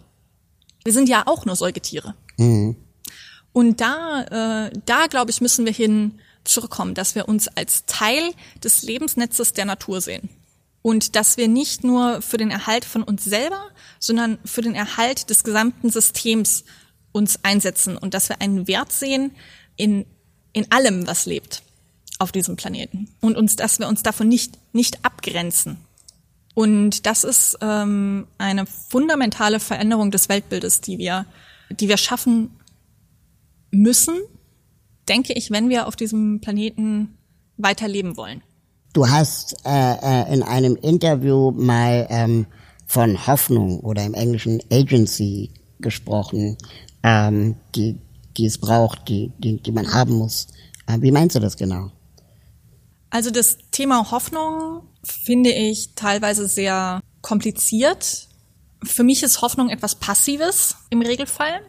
Wir 0.85 0.93
sind 0.93 1.09
ja 1.09 1.23
auch 1.25 1.45
nur 1.45 1.57
Säugetiere. 1.57 2.15
Mhm. 2.39 2.75
Und 3.51 3.81
da, 3.81 4.67
äh, 4.67 4.71
da 4.85 5.07
glaube 5.07 5.31
ich, 5.31 5.41
müssen 5.41 5.65
wir 5.65 5.73
hin 5.73 6.19
zurückkommen, 6.43 6.93
dass 6.93 7.15
wir 7.15 7.27
uns 7.27 7.47
als 7.47 7.85
Teil 7.85 8.31
des 8.63 8.83
Lebensnetzes 8.83 9.53
der 9.53 9.65
Natur 9.65 10.01
sehen. 10.01 10.29
Und 10.81 11.15
dass 11.15 11.37
wir 11.37 11.47
nicht 11.47 11.83
nur 11.83 12.21
für 12.21 12.37
den 12.37 12.51
Erhalt 12.51 12.85
von 12.85 13.03
uns 13.03 13.25
selber, 13.25 13.61
sondern 13.99 14.39
für 14.45 14.61
den 14.61 14.75
Erhalt 14.75 15.29
des 15.29 15.43
gesamten 15.43 15.89
Systems 15.89 16.63
uns 17.11 17.43
einsetzen 17.43 17.97
und 17.97 18.13
dass 18.13 18.29
wir 18.29 18.39
einen 18.39 18.67
Wert 18.67 18.91
sehen 18.91 19.31
in, 19.75 20.05
in 20.53 20.71
allem, 20.71 21.05
was 21.05 21.25
lebt 21.25 21.63
auf 22.17 22.31
diesem 22.31 22.55
Planeten. 22.55 23.09
Und 23.19 23.35
uns, 23.35 23.55
dass 23.55 23.79
wir 23.79 23.87
uns 23.87 24.03
davon 24.03 24.29
nicht, 24.29 24.57
nicht 24.73 25.03
abgrenzen. 25.03 25.77
Und 26.53 27.05
das 27.05 27.23
ist 27.23 27.57
ähm, 27.61 28.27
eine 28.37 28.65
fundamentale 28.65 29.59
Veränderung 29.59 30.11
des 30.11 30.29
Weltbildes, 30.29 30.81
die 30.81 30.97
wir, 30.97 31.25
die 31.71 31.87
wir 31.87 31.97
schaffen 31.97 32.51
müssen, 33.71 34.15
denke 35.07 35.33
ich, 35.33 35.51
wenn 35.51 35.69
wir 35.69 35.87
auf 35.87 35.95
diesem 35.95 36.41
Planeten 36.41 37.17
weiterleben 37.57 38.17
wollen. 38.17 38.41
Du 38.93 39.07
hast 39.07 39.55
äh, 39.65 39.69
äh, 39.69 40.33
in 40.33 40.41
einem 40.43 40.75
Interview 40.75 41.51
mal 41.51 42.07
ähm, 42.09 42.47
von 42.87 43.27
Hoffnung 43.27 43.81
oder 43.81 44.03
im 44.03 44.13
Englischen 44.13 44.61
Agency 44.71 45.51
gesprochen, 45.79 46.57
ähm, 47.03 47.55
die, 47.75 47.97
die 48.37 48.45
es 48.45 48.57
braucht, 48.57 49.07
die, 49.09 49.31
die, 49.37 49.61
die 49.61 49.71
man 49.71 49.93
haben 49.93 50.13
muss. 50.13 50.47
Äh, 50.87 51.01
wie 51.01 51.11
meinst 51.11 51.35
du 51.35 51.39
das 51.39 51.55
genau? 51.55 51.91
Also 53.11 53.29
das 53.29 53.57
Thema 53.71 54.11
Hoffnung 54.11 54.83
finde 55.03 55.51
ich 55.51 55.93
teilweise 55.95 56.47
sehr 56.47 57.01
kompliziert. 57.21 58.28
Für 58.83 59.03
mich 59.03 59.23
ist 59.23 59.41
Hoffnung 59.41 59.69
etwas 59.69 59.95
Passives 59.95 60.75
im 60.89 61.01
Regelfall. 61.01 61.61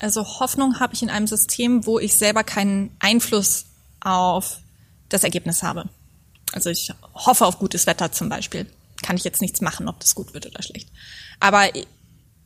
Also 0.00 0.24
Hoffnung 0.40 0.80
habe 0.80 0.94
ich 0.94 1.02
in 1.02 1.10
einem 1.10 1.26
System, 1.26 1.86
wo 1.86 1.98
ich 1.98 2.14
selber 2.14 2.44
keinen 2.44 2.94
Einfluss 3.00 3.66
auf 4.00 4.58
das 5.08 5.24
Ergebnis 5.24 5.62
habe. 5.62 5.88
Also 6.52 6.70
ich 6.70 6.92
hoffe 7.14 7.46
auf 7.46 7.58
gutes 7.58 7.86
Wetter 7.86 8.12
zum 8.12 8.28
Beispiel. 8.28 8.66
Kann 9.02 9.16
ich 9.16 9.24
jetzt 9.24 9.40
nichts 9.40 9.60
machen, 9.60 9.88
ob 9.88 10.00
das 10.00 10.14
gut 10.14 10.34
wird 10.34 10.46
oder 10.46 10.62
schlecht. 10.62 10.88
Aber 11.40 11.68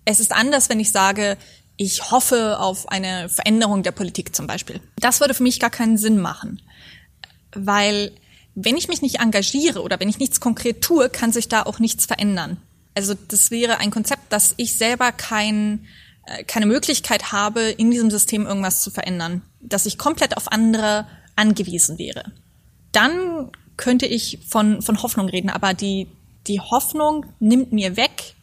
es 0.05 0.21
ist 0.21 0.33
anders, 0.33 0.69
wenn 0.69 0.81
ich 0.81 0.93
sage, 0.93 1.37
ich 1.77 2.11
hoffe 2.11 2.59
auf 2.59 2.89
eine 2.89 3.29
Veränderung 3.29 3.83
der 3.83 3.93
Politik 3.93 4.35
zum 4.35 4.47
Beispiel. 4.47 4.81
Das 4.97 5.21
würde 5.21 5.35
für 5.35 5.43
mich 5.43 5.61
gar 5.61 5.71
keinen 5.71 5.99
Sinn 5.99 6.19
machen. 6.19 6.61
Weil 7.55 8.13
wenn 8.55 8.77
ich 8.77 8.89
mich 8.89 9.03
nicht 9.03 9.21
engagiere 9.21 9.83
oder 9.83 9.99
wenn 9.99 10.09
ich 10.09 10.19
nichts 10.19 10.41
konkret 10.41 10.83
tue, 10.83 11.09
kann 11.09 11.33
sich 11.33 11.49
da 11.49 11.63
auch 11.63 11.79
nichts 11.79 12.07
verändern. 12.07 12.59
Also 12.95 13.15
das 13.15 13.51
wäre 13.51 13.79
ein 13.79 13.91
Konzept, 13.91 14.33
dass 14.33 14.55
ich 14.57 14.77
selber 14.77 15.13
kein, 15.13 15.87
äh, 16.27 16.45
keine 16.45 16.67
Möglichkeit 16.67 17.33
habe, 17.33 17.63
in 17.63 17.91
diesem 17.91 18.11
System 18.11 18.47
irgendwas 18.47 18.83
zu 18.83 18.91
verändern, 18.91 19.43
dass 19.61 19.87
ich 19.87 19.99
komplett 19.99 20.37
auf 20.37 20.51
andere 20.53 21.07
angewiesen 21.37 21.99
wäre. 21.99 22.33
Dann 22.93 23.51
könnte 23.77 24.07
ich 24.07 24.41
von, 24.49 24.83
von 24.83 25.03
Hoffnung 25.03 25.29
reden, 25.29 25.51
aber 25.51 25.75
die, 25.75 26.09
die 26.47 26.61
Hoffnung 26.61 27.27
nimmt 27.41 27.73
mir 27.73 27.97
weg, 27.97 28.35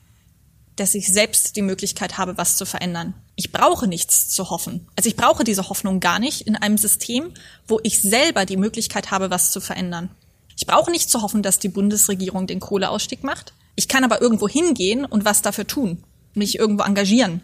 dass 0.75 0.95
ich 0.95 1.11
selbst 1.11 1.55
die 1.55 1.61
Möglichkeit 1.61 2.17
habe, 2.17 2.37
was 2.37 2.57
zu 2.57 2.65
verändern. 2.65 3.13
Ich 3.35 3.51
brauche 3.51 3.87
nichts 3.87 4.29
zu 4.29 4.49
hoffen. 4.49 4.87
Also 4.95 5.09
ich 5.09 5.15
brauche 5.15 5.43
diese 5.43 5.69
Hoffnung 5.69 5.99
gar 5.99 6.19
nicht 6.19 6.41
in 6.41 6.55
einem 6.55 6.77
System, 6.77 7.33
wo 7.67 7.79
ich 7.83 8.01
selber 8.01 8.45
die 8.45 8.57
Möglichkeit 8.57 9.11
habe, 9.11 9.29
was 9.29 9.51
zu 9.51 9.61
verändern. 9.61 10.09
Ich 10.55 10.65
brauche 10.65 10.91
nicht 10.91 11.09
zu 11.09 11.21
hoffen, 11.21 11.43
dass 11.43 11.59
die 11.59 11.69
Bundesregierung 11.69 12.47
den 12.47 12.59
Kohleausstieg 12.59 13.23
macht. 13.23 13.53
Ich 13.79 13.87
kann 13.87 14.03
aber 14.03 14.21
irgendwo 14.21 14.49
hingehen 14.49 15.05
und 15.05 15.23
was 15.23 15.41
dafür 15.41 15.65
tun. 15.65 16.03
mich 16.33 16.59
irgendwo 16.59 16.83
engagieren 16.83 17.41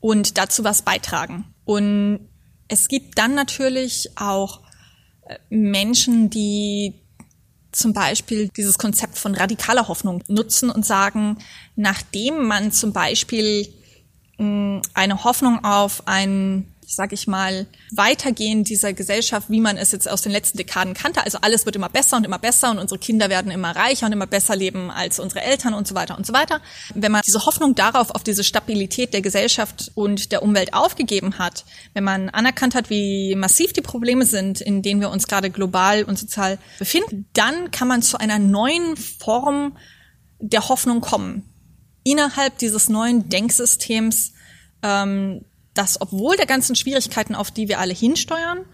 und 0.00 0.38
dazu 0.38 0.64
was 0.64 0.80
beitragen. 0.80 1.44
Und 1.66 2.28
es 2.66 2.88
gibt 2.88 3.18
dann 3.18 3.34
natürlich 3.34 4.08
auch 4.16 4.62
äh, 5.26 5.36
Menschen, 5.50 6.30
die 6.30 6.94
zum 7.72 7.92
Beispiel 7.92 8.48
dieses 8.48 8.78
Konzept 8.78 9.18
von 9.18 9.34
radikaler 9.34 9.86
Hoffnung 9.86 10.24
nutzen 10.28 10.70
und 10.70 10.86
sagen, 10.86 11.38
nachdem 11.76 12.46
man 12.46 12.72
zum 12.72 12.94
Beispiel 12.94 13.68
mm, 14.38 14.78
eine 14.94 15.24
Hoffnung 15.24 15.62
auf 15.62 16.08
ein 16.08 16.72
sag 16.86 17.12
ich 17.12 17.26
mal, 17.26 17.66
Weitergehen 17.92 18.62
dieser 18.62 18.92
Gesellschaft, 18.92 19.50
wie 19.50 19.60
man 19.60 19.76
es 19.76 19.90
jetzt 19.90 20.08
aus 20.08 20.22
den 20.22 20.30
letzten 20.32 20.56
Dekaden 20.58 20.94
kannte. 20.94 21.24
Also 21.24 21.38
alles 21.40 21.66
wird 21.66 21.74
immer 21.74 21.88
besser 21.88 22.16
und 22.16 22.24
immer 22.24 22.38
besser 22.38 22.70
und 22.70 22.78
unsere 22.78 22.98
Kinder 22.98 23.28
werden 23.28 23.50
immer 23.50 23.74
reicher 23.74 24.06
und 24.06 24.12
immer 24.12 24.26
besser 24.26 24.54
leben 24.54 24.90
als 24.90 25.18
unsere 25.18 25.42
Eltern 25.42 25.74
und 25.74 25.88
so 25.88 25.94
weiter 25.94 26.16
und 26.16 26.26
so 26.26 26.32
weiter. 26.32 26.60
Wenn 26.94 27.10
man 27.10 27.22
diese 27.26 27.44
Hoffnung 27.44 27.74
darauf, 27.74 28.10
auf 28.10 28.22
diese 28.22 28.44
Stabilität 28.44 29.12
der 29.12 29.20
Gesellschaft 29.20 29.90
und 29.94 30.30
der 30.30 30.42
Umwelt 30.42 30.74
aufgegeben 30.74 31.38
hat, 31.38 31.64
wenn 31.94 32.04
man 32.04 32.28
anerkannt 32.28 32.74
hat, 32.74 32.88
wie 32.88 33.34
massiv 33.34 33.72
die 33.72 33.82
Probleme 33.82 34.24
sind, 34.24 34.60
in 34.60 34.82
denen 34.82 35.00
wir 35.00 35.10
uns 35.10 35.26
gerade 35.26 35.50
global 35.50 36.04
und 36.04 36.18
sozial 36.18 36.58
befinden, 36.78 37.26
dann 37.32 37.72
kann 37.72 37.88
man 37.88 38.02
zu 38.02 38.18
einer 38.18 38.38
neuen 38.38 38.96
Form 38.96 39.76
der 40.38 40.68
Hoffnung 40.68 41.00
kommen. 41.00 41.44
Innerhalb 42.04 42.58
dieses 42.58 42.88
neuen 42.88 43.28
Denksystems, 43.28 44.32
ähm, 44.82 45.44
dass 45.78 46.00
obwohl 46.00 46.36
der 46.36 46.46
ganzen 46.46 46.76
Schwierigkeiten, 46.76 47.34
auf 47.34 47.50
die 47.50 47.68
wir 47.68 47.78
alle 47.78 47.94
hinsteuern, 47.94 48.64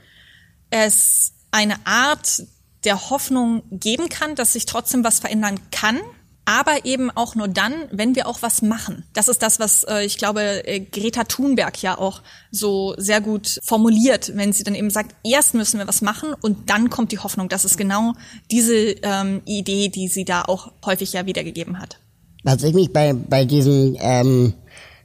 es 0.70 1.32
eine 1.50 1.86
Art 1.86 2.44
der 2.84 3.10
Hoffnung 3.10 3.62
geben 3.70 4.08
kann, 4.08 4.34
dass 4.34 4.54
sich 4.54 4.66
trotzdem 4.66 5.04
was 5.04 5.20
verändern 5.20 5.60
kann, 5.70 6.00
aber 6.44 6.84
eben 6.84 7.10
auch 7.10 7.36
nur 7.36 7.46
dann, 7.46 7.72
wenn 7.92 8.16
wir 8.16 8.26
auch 8.26 8.42
was 8.42 8.62
machen. 8.62 9.04
Das 9.12 9.28
ist 9.28 9.42
das, 9.42 9.60
was 9.60 9.84
äh, 9.84 10.04
ich 10.04 10.18
glaube 10.18 10.66
äh, 10.66 10.80
Greta 10.80 11.22
Thunberg 11.24 11.80
ja 11.82 11.96
auch 11.96 12.22
so 12.50 12.94
sehr 12.98 13.20
gut 13.20 13.60
formuliert, 13.62 14.32
wenn 14.34 14.52
sie 14.52 14.64
dann 14.64 14.74
eben 14.74 14.90
sagt, 14.90 15.14
erst 15.22 15.54
müssen 15.54 15.78
wir 15.78 15.86
was 15.86 16.02
machen 16.02 16.34
und 16.40 16.68
dann 16.68 16.90
kommt 16.90 17.12
die 17.12 17.18
Hoffnung. 17.20 17.48
Das 17.48 17.64
ist 17.64 17.78
genau 17.78 18.14
diese 18.50 18.74
ähm, 18.74 19.42
Idee, 19.44 19.88
die 19.88 20.08
sie 20.08 20.24
da 20.24 20.42
auch 20.42 20.72
häufig 20.84 21.12
ja 21.12 21.26
wiedergegeben 21.26 21.78
hat. 21.78 22.00
Was 22.42 22.62
ich 22.64 22.74
mich 22.74 22.92
bei, 22.92 23.12
bei 23.12 23.44
diesen 23.44 23.96
ähm, 24.00 24.54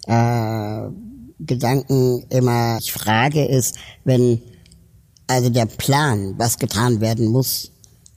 äh, 0.08 0.90
Gedanken 1.40 2.26
immer 2.30 2.78
ich 2.82 2.92
frage, 2.92 3.46
ist, 3.46 3.78
wenn 4.04 4.42
also 5.28 5.50
der 5.50 5.66
Plan, 5.66 6.36
was 6.38 6.58
getan 6.58 7.02
werden 7.02 7.28
muss, 7.28 7.72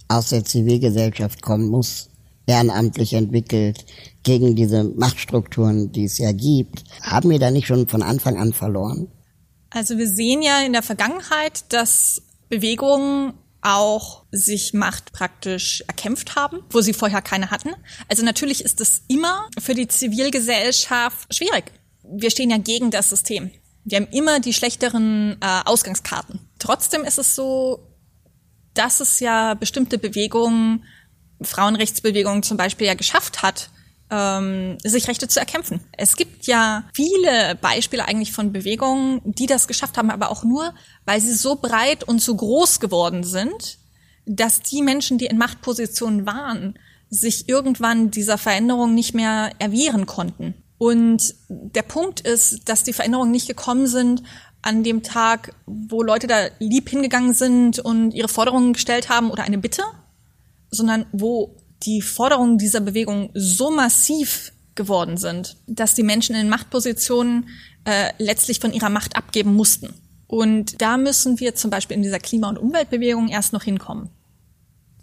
aus 0.09 0.31
der 0.31 0.45
Zivilgesellschaft 0.45 1.43
kommen 1.43 1.69
muss, 1.69 2.09
ehrenamtlich 2.47 3.13
entwickelt, 3.15 3.85
gegen 4.23 4.55
diese 4.57 4.85
Machtstrukturen, 4.85 5.93
die 5.93 6.05
es 6.05 6.19
ja 6.19 6.33
gibt, 6.33 6.85
haben 7.03 7.31
wir 7.31 7.39
da 7.39 7.51
nicht 7.51 7.67
schon 7.67 7.89
von 7.89 8.03
Anfang 8.03 8.37
an 8.37 8.53
verloren? 8.53 9.09
Also 9.71 9.99
wir 9.99 10.09
sehen 10.09 10.43
ja 10.43 10.61
in 10.65 10.73
der 10.73 10.83
Vergangenheit, 10.83 11.73
dass 11.73 12.23
Bewegungen 12.49 13.35
auch 13.63 14.25
sich 14.33 14.73
Macht 14.73 15.13
praktisch 15.13 15.85
erkämpft 15.87 16.35
haben, 16.35 16.61
wo 16.71 16.81
sie 16.81 16.95
vorher 16.95 17.23
keine 17.23 17.51
hatten. 17.51 17.71
Also 18.09 18.25
natürlich 18.25 18.65
ist 18.65 18.81
es 18.81 19.03
immer 19.09 19.49
für 19.59 19.75
die 19.75 19.87
Zivilgesellschaft 19.87 21.33
schwierig 21.35 21.73
wir 22.13 22.31
stehen 22.31 22.51
ja 22.51 22.59
gegen 22.59 22.91
das 22.91 23.11
System. 23.11 23.51
Wir 23.85 23.99
haben 23.99 24.09
immer 24.13 24.41
die 24.41 24.53
schlechteren 24.53 25.37
äh, 25.41 25.61
Ausgangskarten. 25.65 26.41
Trotzdem 26.59 27.05
ist 27.05 27.19
es 27.19 27.35
so, 27.35 27.87
dass 28.75 29.01
es 29.01 29.21
ja 29.21 29.55
bestimmte 29.55 29.99
Bewegungen, 29.99 30.85
Frauenrechtsbewegungen 31.43 32.43
zum 32.43 32.57
Beispiel 32.57 32.87
ja 32.87 32.95
geschafft 32.95 33.43
hat, 33.43 33.71
ähm, 34.11 34.77
sich 34.85 35.09
Rechte 35.09 35.29
zu 35.29 35.41
erkämpfen. 35.41 35.81
Es 35.97 36.17
gibt 36.17 36.47
ja 36.47 36.85
viele 36.93 37.57
Beispiele 37.61 38.07
eigentlich 38.07 38.33
von 38.33 38.53
Bewegungen, 38.53 39.21
die 39.25 39.47
das 39.47 39.69
geschafft 39.69 39.97
haben, 39.97 40.11
aber 40.11 40.31
auch 40.31 40.45
nur, 40.45 40.75
weil 41.05 41.21
sie 41.21 41.33
so 41.33 41.57
breit 41.57 42.05
und 42.05 42.21
so 42.21 42.35
groß 42.35 42.81
geworden 42.81 43.25
sind, 43.25 43.79
dass 44.27 44.61
die 44.61 44.83
Menschen, 44.83 45.19
die 45.19 45.27
in 45.27 45.39
Machtpositionen 45.39 46.27
waren, 46.27 46.79
sich 47.09 47.49
irgendwann 47.49 48.11
dieser 48.11 48.39
Veränderung 48.39 48.95
nicht 48.95 49.15
mehr 49.15 49.53
erwehren 49.59 50.07
konnten. 50.07 50.55
Und 50.81 51.35
der 51.51 51.83
Punkt 51.83 52.23
ist, 52.23 52.67
dass 52.67 52.85
die 52.85 52.95
Veränderungen 52.95 53.31
nicht 53.31 53.47
gekommen 53.47 53.87
sind 53.87 54.23
an 54.63 54.83
dem 54.83 55.03
Tag, 55.03 55.55
wo 55.67 56.03
Leute 56.03 56.27
da 56.27 56.47
lieb 56.59 56.89
hingegangen 56.89 57.35
sind 57.35 57.79
und 57.79 58.15
ihre 58.15 58.29
Forderungen 58.29 58.73
gestellt 58.73 59.11
haben 59.11 59.31
oder 59.31 59.43
eine 59.43 59.59
Bitte, 59.59 59.83
sondern 60.71 61.05
wo 61.13 61.55
die 61.83 62.01
Forderungen 62.01 62.57
dieser 62.57 62.81
Bewegung 62.81 63.29
so 63.35 63.71
massiv 63.71 64.55
geworden 64.75 65.19
sind, 65.19 65.59
dass 65.67 65.95
die 65.95 66.03
Menschen 66.03 66.35
in 66.35 66.49
Machtpositionen 66.49 67.51
äh, 67.85 68.13
letztlich 68.17 68.59
von 68.59 68.73
ihrer 68.73 68.89
Macht 68.89 69.17
abgeben 69.17 69.55
mussten. 69.55 69.91
Und 70.29 70.81
da 70.81 70.97
müssen 70.97 71.39
wir 71.41 71.55
zum 71.57 71.71
Beispiel 71.71 71.99
in 71.99 72.03
dieser 72.03 72.21
Klima- 72.21 72.49
und 72.49 72.57
Umweltbewegung 72.57 73.29
erst 73.29 73.53
noch 73.53 73.65
hinkommen. 73.65 74.09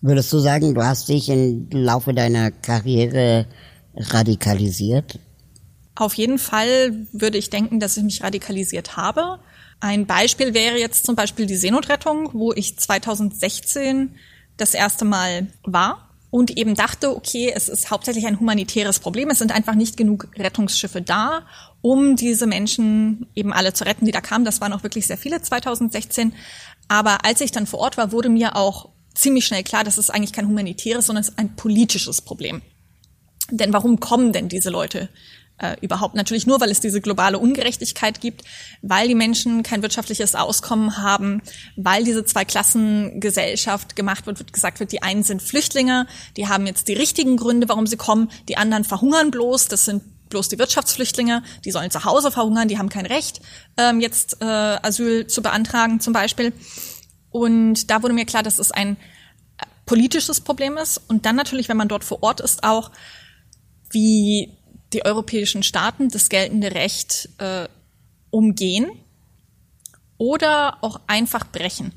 Würdest 0.02 0.34
du 0.34 0.40
sagen, 0.40 0.74
du 0.74 0.84
hast 0.84 1.08
dich 1.08 1.30
im 1.30 1.70
Laufe 1.70 2.16
deiner 2.16 2.50
Karriere 2.50 3.46
radikalisiert? 3.96 5.20
Auf 5.98 6.14
jeden 6.14 6.38
Fall 6.38 7.08
würde 7.12 7.40
ich 7.40 7.50
denken, 7.50 7.80
dass 7.80 7.98
ich 7.98 8.04
mich 8.04 8.22
radikalisiert 8.22 8.98
habe. 8.98 9.40
Ein 9.80 10.06
Beispiel 10.06 10.54
wäre 10.54 10.78
jetzt 10.78 11.08
zum 11.08 11.16
Beispiel 11.16 11.48
die 11.48 11.56
Seenotrettung, 11.56 12.30
wo 12.34 12.54
ich 12.54 12.78
2016 12.78 14.14
das 14.58 14.76
erste 14.76 15.06
Mal 15.06 15.48
war 15.64 16.08
und 16.30 16.56
eben 16.56 16.76
dachte, 16.76 17.16
okay, 17.16 17.52
es 17.56 17.68
ist 17.68 17.90
hauptsächlich 17.90 18.28
ein 18.28 18.40
humanitäres 18.40 19.00
Problem. 19.00 19.32
Es 19.32 19.40
sind 19.40 19.52
einfach 19.52 19.74
nicht 19.74 19.98
genug 19.98 20.28
Rettungsschiffe 20.38 21.02
da, 21.02 21.48
um 21.82 22.16
diese 22.16 22.46
Menschen 22.46 23.26
eben 23.34 23.52
alle 23.52 23.74
zu 23.74 23.84
retten, 23.84 24.06
die 24.06 24.12
da 24.12 24.22
kamen. 24.22 24.46
Das 24.46 24.62
waren 24.62 24.74
auch 24.74 24.84
wirklich 24.84 25.08
sehr 25.08 25.18
viele 25.18 25.42
2016. 25.42 26.32
Aber 26.88 27.26
als 27.26 27.42
ich 27.42 27.52
dann 27.52 27.66
vor 27.66 27.80
Ort 27.80 27.98
war, 27.98 28.12
wurde 28.12 28.30
mir 28.30 28.56
auch 28.56 28.90
ziemlich 29.16 29.48
schnell 29.48 29.64
klar, 29.64 29.84
dass 29.84 29.98
es 29.98 30.12
eigentlich 30.12 30.34
kein 30.34 30.48
humanitäres, 30.48 31.08
sondern 31.08 31.22
es 31.22 31.30
ist 31.30 31.40
ein 31.40 31.56
politisches 31.56 32.22
Problem. 32.22 32.62
Denn 33.50 33.74
warum 33.74 34.00
kommen 34.00 34.32
denn 34.32 34.48
diese 34.48 34.70
Leute 34.70 35.10
äh, 35.60 35.76
überhaupt 35.82 36.16
natürlich 36.16 36.46
nur, 36.46 36.62
weil 36.62 36.72
es 36.72 36.80
diese 36.80 37.02
globale 37.02 37.40
Ungerechtigkeit 37.40 38.22
gibt, 38.22 38.44
weil 38.82 39.08
die 39.08 39.16
Menschen 39.16 39.64
kein 39.64 39.82
wirtschaftliches 39.82 40.36
Auskommen 40.36 40.98
haben, 40.98 41.42
weil 41.76 42.04
diese 42.04 42.26
Zwei-Klassen-Gesellschaft 42.26 43.96
gemacht 43.96 44.28
wird, 44.28 44.40
wird 44.40 44.54
gesagt 44.54 44.80
wird, 44.80 44.92
die 44.92 45.02
einen 45.02 45.24
sind 45.24 45.42
Flüchtlinge, 45.42 46.08
die 46.36 46.48
haben 46.48 46.68
jetzt 46.68 46.88
die 46.88 46.94
richtigen 46.94 47.38
Gründe, 47.38 47.70
warum 47.70 47.88
sie 47.88 47.98
kommen, 47.98 48.30
die 48.48 48.58
anderen 48.58 48.84
verhungern 48.84 49.32
bloß, 49.32 49.68
das 49.68 49.86
sind 49.86 50.04
bloß 50.30 50.50
die 50.50 50.60
Wirtschaftsflüchtlinge, 50.60 51.42
die 51.66 51.72
sollen 51.72 51.90
zu 51.90 52.04
Hause 52.04 52.32
verhungern, 52.32 52.68
die 52.68 52.78
haben 52.78 52.90
kein 52.90 53.06
Recht, 53.06 53.42
ähm, 53.78 54.00
jetzt 54.00 54.42
äh, 54.42 54.46
Asyl 54.46 55.28
zu 55.28 55.42
beantragen 55.42 56.00
zum 56.00 56.14
Beispiel. 56.14 56.54
Und 57.30 57.90
da 57.90 58.04
wurde 58.04 58.14
mir 58.14 58.26
klar, 58.26 58.44
dass 58.44 58.60
es 58.60 58.72
ein 58.72 58.96
äh, 58.96 59.66
politisches 59.86 60.42
Problem 60.42 60.78
ist. 60.78 61.02
Und 61.08 61.26
dann 61.26 61.36
natürlich, 61.36 61.70
wenn 61.70 61.78
man 61.78 61.88
dort 61.88 62.04
vor 62.04 62.24
Ort 62.24 62.42
ist, 62.42 62.64
auch, 62.64 62.92
wie 63.90 64.57
die 64.94 65.06
europäischen 65.06 65.64
Staaten 65.64 66.10
das 66.10 66.30
geltende 66.30 66.74
Recht 66.74 67.30
äh, 67.40 67.68
umgehen 68.30 68.90
oder 70.18 70.84
auch 70.84 71.02
einfach 71.08 71.46
brechen. 71.52 71.94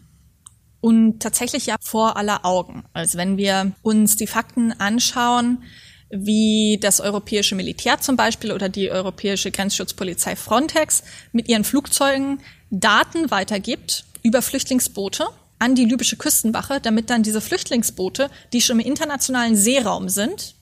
Und 0.81 1.21
tatsächlich 1.21 1.67
ja 1.67 1.77
vor 1.81 2.17
aller 2.17 2.45
Augen. 2.45 2.85
Also 2.93 3.19
wenn 3.19 3.37
wir 3.37 3.73
uns 3.83 4.17
die 4.17 4.27
Fakten 4.27 4.73
anschauen, 4.73 5.63
wie 6.11 6.79
das 6.81 7.01
europäische 7.01 7.55
Militär 7.55 8.01
zum 8.01 8.17
Beispiel 8.17 8.53
oder 8.53 8.69
die 8.69 8.91
europäische 8.91 9.51
Grenzschutzpolizei 9.51 10.37
Frontex 10.37 11.05
mit 11.33 11.49
ihren 11.49 11.65
Flugzeugen 11.65 12.41
Daten 12.71 13.31
weitergibt 13.31 14.05
über 14.23 14.43
Flüchtlingsboote 14.43 15.27
an 15.59 15.75
die 15.75 15.85
libysche 15.85 16.17
Küstenwache, 16.17 16.81
damit 16.81 17.11
dann 17.11 17.23
diese 17.23 17.41
Flüchtlingsboote, 17.41 18.31
die 18.53 18.63
schon 18.63 18.81
im 18.81 18.87
internationalen 18.87 19.57
Seeraum 19.57 20.09
sind, 20.09 20.55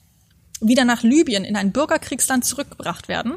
wieder 0.61 0.85
nach 0.85 1.03
Libyen 1.03 1.43
in 1.43 1.55
ein 1.55 1.71
Bürgerkriegsland 1.71 2.45
zurückgebracht 2.45 3.07
werden, 3.07 3.35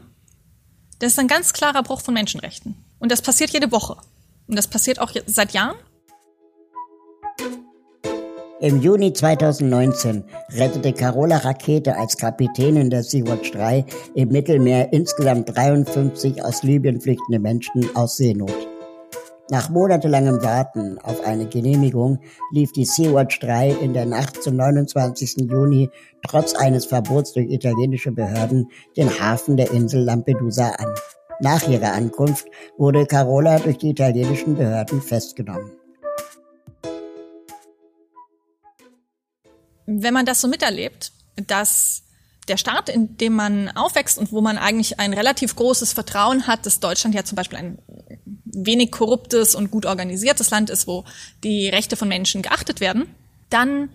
das 0.99 1.13
ist 1.13 1.19
ein 1.19 1.29
ganz 1.29 1.53
klarer 1.53 1.83
Bruch 1.83 2.01
von 2.01 2.15
Menschenrechten. 2.15 2.77
Und 2.99 3.11
das 3.11 3.23
passiert 3.23 3.51
jede 3.51 3.73
Woche. 3.73 3.97
Und 4.47 4.57
das 4.57 4.69
passiert 4.69 5.01
auch 5.01 5.13
seit 5.27 5.53
Jahren. 5.53 5.77
Im 8.61 8.81
Juni 8.81 9.13
2019 9.13 10.23
rettete 10.51 10.93
Carola 10.93 11.39
Rakete 11.39 11.97
als 11.97 12.17
Kapitänin 12.17 12.91
der 12.91 13.03
Sea-Watch 13.03 13.51
3 13.51 13.85
im 14.15 14.29
Mittelmeer 14.29 14.93
insgesamt 14.93 15.57
53 15.57 16.45
aus 16.45 16.63
Libyen 16.63 17.01
flüchtende 17.01 17.41
Menschen 17.41 17.91
aus 17.97 18.17
Seenot. 18.17 18.72
Nach 19.51 19.69
monatelangem 19.69 20.43
Warten 20.43 20.99
auf 20.99 21.25
eine 21.27 21.47
Genehmigung 21.47 22.21
lief 22.53 22.73
die 22.73 22.85
Sea-Watch 22.85 23.41
3 23.41 23.71
in 23.71 23.93
der 23.93 24.07
Nacht 24.07 24.43
zum 24.43 24.57
29. 24.57 25.51
Juni 25.51 25.91
trotz 26.27 26.55
eines 26.55 26.87
Verbots 26.87 27.33
durch 27.33 27.51
italienische 27.51 28.13
Behörden 28.13 28.71
den 28.97 29.11
Hafen 29.21 29.57
der 29.57 29.71
Insel 29.73 30.05
Lampedusa 30.05 30.71
an. 30.71 30.95
Nach 31.41 31.67
ihrer 31.67 31.93
Ankunft 31.93 32.47
wurde 32.79 33.05
Carola 33.05 33.59
durch 33.59 33.79
die 33.79 33.91
italienischen 33.91 34.57
Behörden 34.57 35.03
festgenommen. 35.03 35.73
Wenn 39.87 40.15
man 40.15 40.25
das 40.25 40.41
so 40.41 40.47
miterlebt, 40.47 41.13
dass 41.49 42.05
der 42.49 42.57
Staat, 42.57 42.89
in 42.89 43.17
dem 43.17 43.35
man 43.35 43.71
aufwächst 43.71 44.19
und 44.19 44.33
wo 44.33 44.41
man 44.41 44.59
eigentlich 44.59 45.01
ein 45.01 45.13
relativ 45.13 45.57
großes 45.57 45.93
Vertrauen 45.93 46.47
hat, 46.47 46.65
dass 46.67 46.81
Deutschland 46.81 47.15
ja 47.15 47.25
zum 47.25 47.37
Beispiel 47.37 47.59
ein 47.59 47.79
wenig 48.55 48.91
korruptes 48.91 49.55
und 49.55 49.71
gut 49.71 49.87
organisiertes 49.87 50.51
Land 50.51 50.71
ist, 50.71 50.87
wo 50.87 51.05
die 51.43 51.69
Rechte 51.69 51.97
von 51.97 52.09
Menschen 52.09 52.43
geachtet 52.43 52.81
werden, 52.81 53.07
dann 53.51 53.91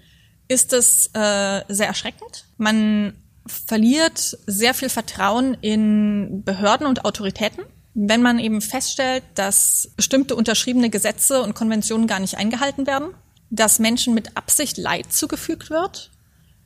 ist 0.48 0.74
es 0.74 1.08
äh, 1.14 1.62
sehr 1.68 1.88
erschreckend. 1.88 2.46
Man 2.58 3.14
verliert 3.46 4.38
sehr 4.46 4.74
viel 4.74 4.90
Vertrauen 4.90 5.56
in 5.62 6.44
Behörden 6.44 6.88
und 6.88 7.06
Autoritäten, 7.06 7.64
wenn 7.94 8.22
man 8.22 8.40
eben 8.40 8.62
feststellt, 8.62 9.24
dass 9.36 9.92
bestimmte 9.96 10.36
unterschriebene 10.36 10.90
Gesetze 10.90 11.42
und 11.42 11.56
Konventionen 11.56 12.08
gar 12.08 12.20
nicht 12.20 12.38
eingehalten 12.38 12.86
werden, 12.86 13.10
dass 13.50 13.80
Menschen 13.80 14.14
mit 14.14 14.38
Absicht 14.38 14.78
Leid 14.78 15.12
zugefügt 15.12 15.70
wird, 15.70 16.12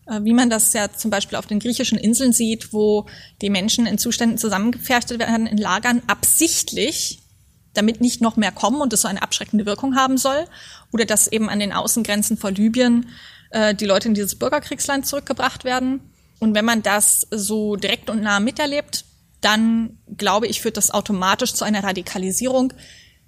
äh, 0.07 0.19
wie 0.23 0.33
man 0.33 0.49
das 0.49 0.73
ja 0.73 0.91
zum 0.91 1.11
Beispiel 1.11 1.37
auf 1.37 1.45
den 1.45 1.59
griechischen 1.59 1.97
Inseln 1.97 2.33
sieht, 2.33 2.73
wo 2.73 3.05
die 3.41 3.49
Menschen 3.49 3.85
in 3.85 3.97
Zuständen 3.97 4.37
zusammengepfercht 4.37 5.17
werden 5.17 5.47
in 5.47 5.57
Lagern 5.57 6.01
absichtlich, 6.07 7.20
damit 7.73 8.01
nicht 8.01 8.21
noch 8.21 8.35
mehr 8.35 8.51
kommen 8.51 8.81
und 8.81 8.93
es 8.93 9.01
so 9.01 9.07
eine 9.07 9.21
abschreckende 9.21 9.65
Wirkung 9.65 9.95
haben 9.95 10.17
soll, 10.17 10.45
oder 10.91 11.05
dass 11.05 11.27
eben 11.27 11.49
an 11.49 11.59
den 11.59 11.73
Außengrenzen 11.73 12.37
vor 12.37 12.51
Libyen 12.51 13.09
äh, 13.51 13.73
die 13.75 13.85
Leute 13.85 14.07
in 14.07 14.13
dieses 14.13 14.35
Bürgerkriegsland 14.35 15.05
zurückgebracht 15.05 15.63
werden. 15.63 16.01
Und 16.39 16.55
wenn 16.55 16.65
man 16.65 16.81
das 16.81 17.27
so 17.29 17.75
direkt 17.75 18.09
und 18.09 18.21
nah 18.21 18.39
miterlebt, 18.39 19.05
dann 19.41 19.97
glaube 20.17 20.47
ich, 20.47 20.61
führt 20.61 20.77
das 20.77 20.91
automatisch 20.91 21.53
zu 21.53 21.65
einer 21.65 21.83
Radikalisierung. 21.83 22.73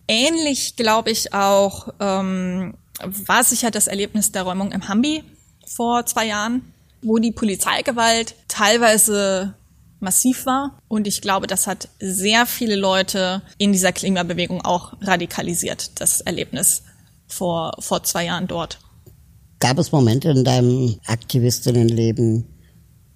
Ähnlich 0.07 0.75
glaube 0.75 1.11
ich 1.11 1.33
auch 1.33 1.89
ähm, 1.99 2.75
war 3.01 3.43
sicher 3.43 3.71
das 3.71 3.87
Erlebnis 3.87 4.31
der 4.31 4.43
Räumung 4.43 4.71
im 4.71 4.87
Hambi 4.87 5.23
vor 5.65 6.05
zwei 6.05 6.27
Jahren, 6.27 6.73
wo 7.01 7.17
die 7.17 7.31
Polizeigewalt 7.31 8.35
teilweise 8.47 9.55
massiv 10.03 10.45
war. 10.45 10.77
Und 10.87 11.07
ich 11.07 11.21
glaube, 11.21 11.47
das 11.47 11.65
hat 11.65 11.89
sehr 11.99 12.45
viele 12.45 12.75
Leute 12.75 13.41
in 13.57 13.71
dieser 13.71 13.91
Klimabewegung 13.91 14.61
auch 14.63 14.93
radikalisiert, 15.01 15.99
das 15.99 16.21
Erlebnis 16.21 16.83
vor, 17.27 17.73
vor 17.79 18.03
zwei 18.03 18.25
Jahren 18.25 18.47
dort. 18.47 18.79
Gab 19.59 19.79
es 19.79 19.91
Momente 19.91 20.29
in 20.29 20.43
deinem 20.43 20.99
Aktivistinnenleben, 21.05 22.45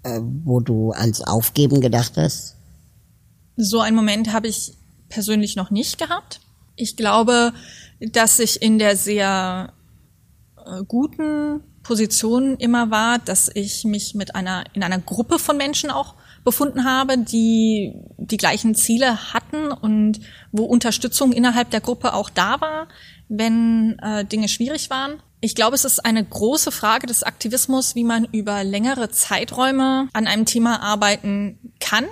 äh, 0.03 0.19
wo 0.21 0.59
du 0.59 0.91
ans 0.91 1.21
Aufgeben 1.21 1.81
gedacht 1.81 2.13
hast? 2.15 2.55
So 3.57 3.81
einen 3.81 3.95
Moment 3.95 4.33
habe 4.33 4.47
ich 4.47 4.73
persönlich 5.09 5.55
noch 5.55 5.69
nicht 5.69 5.97
gehabt. 5.97 6.39
Ich 6.75 6.95
glaube, 6.95 7.53
dass 7.99 8.39
ich 8.39 8.61
in 8.61 8.79
der 8.79 8.95
sehr 8.95 9.73
äh, 10.65 10.83
guten 10.87 11.61
Position 11.83 12.57
immer 12.57 12.91
war, 12.91 13.19
dass 13.19 13.49
ich 13.53 13.83
mich 13.83 14.13
mit 14.13 14.35
einer, 14.35 14.65
in 14.73 14.83
einer 14.83 14.99
Gruppe 14.99 15.39
von 15.39 15.57
Menschen 15.57 15.89
auch 15.89 16.15
befunden 16.47 16.85
habe, 16.85 17.17
die 17.17 17.91
die 18.15 18.37
gleichen 18.37 18.73
Ziele 18.73 19.33
hatten 19.33 19.69
und 19.69 20.21
wo 20.53 20.63
Unterstützung 20.63 21.33
innerhalb 21.33 21.71
der 21.71 21.81
Gruppe 21.81 22.13
auch 22.13 22.29
da 22.29 22.61
war, 22.61 22.87
wenn 23.27 23.99
äh, 23.99 24.23
Dinge 24.23 24.47
schwierig 24.47 24.89
waren. 24.89 25.21
Ich 25.41 25.55
glaube, 25.55 25.75
es 25.75 25.83
ist 25.83 26.05
eine 26.05 26.23
große 26.23 26.71
Frage 26.71 27.05
des 27.05 27.23
Aktivismus, 27.23 27.95
wie 27.95 28.05
man 28.05 28.23
über 28.31 28.63
längere 28.63 29.09
Zeiträume 29.09 30.07
an 30.13 30.25
einem 30.25 30.45
Thema 30.45 30.81
arbeiten 30.81 31.59
kann, 31.81 32.05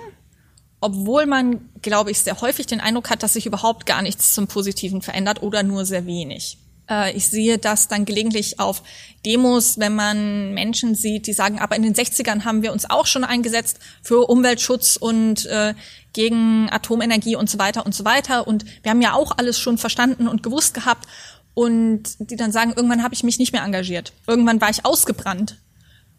obwohl 0.82 1.24
man, 1.24 1.70
glaube 1.80 2.10
ich, 2.10 2.18
sehr 2.18 2.38
häufig 2.42 2.66
den 2.66 2.80
Eindruck 2.80 3.08
hat, 3.08 3.22
dass 3.22 3.32
sich 3.32 3.46
überhaupt 3.46 3.86
gar 3.86 4.02
nichts 4.02 4.34
zum 4.34 4.48
Positiven 4.48 5.00
verändert 5.00 5.42
oder 5.42 5.62
nur 5.62 5.86
sehr 5.86 6.04
wenig. 6.04 6.58
Äh, 6.90 7.16
ich 7.16 7.28
sehe 7.28 7.58
das 7.58 7.88
dann 7.88 8.04
gelegentlich 8.04 8.60
auf 8.60 8.82
Demos, 9.24 9.78
wenn 9.78 9.94
man 9.94 10.54
Menschen 10.54 10.94
sieht, 10.94 11.26
die 11.26 11.32
sagen, 11.32 11.58
aber 11.58 11.76
in 11.76 11.82
den 11.82 11.94
60ern 11.94 12.44
haben 12.44 12.62
wir 12.62 12.72
uns 12.72 12.88
auch 12.88 13.06
schon 13.06 13.24
eingesetzt 13.24 13.78
für 14.02 14.28
Umweltschutz 14.28 14.96
und 14.96 15.46
äh, 15.46 15.74
gegen 16.12 16.68
Atomenergie 16.70 17.36
und 17.36 17.50
so 17.50 17.58
weiter 17.58 17.84
und 17.84 17.94
so 17.94 18.04
weiter. 18.04 18.46
Und 18.46 18.64
wir 18.82 18.90
haben 18.90 19.02
ja 19.02 19.14
auch 19.14 19.32
alles 19.36 19.58
schon 19.58 19.78
verstanden 19.78 20.28
und 20.28 20.42
gewusst 20.42 20.74
gehabt. 20.74 21.06
Und 21.54 22.16
die 22.18 22.36
dann 22.36 22.52
sagen, 22.52 22.74
irgendwann 22.76 23.02
habe 23.02 23.14
ich 23.14 23.22
mich 23.22 23.38
nicht 23.38 23.52
mehr 23.52 23.62
engagiert. 23.62 24.12
Irgendwann 24.26 24.60
war 24.60 24.68
ich 24.68 24.84
ausgebrannt. 24.84 25.56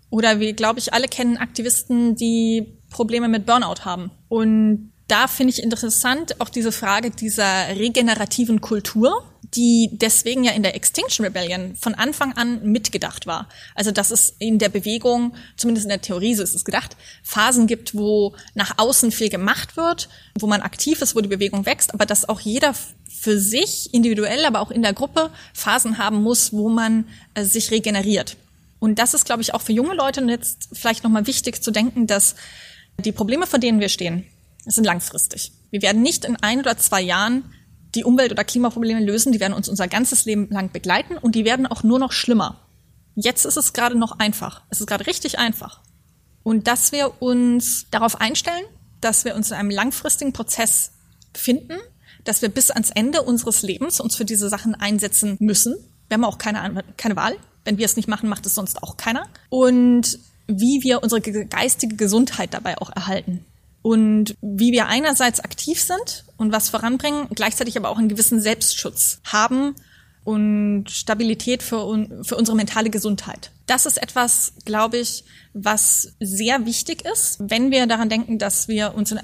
Oder 0.09 0.39
wir, 0.39 0.53
glaube 0.53 0.80
ich, 0.80 0.93
alle 0.93 1.07
kennen 1.07 1.38
Aktivisten, 1.38 2.15
die 2.15 2.78
Probleme 2.89 3.28
mit 3.28 3.45
Burnout 3.45 3.86
haben. 3.86 4.11
Und 4.30 4.91
da 5.07 5.28
finde 5.28 5.53
ich 5.53 5.63
interessant 5.63 6.39
auch 6.41 6.49
diese 6.49 6.72
Frage 6.72 7.11
dieser 7.11 7.70
regenerativen 7.70 8.61
Kultur 8.61 9.24
die 9.53 9.89
deswegen 9.91 10.43
ja 10.43 10.51
in 10.51 10.63
der 10.63 10.75
Extinction 10.75 11.25
Rebellion 11.25 11.75
von 11.75 11.95
Anfang 11.95 12.33
an 12.33 12.63
mitgedacht 12.63 13.27
war. 13.27 13.47
Also 13.75 13.91
dass 13.91 14.11
es 14.11 14.35
in 14.39 14.59
der 14.59 14.69
Bewegung, 14.69 15.35
zumindest 15.55 15.85
in 15.85 15.89
der 15.89 16.01
Theorie 16.01 16.35
so 16.35 16.43
ist 16.43 16.55
es 16.55 16.65
gedacht, 16.65 16.97
Phasen 17.23 17.67
gibt, 17.67 17.95
wo 17.95 18.35
nach 18.55 18.77
außen 18.77 19.11
viel 19.11 19.29
gemacht 19.29 19.77
wird, 19.77 20.09
wo 20.37 20.47
man 20.47 20.61
aktiv 20.61 21.01
ist, 21.01 21.15
wo 21.15 21.21
die 21.21 21.29
Bewegung 21.29 21.65
wächst, 21.65 21.93
aber 21.93 22.05
dass 22.05 22.27
auch 22.27 22.39
jeder 22.39 22.75
für 23.09 23.39
sich 23.39 23.93
individuell, 23.93 24.45
aber 24.45 24.59
auch 24.59 24.71
in 24.71 24.81
der 24.81 24.93
Gruppe 24.93 25.31
Phasen 25.53 25.97
haben 25.97 26.21
muss, 26.21 26.53
wo 26.53 26.69
man 26.69 27.07
äh, 27.33 27.43
sich 27.43 27.71
regeneriert. 27.71 28.37
Und 28.79 28.99
das 28.99 29.13
ist, 29.13 29.25
glaube 29.25 29.41
ich, 29.41 29.53
auch 29.53 29.61
für 29.61 29.73
junge 29.73 29.95
Leute 29.95 30.21
jetzt 30.21 30.69
vielleicht 30.73 31.03
nochmal 31.03 31.25
wichtig 31.25 31.63
zu 31.63 31.71
denken, 31.71 32.05
dass 32.05 32.35
die 32.99 33.11
Probleme, 33.11 33.47
vor 33.47 33.59
denen 33.59 33.79
wir 33.79 33.89
stehen, 33.89 34.25
sind 34.65 34.83
langfristig. 34.83 35.51
Wir 35.71 35.81
werden 35.81 36.01
nicht 36.01 36.25
in 36.25 36.35
ein 36.37 36.59
oder 36.59 36.77
zwei 36.77 37.01
Jahren 37.01 37.53
die 37.95 38.03
Umwelt- 38.03 38.31
oder 38.31 38.43
Klimaprobleme 38.43 39.03
lösen, 39.03 39.31
die 39.31 39.39
werden 39.39 39.53
uns 39.53 39.69
unser 39.69 39.88
ganzes 39.88 40.25
Leben 40.25 40.49
lang 40.49 40.71
begleiten 40.71 41.17
und 41.17 41.35
die 41.35 41.45
werden 41.45 41.67
auch 41.67 41.83
nur 41.83 41.99
noch 41.99 42.11
schlimmer. 42.11 42.59
Jetzt 43.15 43.45
ist 43.45 43.57
es 43.57 43.73
gerade 43.73 43.97
noch 43.97 44.19
einfach. 44.19 44.63
Es 44.69 44.79
ist 44.79 44.88
gerade 44.88 45.07
richtig 45.07 45.39
einfach. 45.39 45.81
Und 46.43 46.67
dass 46.67 46.91
wir 46.91 47.21
uns 47.21 47.88
darauf 47.89 48.21
einstellen, 48.21 48.63
dass 49.01 49.25
wir 49.25 49.35
uns 49.35 49.51
in 49.51 49.57
einem 49.57 49.69
langfristigen 49.69 50.33
Prozess 50.33 50.91
befinden, 51.33 51.77
dass 52.23 52.41
wir 52.41 52.49
bis 52.49 52.71
ans 52.71 52.89
Ende 52.89 53.21
unseres 53.23 53.61
Lebens 53.61 53.99
uns 53.99 54.15
für 54.15 54.25
diese 54.25 54.49
Sachen 54.49 54.75
einsetzen 54.75 55.38
müssen. 55.39 55.75
Wir 56.07 56.15
haben 56.15 56.25
auch 56.25 56.38
keine, 56.38 56.83
keine 56.97 57.15
Wahl. 57.15 57.35
Wenn 57.63 57.77
wir 57.77 57.85
es 57.85 57.95
nicht 57.95 58.07
machen, 58.07 58.29
macht 58.29 58.45
es 58.45 58.55
sonst 58.55 58.81
auch 58.83 58.97
keiner. 58.97 59.27
Und 59.49 60.19
wie 60.47 60.81
wir 60.83 61.03
unsere 61.03 61.21
geistige 61.21 61.95
Gesundheit 61.95 62.53
dabei 62.53 62.77
auch 62.77 62.89
erhalten 62.95 63.45
und 63.81 64.35
wie 64.41 64.71
wir 64.71 64.88
einerseits 64.88 65.39
aktiv 65.39 65.81
sind 65.81 66.25
und 66.38 66.51
was 66.51 66.69
voranbringen, 66.69 67.27
gleichzeitig 67.33 67.77
aber 67.77 67.89
auch 67.89 67.97
einen 67.97 68.09
gewissen 68.09 68.39
Selbstschutz 68.39 69.19
haben 69.25 69.75
und 70.23 70.89
Stabilität 70.89 71.63
für, 71.63 72.05
für 72.23 72.35
unsere 72.35 72.57
mentale 72.57 72.89
Gesundheit. 72.89 73.51
Das 73.65 73.85
ist 73.85 74.01
etwas, 74.01 74.53
glaube 74.65 74.97
ich, 74.97 75.23
was 75.53 76.13
sehr 76.19 76.65
wichtig 76.65 77.05
ist, 77.05 77.38
wenn 77.39 77.71
wir 77.71 77.88
daran 77.88 78.09
denken, 78.09 78.38
dass 78.38 78.67
wir 78.67 78.93
uns 78.95 79.15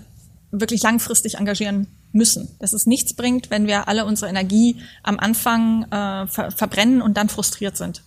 wirklich 0.51 0.81
langfristig 0.83 1.35
engagieren 1.35 1.87
müssen. 2.13 2.47
Dass 2.59 2.73
es 2.73 2.85
nichts 2.85 3.15
bringt, 3.15 3.49
wenn 3.49 3.67
wir 3.67 3.87
alle 3.87 4.05
unsere 4.05 4.29
Energie 4.29 4.77
am 5.01 5.19
Anfang 5.19 5.83
äh, 5.91 6.27
ver 6.27 6.51
verbrennen 6.51 7.01
und 7.01 7.17
dann 7.17 7.27
frustriert 7.27 7.75
sind. 7.75 8.03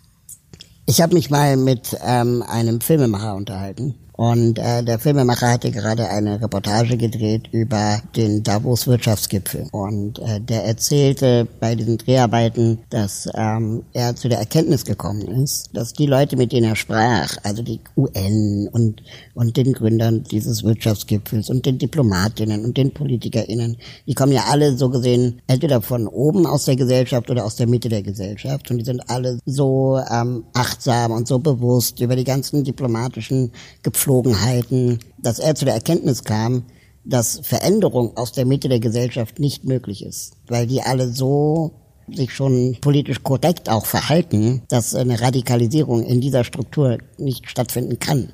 Ich 0.87 1.01
habe 1.01 1.15
mich 1.15 1.31
mal 1.31 1.57
mit 1.57 1.97
ähm, 2.03 2.43
einem 2.43 2.81
Filmemacher 2.81 3.35
unterhalten 3.35 3.95
und 4.17 4.59
äh, 4.59 4.83
der 4.83 4.99
Filmemacher 4.99 5.53
hatte 5.53 5.71
gerade 5.71 6.09
eine 6.09 6.41
Reportage 6.41 6.97
gedreht 6.97 7.49
über 7.53 8.01
den 8.17 8.43
Davos 8.43 8.87
Wirtschaftsgipfel. 8.87 9.69
Und 9.73 10.19
äh, 10.21 10.41
der 10.41 10.65
erzählte 10.65 11.47
bei 11.61 11.75
diesen 11.75 11.99
Dreharbeiten, 11.99 12.79
dass 12.89 13.29
ähm, 13.35 13.83
er 13.93 14.17
zu 14.17 14.29
der 14.29 14.39
Erkenntnis 14.39 14.85
gekommen 14.85 15.29
ist, 15.43 15.69
dass 15.75 15.93
die 15.93 16.07
Leute, 16.07 16.37
mit 16.37 16.53
denen 16.53 16.71
er 16.71 16.77
sprach, 16.77 17.37
also 17.43 17.63
die 17.63 17.81
UN 17.97 18.69
und, 18.73 19.03
und 19.35 19.57
den 19.57 19.75
Gründern 19.75 20.25
dieses 20.25 20.65
Wirtschaftsgipfels 20.65 21.51
und 21.51 21.67
den 21.67 21.79
Diplomatinnen 21.79 22.65
und 22.65 22.77
den 22.77 22.93
PolitikerInnen, 22.93 23.77
die 24.07 24.15
kommen 24.15 24.33
ja 24.33 24.45
alle 24.49 24.77
so 24.77 24.89
gesehen 24.89 25.43
entweder 25.47 25.83
von 25.83 26.09
oben 26.09 26.47
aus 26.47 26.65
der 26.65 26.77
Gesellschaft 26.77 27.31
oder 27.31 27.45
aus 27.45 27.57
der 27.57 27.67
Mitte 27.67 27.91
der 27.91 28.03
Gesellschaft. 28.03 28.71
Und 28.71 28.79
die 28.79 28.85
sind 28.85 29.11
alle 29.11 29.39
so 29.45 30.01
ähm, 30.11 30.45
achtsam 30.55 31.13
und 31.13 31.29
so 31.29 31.39
bewusst 31.39 32.01
über 32.01 32.17
die 32.17 32.25
ganzen 32.25 32.65
diplomatischen 32.65 33.53
Gepflogenheiten 33.83 34.06
Gepflogenheiten, 34.07 35.01
dass 35.19 35.41
er 35.41 35.57
zu 35.57 35.65
der 35.65 35.75
Erkenntnis 35.75 36.23
kam, 36.23 36.63
dass 37.05 37.41
Veränderung 37.43 38.17
aus 38.17 38.31
der 38.31 38.47
Mitte 38.47 38.69
der 38.69 38.79
Gesellschaft 38.79 39.41
nicht 39.41 39.65
möglich 39.65 40.05
ist, 40.05 40.37
weil 40.47 40.69
die 40.69 40.81
alle 40.81 41.09
so 41.09 41.73
sich 42.15 42.33
schon 42.33 42.77
politisch 42.81 43.25
korrekt 43.25 43.69
auch 43.69 43.85
verhalten, 43.85 44.63
dass 44.69 44.95
eine 44.95 45.21
Radikalisierung 45.21 46.05
in 46.05 46.21
dieser 46.21 46.45
Struktur 46.45 46.99
nicht 47.19 47.51
stattfinden 47.51 47.99
kann 47.99 48.31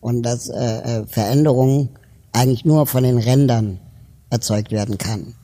und 0.00 0.22
dass 0.22 0.48
äh, 0.48 1.00
äh 1.00 1.06
Veränderung 1.08 1.88
eigentlich 2.32 2.64
nur 2.64 2.86
von 2.86 3.02
den 3.02 3.18
Rändern 3.18 3.80
erzeugt 4.30 4.70
werden 4.70 4.98
kann, 4.98 5.34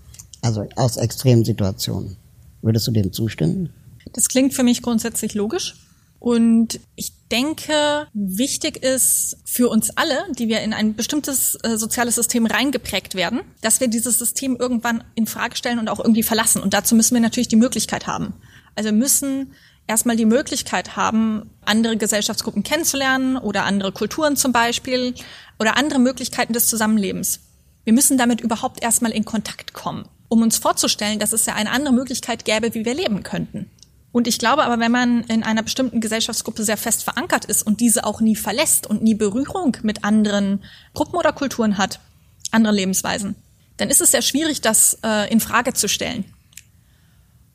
also 0.41 0.64
aus 0.77 0.99
extremen 0.99 1.45
Situationen. 1.45 2.16
Würdest 2.62 2.87
du 2.87 2.93
dem 2.93 3.12
zustimmen? 3.12 3.70
Das 4.12 4.29
klingt 4.29 4.55
für 4.55 4.62
mich 4.62 4.83
grundsätzlich 4.83 5.35
logisch. 5.35 5.75
Und 6.20 6.79
ich 6.95 7.14
denke, 7.35 8.07
wichtig 8.12 8.76
ist 8.85 9.39
für 9.45 9.68
uns 9.68 9.91
alle, 9.97 10.24
die 10.39 10.47
wir 10.47 10.61
in 10.61 10.72
ein 10.72 10.95
bestimmtes 10.95 11.59
äh, 11.64 11.76
soziales 11.76 12.14
System 12.14 12.47
reingeprägt 12.47 13.16
werden, 13.16 13.41
dass 13.61 13.80
wir 13.80 13.89
dieses 13.89 14.20
System 14.20 14.57
irgendwann 14.57 15.03
in 15.16 15.26
Frage 15.26 15.57
stellen 15.57 15.80
und 15.80 15.89
auch 15.89 15.99
irgendwie 15.99 16.22
verlassen. 16.22 16.62
Und 16.62 16.74
dazu 16.74 16.95
müssen 16.95 17.14
wir 17.14 17.20
natürlich 17.20 17.49
die 17.49 17.57
Möglichkeit 17.57 18.07
haben. 18.07 18.35
Also 18.76 18.93
müssen 18.93 19.53
erstmal 19.89 20.14
die 20.14 20.26
Möglichkeit 20.26 20.97
haben, 20.97 21.51
andere 21.64 21.97
Gesellschaftsgruppen 21.97 22.62
kennenzulernen 22.62 23.37
oder 23.37 23.64
andere 23.64 23.91
Kulturen 23.91 24.37
zum 24.37 24.53
Beispiel 24.53 25.14
oder 25.59 25.76
andere 25.76 25.99
Möglichkeiten 25.99 26.53
des 26.53 26.68
Zusammenlebens. 26.68 27.41
Wir 27.82 27.95
müssen 27.95 28.16
damit 28.16 28.41
überhaupt 28.43 28.80
erstmal 28.80 29.11
in 29.11 29.24
Kontakt 29.24 29.74
kommen, 29.74 30.09
um 30.28 30.41
uns 30.41 30.59
vorzustellen, 30.59 31.18
dass 31.18 31.32
es 31.32 31.47
ja 31.47 31.55
eine 31.55 31.72
andere 31.72 31.93
Möglichkeit 31.93 32.45
gäbe, 32.45 32.74
wie 32.74 32.85
wir 32.85 32.95
leben 32.95 33.24
könnten. 33.24 33.70
Und 34.15 34.29
ich 34.29 34.39
glaube 34.39 34.62
aber, 34.62 34.79
wenn 34.79 34.93
man 34.93 35.25
in 35.25 35.43
einer 35.43 35.65
bestimmten 35.65 36.01
Gesellschaftsgruppe 36.01 36.62
sehr 36.62 36.77
fest 36.77 37.03
verankert 37.03 37.47
ist 37.47 37.65
und 37.65 37.81
diese 37.81 38.05
auch 38.05 38.21
nie 38.21 38.37
verlässt 38.37 38.87
und 38.87 39.03
nie 39.03 39.17
Berührung 39.17 39.77
mit 39.83 40.05
anderen 40.05 40.62
Gruppen 40.95 41.17
oder 41.17 41.33
Kulturen 41.33 41.79
hat, 41.79 41.99
andere 42.53 42.73
Lebensweisen, 42.73 43.35
dann 43.77 43.91
ist 43.91 44.01
es 44.01 44.12
sehr 44.12 44.23
schwierig, 44.23 44.61
das 44.61 45.01
äh, 45.03 45.29
in 45.33 45.41
Frage 45.41 45.73
zu 45.73 45.89
stellen. 45.89 46.27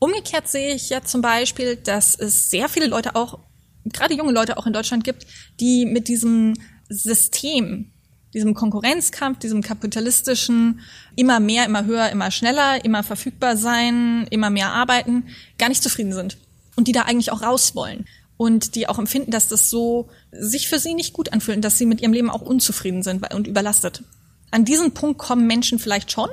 Umgekehrt 0.00 0.48
sehe 0.48 0.74
ich 0.74 0.90
ja 0.90 1.02
zum 1.02 1.22
Beispiel, 1.22 1.76
dass 1.76 2.14
es 2.14 2.50
sehr 2.50 2.68
viele 2.68 2.88
Leute 2.88 3.16
auch, 3.16 3.38
gerade 3.86 4.12
junge 4.12 4.32
Leute 4.32 4.58
auch 4.58 4.66
in 4.66 4.74
Deutschland 4.74 5.02
gibt, 5.02 5.26
die 5.60 5.86
mit 5.86 6.08
diesem 6.08 6.58
System, 6.90 7.90
diesem 8.34 8.52
Konkurrenzkampf, 8.52 9.38
diesem 9.38 9.62
kapitalistischen, 9.62 10.80
immer 11.16 11.40
mehr, 11.40 11.64
immer 11.64 11.86
höher, 11.86 12.10
immer 12.10 12.30
schneller, 12.30 12.84
immer 12.84 13.02
verfügbar 13.02 13.56
sein, 13.56 14.26
immer 14.28 14.50
mehr 14.50 14.72
arbeiten, 14.72 15.28
gar 15.56 15.70
nicht 15.70 15.82
zufrieden 15.82 16.12
sind. 16.12 16.36
Und 16.76 16.88
die 16.88 16.92
da 16.92 17.02
eigentlich 17.02 17.32
auch 17.32 17.42
raus 17.42 17.74
wollen. 17.74 18.06
Und 18.36 18.74
die 18.74 18.88
auch 18.88 18.98
empfinden, 18.98 19.30
dass 19.30 19.48
das 19.48 19.68
so 19.68 20.08
sich 20.32 20.68
für 20.68 20.78
sie 20.78 20.94
nicht 20.94 21.12
gut 21.12 21.32
anfühlt 21.32 21.56
und 21.56 21.64
dass 21.64 21.76
sie 21.76 21.86
mit 21.86 22.00
ihrem 22.00 22.12
Leben 22.12 22.30
auch 22.30 22.40
unzufrieden 22.40 23.02
sind 23.02 23.34
und 23.34 23.46
überlastet. 23.46 24.02
An 24.50 24.64
diesen 24.64 24.92
Punkt 24.92 25.18
kommen 25.18 25.46
Menschen 25.46 25.78
vielleicht 25.78 26.10
schon, 26.10 26.30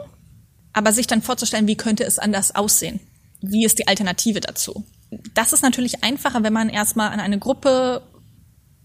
aber 0.73 0.93
sich 0.93 1.07
dann 1.07 1.21
vorzustellen, 1.21 1.67
wie 1.67 1.75
könnte 1.75 2.03
es 2.05 2.19
anders 2.19 2.55
aussehen? 2.55 2.99
Wie 3.41 3.65
ist 3.65 3.77
die 3.77 3.87
Alternative 3.87 4.39
dazu? 4.39 4.85
Das 5.33 5.53
ist 5.53 5.61
natürlich 5.61 6.03
einfacher, 6.03 6.43
wenn 6.43 6.53
man 6.53 6.69
erstmal 6.69 7.11
an 7.11 7.19
eine 7.19 7.39
Gruppe 7.39 8.01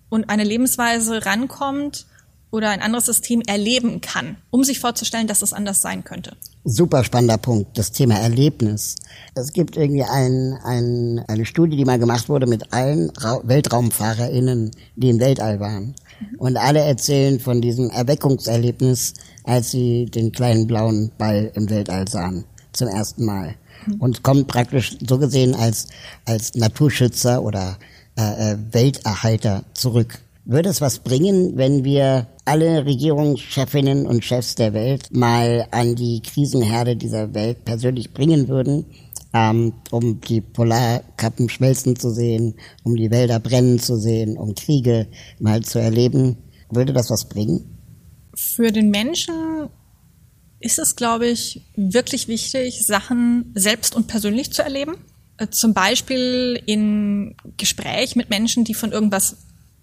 und 0.08 0.28
eine 0.28 0.44
Lebensweise 0.44 1.24
rankommt 1.24 2.06
oder 2.50 2.70
ein 2.70 2.82
anderes 2.82 3.06
System 3.06 3.40
erleben 3.40 4.00
kann, 4.00 4.36
um 4.50 4.62
sich 4.62 4.78
vorzustellen, 4.78 5.26
dass 5.26 5.42
es 5.42 5.52
anders 5.52 5.80
sein 5.80 6.04
könnte. 6.04 6.36
Super 6.64 7.02
spannender 7.02 7.38
Punkt, 7.38 7.76
das 7.76 7.90
Thema 7.90 8.20
Erlebnis. 8.20 8.94
Es 9.34 9.52
gibt 9.52 9.76
irgendwie 9.76 10.04
ein, 10.04 10.56
ein, 10.62 11.24
eine 11.26 11.44
Studie, 11.44 11.76
die 11.76 11.84
mal 11.84 11.98
gemacht 11.98 12.28
wurde 12.28 12.46
mit 12.46 12.72
allen 12.72 13.10
Ra 13.10 13.40
WeltraumfahrerInnen, 13.42 14.70
die 14.94 15.10
im 15.10 15.18
Weltall 15.18 15.58
waren. 15.58 15.96
Und 16.38 16.56
alle 16.56 16.78
erzählen 16.78 17.40
von 17.40 17.60
diesem 17.60 17.90
Erweckungserlebnis, 17.90 19.14
als 19.42 19.72
sie 19.72 20.06
den 20.06 20.30
kleinen 20.30 20.68
blauen 20.68 21.10
Ball 21.18 21.50
im 21.56 21.68
Weltall 21.68 22.06
sahen, 22.06 22.44
zum 22.72 22.86
ersten 22.86 23.24
Mal. 23.24 23.56
Und 23.98 24.22
kommen 24.22 24.46
praktisch 24.46 24.96
so 25.04 25.18
gesehen 25.18 25.56
als, 25.56 25.88
als 26.26 26.54
Naturschützer 26.54 27.42
oder 27.42 27.76
äh, 28.16 28.52
äh, 28.52 28.58
Welterhalter 28.70 29.64
zurück. 29.74 30.20
Würde 30.44 30.70
es 30.70 30.80
was 30.80 30.98
bringen, 30.98 31.56
wenn 31.56 31.84
wir 31.84 32.26
alle 32.44 32.84
Regierungschefinnen 32.84 34.06
und 34.06 34.24
Chefs 34.24 34.56
der 34.56 34.72
Welt 34.74 35.08
mal 35.12 35.68
an 35.70 35.94
die 35.94 36.20
Krisenherde 36.20 36.96
dieser 36.96 37.32
Welt 37.34 37.64
persönlich 37.64 38.12
bringen 38.12 38.48
würden 38.48 38.86
ähm, 39.34 39.74
um 39.90 40.20
die 40.20 40.40
Polarkappen 40.40 41.48
schmelzen 41.48 41.96
zu 41.96 42.10
sehen, 42.10 42.54
um 42.82 42.96
die 42.96 43.10
Wälder 43.10 43.40
brennen 43.40 43.78
zu 43.78 43.96
sehen, 43.96 44.36
um 44.36 44.54
Kriege 44.54 45.08
mal 45.38 45.62
zu 45.62 45.78
erleben. 45.78 46.36
Würde 46.70 46.92
das 46.92 47.10
was 47.10 47.28
bringen? 47.28 47.78
Für 48.34 48.72
den 48.72 48.90
Menschen 48.90 49.68
ist 50.60 50.78
es, 50.78 50.96
glaube 50.96 51.26
ich, 51.28 51.62
wirklich 51.76 52.28
wichtig, 52.28 52.86
Sachen 52.86 53.52
selbst 53.54 53.96
und 53.96 54.06
persönlich 54.06 54.52
zu 54.52 54.62
erleben. 54.62 54.96
Äh, 55.38 55.48
zum 55.48 55.74
Beispiel 55.74 56.62
in 56.66 57.34
Gespräch 57.56 58.16
mit 58.16 58.30
Menschen, 58.30 58.64
die 58.64 58.74
von 58.74 58.92
irgendwas 58.92 59.36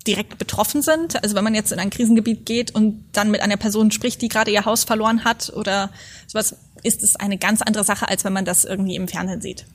direkt 0.08 0.38
betroffen 0.38 0.82
sind. 0.82 1.22
Also 1.24 1.36
wenn 1.36 1.44
man 1.44 1.56
jetzt 1.56 1.72
in 1.72 1.80
ein 1.80 1.90
Krisengebiet 1.90 2.46
geht 2.46 2.74
und 2.74 3.06
dann 3.12 3.32
mit 3.32 3.42
einer 3.42 3.58
Person 3.58 3.92
spricht, 3.92 4.22
die 4.22 4.30
gerade 4.30 4.52
ihr 4.52 4.66
Haus 4.66 4.84
verloren 4.84 5.24
hat 5.24 5.52
oder 5.56 5.92
sowas, 6.28 6.56
ist 6.84 7.04
es 7.04 7.16
eine 7.16 7.38
ganz 7.38 7.62
andere 7.62 7.84
Sache, 7.84 8.08
als 8.08 8.24
wenn 8.24 8.34
man 8.34 8.46
das 8.46 8.66
irgendwie 8.66 8.96
im 8.96 9.08
Fernsehen 9.08 9.42
sieht. 9.42 9.66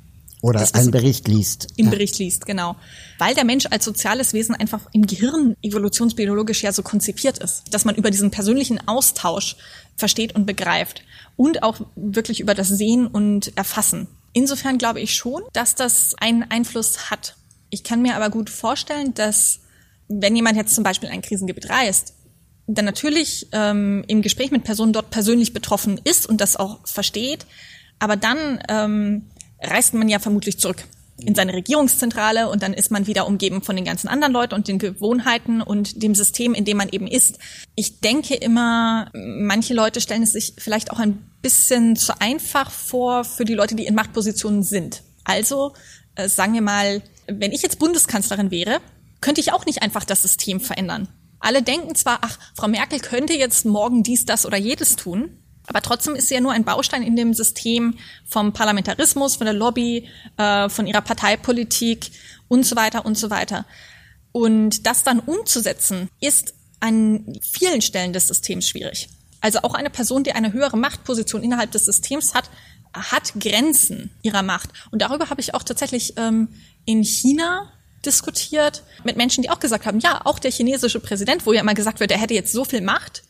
Oder 0.40 0.60
das, 0.60 0.74
einen 0.74 0.90
Bericht 0.90 1.26
liest. 1.26 1.68
Im 1.76 1.86
ja. 1.86 1.90
Bericht 1.90 2.18
liest, 2.18 2.44
genau. 2.44 2.76
Weil 3.18 3.34
der 3.34 3.44
Mensch 3.44 3.64
als 3.70 3.84
soziales 3.84 4.34
Wesen 4.34 4.54
einfach 4.54 4.80
im 4.92 5.06
Gehirn 5.06 5.56
evolutionsbiologisch 5.62 6.62
ja 6.62 6.72
so 6.72 6.82
konzipiert 6.82 7.38
ist, 7.38 7.62
dass 7.70 7.86
man 7.86 7.94
über 7.94 8.10
diesen 8.10 8.30
persönlichen 8.30 8.86
Austausch 8.86 9.56
versteht 9.96 10.34
und 10.34 10.44
begreift 10.44 11.02
und 11.36 11.62
auch 11.62 11.80
wirklich 11.96 12.40
über 12.40 12.54
das 12.54 12.68
Sehen 12.68 13.06
und 13.06 13.56
Erfassen. 13.56 14.06
Insofern 14.34 14.76
glaube 14.76 15.00
ich 15.00 15.14
schon, 15.14 15.42
dass 15.54 15.76
das 15.76 16.14
einen 16.18 16.42
Einfluss 16.42 17.10
hat. 17.10 17.36
Ich 17.70 17.82
kann 17.82 18.02
mir 18.02 18.14
aber 18.14 18.28
gut 18.28 18.50
vorstellen, 18.50 19.14
dass 19.14 19.60
wenn 20.08 20.36
jemand 20.36 20.56
jetzt 20.56 20.74
zum 20.74 20.84
Beispiel 20.84 21.08
in 21.08 21.14
ein 21.14 21.22
Krisengebiet 21.22 21.70
reist, 21.70 22.14
dann 22.66 22.84
natürlich 22.84 23.48
ähm, 23.52 24.04
im 24.08 24.22
Gespräch 24.22 24.50
mit 24.50 24.64
Personen 24.64 24.92
dort 24.92 25.10
persönlich 25.10 25.52
betroffen 25.52 26.00
ist 26.02 26.26
und 26.26 26.40
das 26.40 26.56
auch 26.56 26.86
versteht, 26.86 27.46
aber 27.98 28.16
dann 28.16 28.60
ähm, 28.68 29.26
reist 29.60 29.94
man 29.94 30.08
ja 30.08 30.18
vermutlich 30.18 30.58
zurück 30.58 30.84
in 31.18 31.34
seine 31.34 31.54
Regierungszentrale 31.54 32.48
und 32.48 32.62
dann 32.62 32.74
ist 32.74 32.90
man 32.90 33.06
wieder 33.06 33.26
umgeben 33.26 33.62
von 33.62 33.76
den 33.76 33.84
ganzen 33.84 34.08
anderen 34.08 34.32
Leuten 34.32 34.54
und 34.54 34.66
den 34.66 34.78
Gewohnheiten 34.78 35.62
und 35.62 36.02
dem 36.02 36.14
System, 36.14 36.54
in 36.54 36.64
dem 36.64 36.76
man 36.76 36.88
eben 36.88 37.06
ist. 37.06 37.38
Ich 37.76 38.00
denke 38.00 38.34
immer, 38.34 39.10
manche 39.14 39.74
Leute 39.74 40.00
stellen 40.00 40.24
es 40.24 40.32
sich 40.32 40.54
vielleicht 40.58 40.90
auch 40.90 40.98
ein 40.98 41.24
bisschen 41.40 41.94
zu 41.94 42.20
einfach 42.20 42.70
vor 42.70 43.24
für 43.24 43.44
die 43.44 43.54
Leute, 43.54 43.76
die 43.76 43.86
in 43.86 43.94
Machtpositionen 43.94 44.62
sind. 44.62 45.02
Also 45.22 45.74
äh, 46.16 46.28
sagen 46.28 46.54
wir 46.54 46.62
mal, 46.62 47.02
wenn 47.26 47.52
ich 47.52 47.62
jetzt 47.62 47.78
Bundeskanzlerin 47.78 48.50
wäre, 48.50 48.80
könnte 49.24 49.40
ich 49.40 49.52
auch 49.52 49.64
nicht 49.64 49.80
einfach 49.80 50.04
das 50.04 50.20
System 50.20 50.60
verändern. 50.60 51.08
Alle 51.40 51.62
denken 51.62 51.94
zwar, 51.94 52.18
ach, 52.20 52.38
Frau 52.54 52.68
Merkel 52.68 53.00
könnte 53.00 53.32
jetzt 53.32 53.64
morgen 53.64 54.02
dies, 54.02 54.26
das 54.26 54.44
oder 54.44 54.58
jedes 54.58 54.96
tun, 54.96 55.38
aber 55.66 55.80
trotzdem 55.80 56.14
ist 56.14 56.28
sie 56.28 56.34
ja 56.34 56.42
nur 56.42 56.52
ein 56.52 56.64
Baustein 56.64 57.02
in 57.02 57.16
dem 57.16 57.32
System 57.32 57.96
vom 58.26 58.52
Parlamentarismus, 58.52 59.36
von 59.36 59.46
der 59.46 59.54
Lobby, 59.54 60.10
äh, 60.36 60.68
von 60.68 60.86
ihrer 60.86 61.00
Parteipolitik 61.00 62.10
und 62.48 62.66
so 62.66 62.76
weiter 62.76 63.06
und 63.06 63.16
so 63.16 63.30
weiter. 63.30 63.64
Und 64.30 64.86
das 64.86 65.04
dann 65.04 65.20
umzusetzen, 65.20 66.10
ist 66.20 66.52
an 66.80 67.38
vielen 67.40 67.80
Stellen 67.80 68.12
des 68.12 68.28
Systems 68.28 68.68
schwierig. 68.68 69.08
Also 69.40 69.60
auch 69.62 69.72
eine 69.72 69.88
Person, 69.88 70.22
die 70.22 70.32
eine 70.32 70.52
höhere 70.52 70.76
Machtposition 70.76 71.42
innerhalb 71.42 71.70
des 71.70 71.86
Systems 71.86 72.34
hat, 72.34 72.50
hat 72.92 73.32
Grenzen 73.40 74.10
ihrer 74.20 74.42
Macht. 74.42 74.68
Und 74.90 75.00
darüber 75.00 75.30
habe 75.30 75.40
ich 75.40 75.54
auch 75.54 75.62
tatsächlich 75.62 76.12
ähm, 76.18 76.48
in 76.84 77.02
China 77.04 77.72
diskutiert 78.06 78.82
mit 79.04 79.16
Menschen, 79.16 79.42
die 79.42 79.50
auch 79.50 79.60
gesagt 79.60 79.86
haben, 79.86 80.00
ja, 80.00 80.20
auch 80.24 80.38
der 80.38 80.50
chinesische 80.50 81.00
Präsident, 81.00 81.46
wo 81.46 81.52
ja 81.52 81.60
immer 81.60 81.74
gesagt 81.74 82.00
wird, 82.00 82.10
er 82.10 82.18
hätte 82.18 82.34
jetzt 82.34 82.52
so 82.52 82.64
viel 82.64 82.80
Macht, 82.80 83.22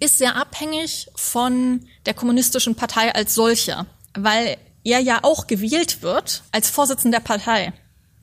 ist 0.00 0.18
sehr 0.18 0.36
abhängig 0.36 1.08
von 1.14 1.86
der 2.06 2.14
kommunistischen 2.14 2.74
Partei 2.74 3.14
als 3.14 3.34
solcher, 3.34 3.86
weil 4.14 4.56
er 4.84 4.98
ja 4.98 5.20
auch 5.22 5.46
gewählt 5.46 6.02
wird 6.02 6.42
als 6.50 6.70
Vorsitzender 6.70 7.18
der 7.18 7.24
Partei. 7.24 7.72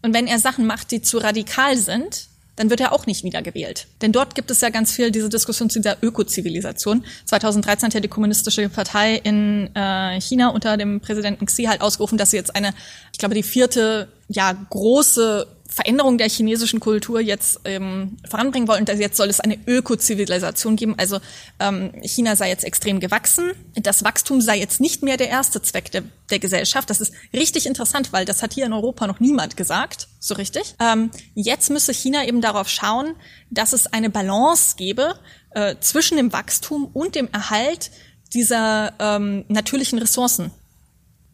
Und 0.01 0.13
wenn 0.13 0.27
er 0.27 0.39
Sachen 0.39 0.65
macht, 0.65 0.91
die 0.91 1.01
zu 1.01 1.17
radikal 1.17 1.77
sind, 1.77 2.27
dann 2.59 2.69
wird 2.69 2.81
er 2.81 2.91
auch 2.91 3.05
nicht 3.05 3.23
wiedergewählt. 3.23 3.87
Denn 4.01 4.11
dort 4.11 4.35
gibt 4.35 4.51
es 4.51 4.59
ja 4.59 4.69
ganz 4.69 4.91
viel 4.91 5.11
diese 5.11 5.29
Diskussion 5.29 5.69
zu 5.69 5.79
dieser 5.79 5.95
Ökozivilisation. 6.03 7.05
2013 7.23 7.87
hat 7.87 7.93
ja 7.93 7.99
die 8.01 8.09
kommunistische 8.09 8.67
Partei 8.67 9.15
in 9.15 9.73
äh, 9.73 10.19
China 10.19 10.49
unter 10.49 10.75
dem 10.75 10.99
Präsidenten 10.99 11.45
Xi 11.45 11.63
halt 11.63 11.79
ausgerufen, 11.79 12.17
dass 12.17 12.31
sie 12.31 12.37
jetzt 12.37 12.53
eine, 12.53 12.73
ich 13.13 13.19
glaube, 13.19 13.33
die 13.33 13.43
vierte 13.43 14.09
ja 14.29 14.53
große 14.69 15.47
Veränderung 15.67 16.17
der 16.17 16.27
chinesischen 16.27 16.79
Kultur 16.79 17.19
jetzt 17.21 17.61
ähm, 17.63 18.17
voranbringen 18.27 18.67
wollen. 18.67 18.81
Und 18.81 18.99
jetzt 18.99 19.17
soll 19.17 19.29
es 19.29 19.39
eine 19.39 19.57
Ökozivilisation 19.67 20.75
geben. 20.75 20.95
Also 20.97 21.19
ähm, 21.59 21.91
China 22.01 22.35
sei 22.35 22.49
jetzt 22.49 22.63
extrem 22.63 22.99
gewachsen. 22.99 23.51
Das 23.75 24.03
Wachstum 24.03 24.41
sei 24.41 24.57
jetzt 24.57 24.81
nicht 24.81 25.03
mehr 25.03 25.15
der 25.15 25.29
erste 25.29 25.61
Zweck 25.61 25.91
der, 25.91 26.03
der 26.31 26.39
Gesellschaft. 26.39 26.89
Das 26.89 27.01
ist 27.01 27.13
richtig 27.33 27.67
interessant, 27.67 28.11
weil 28.11 28.25
das 28.25 28.41
hat 28.41 28.53
hier 28.53 28.65
in 28.65 28.73
Europa 28.73 29.05
noch 29.05 29.19
niemand 29.19 29.57
gesagt, 29.57 30.07
so 30.19 30.33
richtig. 30.33 30.75
Ähm, 30.79 31.11
jetzt 31.35 31.69
müsse 31.69 31.93
China 31.93 32.25
eben 32.27 32.41
darauf 32.41 32.67
schauen, 32.67 33.15
dass 33.51 33.71
es 33.71 33.85
eine 33.87 34.09
Balance 34.09 34.75
gebe 34.75 35.19
äh, 35.51 35.75
zwischen 35.79 36.17
dem 36.17 36.33
Wachstum 36.33 36.89
und 36.93 37.13
dem 37.13 37.29
Erhalt 37.31 37.91
dieser 38.33 38.93
ähm, 38.99 39.45
natürlichen 39.49 39.99
Ressourcen. 39.99 40.51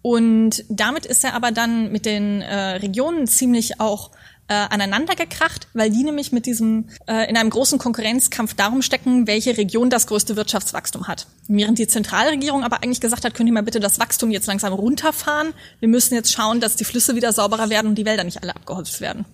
Und 0.05 0.63
damit 0.69 1.07
ist 1.07 1.23
er 1.23 1.33
aber 1.33 1.49
dann 1.49 1.91
mit 1.91 2.05
den 2.05 2.43
äh, 2.43 2.75
Regionen 2.75 3.25
ziemlich 3.25 3.79
auch 3.79 4.11
äh, 4.47 4.53
aneinander 4.53 5.15
gekracht, 5.15 5.67
weil 5.73 5.89
die 5.89 6.03
nämlich 6.03 6.31
mit 6.31 6.45
diesem 6.45 6.89
äh, 7.07 7.27
in 7.27 7.35
einem 7.35 7.49
großen 7.49 7.79
Konkurrenzkampf 7.79 8.53
darum 8.53 8.83
stecken, 8.83 9.25
welche 9.25 9.57
Region 9.57 9.89
das 9.89 10.05
größte 10.05 10.35
Wirtschaftswachstum 10.35 11.07
hat. 11.07 11.25
Während 11.47 11.79
die 11.79 11.87
Zentralregierung 11.87 12.63
aber 12.63 12.83
eigentlich 12.83 13.01
gesagt 13.01 13.25
hat, 13.25 13.33
könnt 13.33 13.49
ihr 13.49 13.53
mal 13.53 13.63
bitte 13.63 13.79
das 13.79 13.97
Wachstum 13.97 14.29
jetzt 14.29 14.45
langsam 14.45 14.73
runterfahren. 14.73 15.55
Wir 15.79 15.89
müssen 15.89 16.13
jetzt 16.13 16.31
schauen, 16.31 16.59
dass 16.59 16.75
die 16.75 16.85
Flüsse 16.85 17.15
wieder 17.15 17.33
sauberer 17.33 17.71
werden 17.71 17.87
und 17.87 17.95
die 17.95 18.05
Wälder 18.05 18.25
nicht 18.25 18.43
alle 18.43 18.55
abgeholzt 18.55 19.01
werden. 19.01 19.25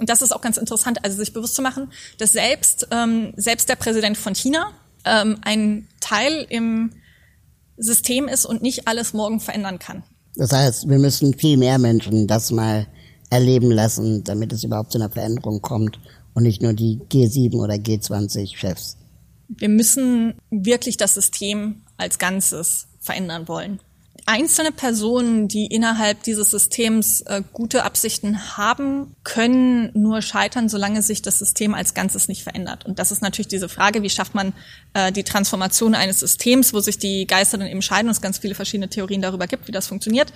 Und 0.00 0.10
das 0.10 0.20
ist 0.20 0.32
auch 0.32 0.40
ganz 0.40 0.56
interessant, 0.56 1.04
also 1.04 1.16
sich 1.16 1.32
bewusst 1.32 1.54
zu 1.54 1.62
machen, 1.62 1.92
dass 2.18 2.32
selbst 2.32 2.88
ähm, 2.90 3.34
selbst 3.36 3.68
der 3.68 3.76
Präsident 3.76 4.18
von 4.18 4.34
China 4.34 4.72
ähm, 5.04 5.38
ein 5.42 5.86
Teil 6.00 6.44
im 6.48 6.90
System 7.78 8.26
ist 8.26 8.44
und 8.44 8.62
nicht 8.62 8.88
alles 8.88 9.12
morgen 9.12 9.38
verändern 9.38 9.78
kann. 9.78 10.02
Das 10.38 10.52
heißt, 10.52 10.88
wir 10.88 10.98
müssen 10.98 11.34
viel 11.34 11.56
mehr 11.56 11.78
Menschen 11.78 12.28
das 12.28 12.52
mal 12.52 12.86
erleben 13.28 13.72
lassen, 13.72 14.22
damit 14.22 14.52
es 14.52 14.62
überhaupt 14.62 14.92
zu 14.92 14.98
einer 14.98 15.10
Veränderung 15.10 15.60
kommt 15.60 15.98
und 16.32 16.44
nicht 16.44 16.62
nur 16.62 16.72
die 16.72 17.00
G7 17.10 17.56
oder 17.56 17.74
G20-Chefs? 17.74 18.96
Wir 19.48 19.68
müssen 19.68 20.34
wirklich 20.50 20.96
das 20.96 21.14
System 21.14 21.82
als 21.96 22.18
Ganzes 22.18 22.86
verändern 23.00 23.48
wollen 23.48 23.80
einzelne 24.28 24.72
Personen, 24.72 25.48
die 25.48 25.66
innerhalb 25.66 26.22
dieses 26.22 26.50
Systems 26.50 27.22
äh, 27.22 27.42
gute 27.54 27.84
Absichten 27.84 28.58
haben, 28.58 29.16
können 29.24 29.90
nur 29.94 30.20
scheitern, 30.20 30.68
solange 30.68 31.00
sich 31.00 31.22
das 31.22 31.38
System 31.38 31.72
als 31.72 31.94
Ganzes 31.94 32.28
nicht 32.28 32.42
verändert. 32.42 32.84
Und 32.84 32.98
das 32.98 33.10
ist 33.10 33.22
natürlich 33.22 33.48
diese 33.48 33.70
Frage, 33.70 34.02
wie 34.02 34.10
schafft 34.10 34.34
man 34.34 34.52
äh, 34.92 35.12
die 35.12 35.24
Transformation 35.24 35.94
eines 35.94 36.20
Systems, 36.20 36.74
wo 36.74 36.80
sich 36.80 36.98
die 36.98 37.26
Geister 37.26 37.56
dann 37.56 37.68
eben 37.68 37.80
scheiden 37.80 38.08
und 38.08 38.12
es 38.12 38.20
ganz 38.20 38.36
viele 38.36 38.54
verschiedene 38.54 38.90
Theorien 38.90 39.22
darüber 39.22 39.46
gibt, 39.46 39.66
wie 39.66 39.72
das 39.72 39.86
funktioniert. 39.86 40.30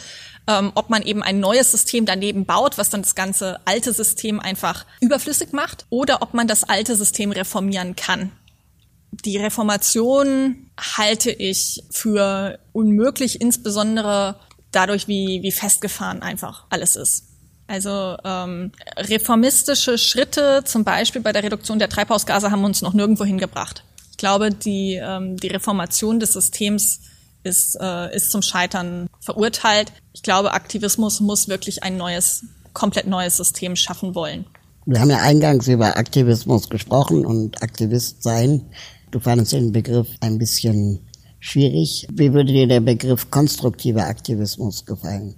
Ähm, 0.47 0.73
ob 0.75 0.89
man 0.89 1.03
eben 1.03 1.23
ein 1.23 1.39
neues 1.39 1.71
System 1.71 2.07
daneben 2.07 2.47
baut, 2.47 2.79
was 2.79 2.89
dann 2.89 3.03
das 3.03 3.15
ganze 3.15 3.61
alte 3.67 3.93
System 3.93 4.41
einfach 4.41 4.87
überflüssig 5.03 5.53
macht, 5.53 5.85
oder 5.91 6.23
ob 6.23 6.33
man 6.33 6.49
das 6.49 6.65
alte 6.65 6.97
System 6.97 7.31
reformieren 7.31 7.95
kann. 7.95 8.33
Die 9.13 9.37
Reformation 9.37 10.71
halte 10.79 11.31
ich 11.31 11.85
für 11.91 12.59
unmöglich, 12.73 13.41
insbesondere 13.41 14.37
dadurch, 14.73 15.07
wie, 15.07 15.43
wie 15.43 15.53
festgefahren 15.53 16.23
einfach 16.23 16.65
alles 16.71 16.97
ist. 16.97 17.29
Also 17.67 18.17
ähm, 18.25 18.73
reformistische 18.97 19.97
Schritte, 19.97 20.63
zum 20.65 20.85
Beispiel 20.85 21.23
bei 21.23 21.33
der 21.33 21.43
Reduktion 21.43 21.79
der 21.79 21.89
Treibhausgase, 21.89 22.51
haben 22.51 22.65
uns 22.65 22.83
noch 22.83 22.93
nirgendwo 22.93 23.25
hingebracht. 23.25 23.85
Ich 24.11 24.17
glaube, 24.17 24.51
die, 24.51 25.01
ähm, 25.03 25.37
die 25.37 25.49
Reformation 25.49 26.21
des 26.21 26.33
Systems 26.33 27.01
ist, 27.45 27.77
äh, 27.81 28.15
ist 28.15 28.31
zum 28.31 28.43
Scheitern 28.43 29.09
verurteilt. 29.21 29.93
Ich 30.13 30.23
glaube, 30.23 30.53
Aktivismus 30.53 31.21
muss 31.21 31.49
wirklich 31.49 31.83
ein 31.83 31.97
neues, 31.97 32.45
komplett 32.73 33.07
neues 33.07 33.37
System 33.37 33.77
schaffen 33.77 34.15
wollen. 34.15 34.47
Wir 34.85 35.01
haben 35.01 35.11
ja 35.11 35.19
eingangs 35.19 35.69
über 35.69 35.97
Aktivismus 35.97 36.69
gesprochen 36.69 37.25
und 37.25 37.63
Aktivist 37.63 38.23
sein. 38.23 38.63
Du 39.13 39.21
fandest 39.21 39.53
den 39.53 39.73
Begriff 39.73 40.09
ein 40.21 40.39
bisschen 40.39 41.07
schwierig. 41.39 42.09
Wie 42.11 42.33
würde 42.33 42.51
dir 42.51 42.67
der 42.67 42.81
Begriff 42.81 43.31
konstruktiver 43.31 44.07
Aktivismus 44.07 44.87
gefallen? 44.87 45.37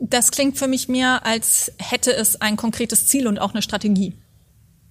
Das 0.00 0.30
klingt 0.30 0.56
für 0.56 0.68
mich 0.68 0.88
mehr, 0.88 1.26
als 1.26 1.72
hätte 1.78 2.14
es 2.14 2.40
ein 2.40 2.56
konkretes 2.56 3.08
Ziel 3.08 3.26
und 3.26 3.40
auch 3.40 3.52
eine 3.52 3.62
Strategie. 3.62 4.14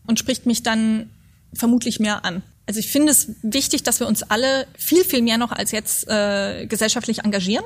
Und 0.05 0.19
spricht 0.19 0.45
mich 0.45 0.61
dann 0.61 1.09
vermutlich 1.53 2.01
mehr 2.01 2.25
an. 2.25 2.43
Also 2.65 2.81
ich 2.81 2.91
finde 2.91 3.13
es 3.13 3.29
wichtig, 3.43 3.83
dass 3.83 4.01
wir 4.01 4.07
uns 4.07 4.23
alle 4.23 4.67
viel, 4.77 5.05
viel 5.05 5.21
mehr 5.21 5.37
noch 5.37 5.53
als 5.53 5.71
jetzt 5.71 6.05
äh, 6.09 6.65
gesellschaftlich 6.67 7.23
engagieren, 7.23 7.63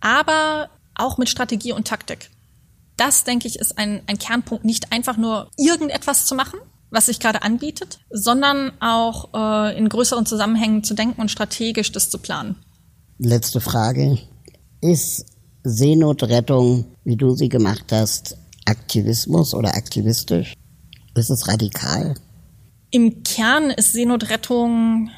aber 0.00 0.70
auch 0.94 1.18
mit 1.18 1.28
Strategie 1.28 1.72
und 1.72 1.86
Taktik. 1.86 2.30
Das, 2.96 3.24
denke 3.24 3.48
ich, 3.48 3.58
ist 3.58 3.76
ein, 3.76 4.00
ein 4.06 4.18
Kernpunkt, 4.18 4.64
nicht 4.64 4.92
einfach 4.92 5.18
nur 5.18 5.50
irgendetwas 5.58 6.24
zu 6.24 6.34
machen, 6.34 6.58
was 6.90 7.06
sich 7.06 7.20
gerade 7.20 7.42
anbietet, 7.42 8.00
sondern 8.10 8.72
auch 8.80 9.32
äh, 9.34 9.78
in 9.78 9.88
größeren 9.88 10.26
Zusammenhängen 10.26 10.84
zu 10.84 10.94
denken 10.94 11.20
und 11.20 11.30
strategisch 11.30 11.92
das 11.92 12.10
zu 12.10 12.18
planen. 12.18 12.56
Letzte 13.18 13.60
Frage. 13.60 14.18
Ist 14.80 15.26
Seenotrettung, 15.62 16.86
wie 17.04 17.16
du 17.16 17.34
sie 17.34 17.48
gemacht 17.48 17.86
hast, 17.92 18.36
Aktivismus 18.64 19.54
oder 19.54 19.74
aktivistisch? 19.74 20.54
Ist 21.14 21.30
es 21.30 21.48
radikal? 21.48 22.14
Im 22.90 23.22
Kern 23.22 23.70
ist 23.70 23.92
Seenotrettung 23.92 25.10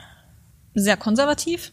sehr 0.74 0.96
konservativ, 0.96 1.72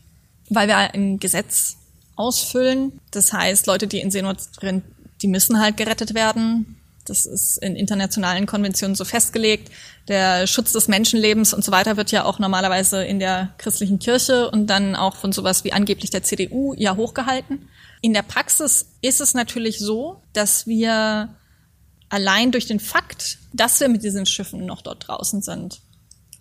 weil 0.49 0.67
wir 0.67 0.77
ein 0.77 1.19
Gesetz 1.19 1.77
ausfüllen. 2.15 2.99
Das 3.11 3.33
heißt, 3.33 3.65
Leute, 3.67 3.87
die 3.87 3.99
in 3.99 4.11
Seenot 4.11 4.37
sind, 4.59 4.83
die 5.21 5.27
müssen 5.27 5.59
halt 5.59 5.77
gerettet 5.77 6.13
werden. 6.13 6.78
Das 7.09 7.25
ist 7.25 7.57
in 7.57 7.75
internationalen 7.75 8.45
Konventionen 8.45 8.95
so 8.95 9.05
festgelegt. 9.05 9.71
Der 10.07 10.47
Schutz 10.47 10.73
des 10.73 10.87
Menschenlebens 10.87 11.53
und 11.53 11.63
so 11.63 11.71
weiter 11.71 11.97
wird 11.97 12.11
ja 12.11 12.23
auch 12.23 12.39
normalerweise 12.39 13.03
in 13.03 13.19
der 13.19 13.53
christlichen 13.57 13.99
Kirche 13.99 14.49
und 14.51 14.67
dann 14.67 14.95
auch 14.95 15.15
von 15.15 15.31
sowas 15.31 15.63
wie 15.63 15.73
angeblich 15.73 16.11
der 16.11 16.23
CDU 16.23 16.73
ja 16.77 16.95
hochgehalten. 16.95 17.67
In 18.01 18.13
der 18.13 18.21
Praxis 18.21 18.87
ist 19.01 19.21
es 19.21 19.33
natürlich 19.33 19.79
so, 19.79 20.21
dass 20.33 20.67
wir 20.67 21.29
allein 22.09 22.51
durch 22.51 22.65
den 22.65 22.79
Fakt, 22.79 23.37
dass 23.53 23.79
wir 23.79 23.89
mit 23.89 24.03
diesen 24.03 24.25
Schiffen 24.25 24.65
noch 24.65 24.81
dort 24.81 25.07
draußen 25.07 25.41
sind, 25.41 25.81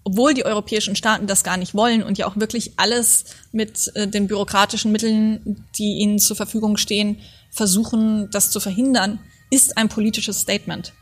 obwohl 0.05 0.35
die 0.35 0.45
europäischen 0.45 0.97
Staaten 0.97 1.27
das 1.27 1.45
gar 1.45 1.57
nicht 1.57 1.75
wollen 1.75 2.03
und 2.03 2.17
ja 2.19 2.27
auch 2.27 2.37
wirklich 2.37 2.79
alles 2.79 3.25
mit 3.53 3.91
äh, 3.95 4.09
den 4.09 4.27
bürokratischen 4.27 4.93
Mitteln, 4.93 5.67
die 5.77 5.99
ihnen 5.99 6.19
zur 6.19 6.37
Verfügung 6.37 6.77
stehen, 6.77 7.19
versuchen, 7.51 8.31
das 8.31 8.51
zu 8.51 8.61
verhindern, 8.61 9.19
ist 9.51 9.77
ein 9.77 9.89
politisches 9.89 10.41
Statement. 10.41 10.93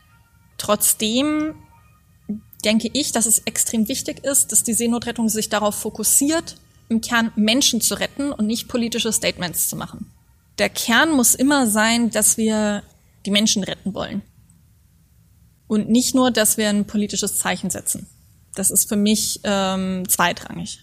Trotzdem 0.58 1.54
denke 2.64 2.88
ich, 2.92 3.12
dass 3.12 3.26
es 3.26 3.40
extrem 3.40 3.88
wichtig 3.88 4.24
ist, 4.24 4.52
dass 4.52 4.62
die 4.62 4.74
Seenotrettung 4.74 5.28
sich 5.28 5.48
darauf 5.48 5.74
fokussiert, 5.74 6.56
im 6.88 7.00
Kern 7.00 7.32
Menschen 7.36 7.80
zu 7.80 7.94
retten 7.94 8.32
und 8.32 8.46
nicht 8.46 8.68
politische 8.68 9.12
Statements 9.12 9.68
zu 9.68 9.76
machen. 9.76 10.10
Der 10.58 10.68
Kern 10.68 11.12
muss 11.12 11.34
immer 11.34 11.66
sein, 11.66 12.10
dass 12.10 12.36
wir 12.36 12.82
die 13.26 13.30
Menschen 13.30 13.62
retten 13.64 13.94
wollen. 13.94 14.22
Und 15.68 15.88
nicht 15.88 16.14
nur, 16.14 16.30
dass 16.30 16.56
wir 16.56 16.68
ein 16.68 16.86
politisches 16.86 17.38
Zeichen 17.38 17.70
setzen. 17.70 18.06
Das 18.54 18.70
ist 18.70 18.88
für 18.88 18.96
mich 18.96 19.40
ähm, 19.42 20.04
zweitrangig. 20.08 20.80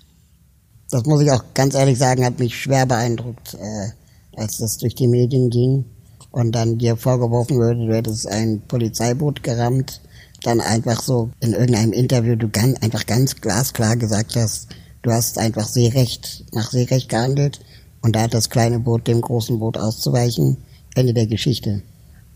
Das 0.92 1.06
muss 1.06 1.22
ich 1.22 1.32
auch 1.32 1.44
ganz 1.54 1.74
ehrlich 1.74 1.98
sagen, 1.98 2.26
hat 2.26 2.38
mich 2.38 2.62
schwer 2.62 2.86
beeindruckt, 2.86 3.56
äh, 3.56 3.90
als 4.36 4.58
das 4.58 4.78
durch 4.78 4.94
die 4.94 5.08
Medien 5.08 5.50
ging 5.50 5.86
und 6.34 6.52
dann 6.52 6.80
dir 6.80 6.98
vorgeworfen 6.98 7.60
würde, 7.60 7.86
du 7.86 7.94
hättest 7.94 8.28
ein 8.28 8.62
Polizeiboot 8.68 9.44
gerammt, 9.44 10.02
dann 10.42 10.60
einfach 10.60 11.02
so 11.02 11.30
in 11.40 11.54
irgendeinem 11.54 11.94
Interview 11.94 12.36
du 12.36 12.50
ganz, 12.50 12.82
einfach 12.82 13.06
ganz 13.06 13.40
glasklar 13.40 13.96
gesagt 13.96 14.36
hast, 14.36 14.68
du 15.04 15.12
hast 15.12 15.38
einfach 15.38 15.68
Seerecht, 15.68 16.46
nach 16.52 16.72
Seerecht 16.72 17.08
gehandelt 17.08 17.62
und 18.02 18.16
da 18.16 18.24
hat 18.24 18.34
das 18.34 18.50
kleine 18.50 18.80
Boot 18.80 19.08
dem 19.08 19.22
großen 19.22 19.60
Boot 19.60 19.78
auszuweichen. 19.78 20.58
Ende 20.96 21.14
der 21.14 21.28
Geschichte. 21.28 21.84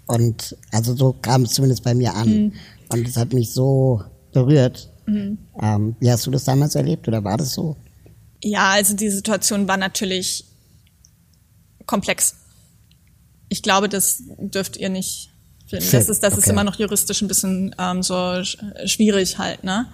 Und 0.06 0.56
also 0.72 0.96
so 0.96 1.14
kam 1.14 1.44
es 1.44 1.54
zumindest 1.54 1.84
bei 1.84 1.94
mir 1.94 2.14
an. 2.14 2.30
Mhm. 2.30 2.54
Und 2.90 3.08
es 3.08 3.18
hat 3.18 3.34
mich 3.34 3.52
so 3.52 4.02
berührt. 4.32 4.90
Mhm. 5.08 5.40
Ähm, 5.62 5.96
wie 6.00 6.12
hast 6.12 6.26
du 6.26 6.32
das 6.32 6.44
damals 6.44 6.76
erlebt 6.76 7.08
oder 7.08 7.24
war 7.24 7.38
das 7.38 7.54
so? 7.54 7.76
Ja, 8.44 8.70
also 8.72 8.96
die 8.96 9.10
Situation 9.10 9.68
war 9.68 9.78
natürlich 9.78 10.46
komplex 11.86 12.36
ich 13.50 13.64
glaube, 13.64 13.90
das 13.90 14.24
dürft 14.38 14.78
ihr 14.78 14.90
nicht 14.90 15.30
finden. 15.68 15.90
Das 15.92 16.10
ist, 16.10 16.24
das 16.24 16.34
okay. 16.34 16.42
ist 16.42 16.50
immer 16.50 16.64
noch 16.64 16.76
juristisch 16.76 17.22
ein 17.22 17.28
bisschen 17.28 17.76
ähm, 17.78 18.04
so 18.04 18.44
schwierig 18.86 19.38
halt, 19.38 19.64
ne? 19.64 19.88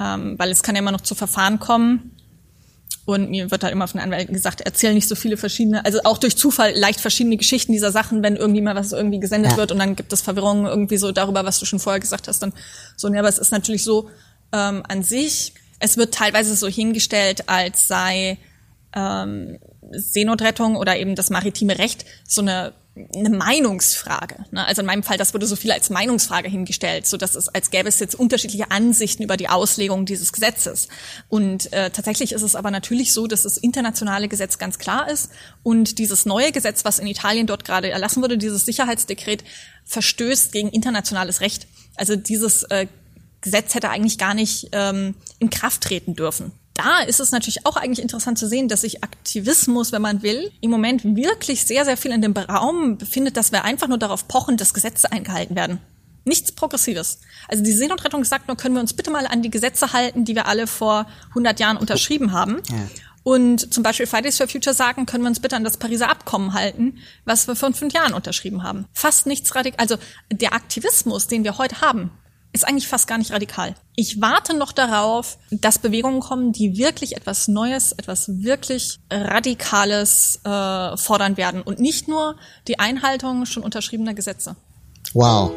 Ähm, 0.00 0.38
weil 0.38 0.50
es 0.50 0.62
kann 0.62 0.74
ja 0.74 0.80
immer 0.80 0.92
noch 0.92 1.02
zu 1.02 1.14
Verfahren 1.14 1.58
kommen. 1.58 2.16
Und 3.04 3.30
mir 3.30 3.50
wird 3.50 3.64
halt 3.64 3.72
immer 3.72 3.88
von 3.88 4.00
Anwälten 4.00 4.32
gesagt, 4.32 4.60
erzähl 4.60 4.94
nicht 4.94 5.08
so 5.08 5.16
viele 5.16 5.36
verschiedene, 5.36 5.84
also 5.84 6.00
auch 6.04 6.18
durch 6.18 6.36
Zufall 6.36 6.72
leicht 6.78 7.00
verschiedene 7.00 7.36
Geschichten 7.36 7.72
dieser 7.72 7.90
Sachen, 7.90 8.22
wenn 8.22 8.36
irgendwie 8.36 8.60
mal 8.60 8.76
was 8.76 8.92
irgendwie 8.92 9.18
gesendet 9.18 9.52
ja. 9.52 9.56
wird 9.56 9.72
und 9.72 9.80
dann 9.80 9.96
gibt 9.96 10.12
es 10.12 10.20
Verwirrung 10.20 10.66
irgendwie 10.66 10.98
so 10.98 11.10
darüber, 11.10 11.44
was 11.44 11.58
du 11.58 11.66
schon 11.66 11.80
vorher 11.80 11.98
gesagt 11.98 12.28
hast, 12.28 12.40
dann 12.40 12.52
so, 12.96 13.08
ne, 13.08 13.18
aber 13.18 13.28
es 13.28 13.38
ist 13.38 13.50
natürlich 13.50 13.82
so 13.82 14.08
ähm, 14.52 14.84
an 14.86 15.02
sich, 15.02 15.52
es 15.80 15.96
wird 15.96 16.14
teilweise 16.14 16.54
so 16.54 16.68
hingestellt, 16.68 17.48
als 17.48 17.88
sei 17.88 18.38
ähm, 18.94 19.58
Seenotrettung 19.90 20.76
oder 20.76 20.96
eben 20.96 21.16
das 21.16 21.28
maritime 21.28 21.78
Recht 21.78 22.04
so 22.28 22.40
eine 22.40 22.72
eine 22.94 23.30
Meinungsfrage. 23.30 24.44
Ne? 24.50 24.66
Also 24.66 24.82
in 24.82 24.86
meinem 24.86 25.02
Fall, 25.02 25.16
das 25.16 25.32
wurde 25.32 25.46
so 25.46 25.56
viel 25.56 25.72
als 25.72 25.88
Meinungsfrage 25.88 26.48
hingestellt, 26.48 27.06
so 27.06 27.16
dass 27.16 27.34
es 27.34 27.48
als 27.48 27.70
gäbe 27.70 27.88
es 27.88 27.98
jetzt 28.00 28.14
unterschiedliche 28.14 28.70
Ansichten 28.70 29.22
über 29.22 29.38
die 29.38 29.48
Auslegung 29.48 30.04
dieses 30.04 30.32
Gesetzes. 30.32 30.88
Und 31.28 31.72
äh, 31.72 31.90
tatsächlich 31.90 32.32
ist 32.32 32.42
es 32.42 32.54
aber 32.54 32.70
natürlich 32.70 33.12
so, 33.14 33.26
dass 33.26 33.44
das 33.44 33.56
internationale 33.56 34.28
Gesetz 34.28 34.58
ganz 34.58 34.78
klar 34.78 35.10
ist 35.10 35.30
und 35.62 35.98
dieses 35.98 36.26
neue 36.26 36.52
Gesetz, 36.52 36.84
was 36.84 36.98
in 36.98 37.06
Italien 37.06 37.46
dort 37.46 37.64
gerade 37.64 37.90
erlassen 37.90 38.22
wurde, 38.22 38.36
dieses 38.36 38.66
Sicherheitsdekret, 38.66 39.42
verstößt 39.84 40.52
gegen 40.52 40.68
internationales 40.68 41.40
Recht. 41.40 41.66
Also 41.96 42.14
dieses 42.14 42.64
äh, 42.64 42.86
Gesetz 43.40 43.74
hätte 43.74 43.88
eigentlich 43.88 44.18
gar 44.18 44.34
nicht 44.34 44.68
ähm, 44.72 45.14
in 45.38 45.48
Kraft 45.48 45.82
treten 45.82 46.14
dürfen 46.14 46.52
da 46.74 47.00
ist 47.00 47.20
es 47.20 47.32
natürlich 47.32 47.66
auch 47.66 47.76
eigentlich 47.76 48.02
interessant 48.02 48.38
zu 48.38 48.48
sehen, 48.48 48.68
dass 48.68 48.82
sich 48.82 49.04
Aktivismus, 49.04 49.92
wenn 49.92 50.02
man 50.02 50.22
will, 50.22 50.50
im 50.60 50.70
Moment 50.70 51.04
wirklich 51.04 51.64
sehr, 51.64 51.84
sehr 51.84 51.96
viel 51.96 52.12
in 52.12 52.22
dem 52.22 52.32
Raum 52.32 52.98
befindet, 52.98 53.36
dass 53.36 53.52
wir 53.52 53.64
einfach 53.64 53.88
nur 53.88 53.98
darauf 53.98 54.26
pochen, 54.28 54.56
dass 54.56 54.74
Gesetze 54.74 55.12
eingehalten 55.12 55.54
werden. 55.54 55.80
Nichts 56.24 56.52
Progressives. 56.52 57.18
Also 57.48 57.64
die 57.64 57.72
Seenotrettung 57.72 58.24
sagt 58.24 58.48
nur, 58.48 58.56
können 58.56 58.74
wir 58.74 58.80
uns 58.80 58.94
bitte 58.94 59.10
mal 59.10 59.26
an 59.26 59.42
die 59.42 59.50
Gesetze 59.50 59.92
halten, 59.92 60.24
die 60.24 60.34
wir 60.34 60.46
alle 60.46 60.66
vor 60.66 61.06
100 61.30 61.58
Jahren 61.58 61.76
unterschrieben 61.76 62.32
haben. 62.32 62.62
Ja. 62.70 62.76
Und 63.24 63.72
zum 63.72 63.82
Beispiel 63.82 64.06
Fridays 64.06 64.36
for 64.36 64.48
Future 64.48 64.74
sagen, 64.74 65.06
können 65.06 65.24
wir 65.24 65.28
uns 65.28 65.40
bitte 65.40 65.56
an 65.56 65.64
das 65.64 65.76
Pariser 65.76 66.10
Abkommen 66.10 66.54
halten, 66.54 66.98
was 67.24 67.46
wir 67.46 67.54
vor 67.54 67.72
fünf 67.72 67.92
Jahren 67.92 68.14
unterschrieben 68.14 68.62
haben. 68.62 68.86
Fast 68.92 69.26
nichts 69.26 69.54
radikal. 69.54 69.80
Also 69.80 69.96
der 70.30 70.54
Aktivismus, 70.54 71.28
den 71.28 71.44
wir 71.44 71.58
heute 71.58 71.80
haben, 71.80 72.10
ist 72.52 72.68
eigentlich 72.68 72.88
fast 72.88 73.06
gar 73.06 73.18
nicht 73.18 73.32
radikal. 73.32 73.74
Ich 73.96 74.20
warte 74.20 74.56
noch 74.56 74.72
darauf, 74.72 75.38
dass 75.50 75.78
Bewegungen 75.78 76.20
kommen, 76.20 76.52
die 76.52 76.76
wirklich 76.76 77.16
etwas 77.16 77.48
Neues, 77.48 77.92
etwas 77.92 78.42
wirklich 78.42 79.00
Radikales 79.10 80.40
äh, 80.44 80.96
fordern 80.96 81.36
werden 81.36 81.62
und 81.62 81.80
nicht 81.80 82.08
nur 82.08 82.36
die 82.68 82.78
Einhaltung 82.78 83.46
schon 83.46 83.62
unterschriebener 83.62 84.14
Gesetze. 84.14 84.56
Wow. 85.14 85.52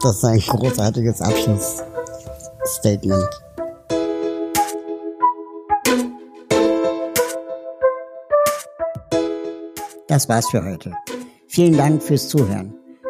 Das 0.00 0.16
ist 0.16 0.24
ein 0.24 0.40
großartiges 0.40 1.20
Abschlussstatement. 1.20 3.28
Das 10.08 10.28
war's 10.28 10.50
für 10.50 10.64
heute. 10.64 10.92
Vielen 11.48 11.76
Dank 11.76 12.02
fürs 12.02 12.28
Zuhören. 12.28 12.74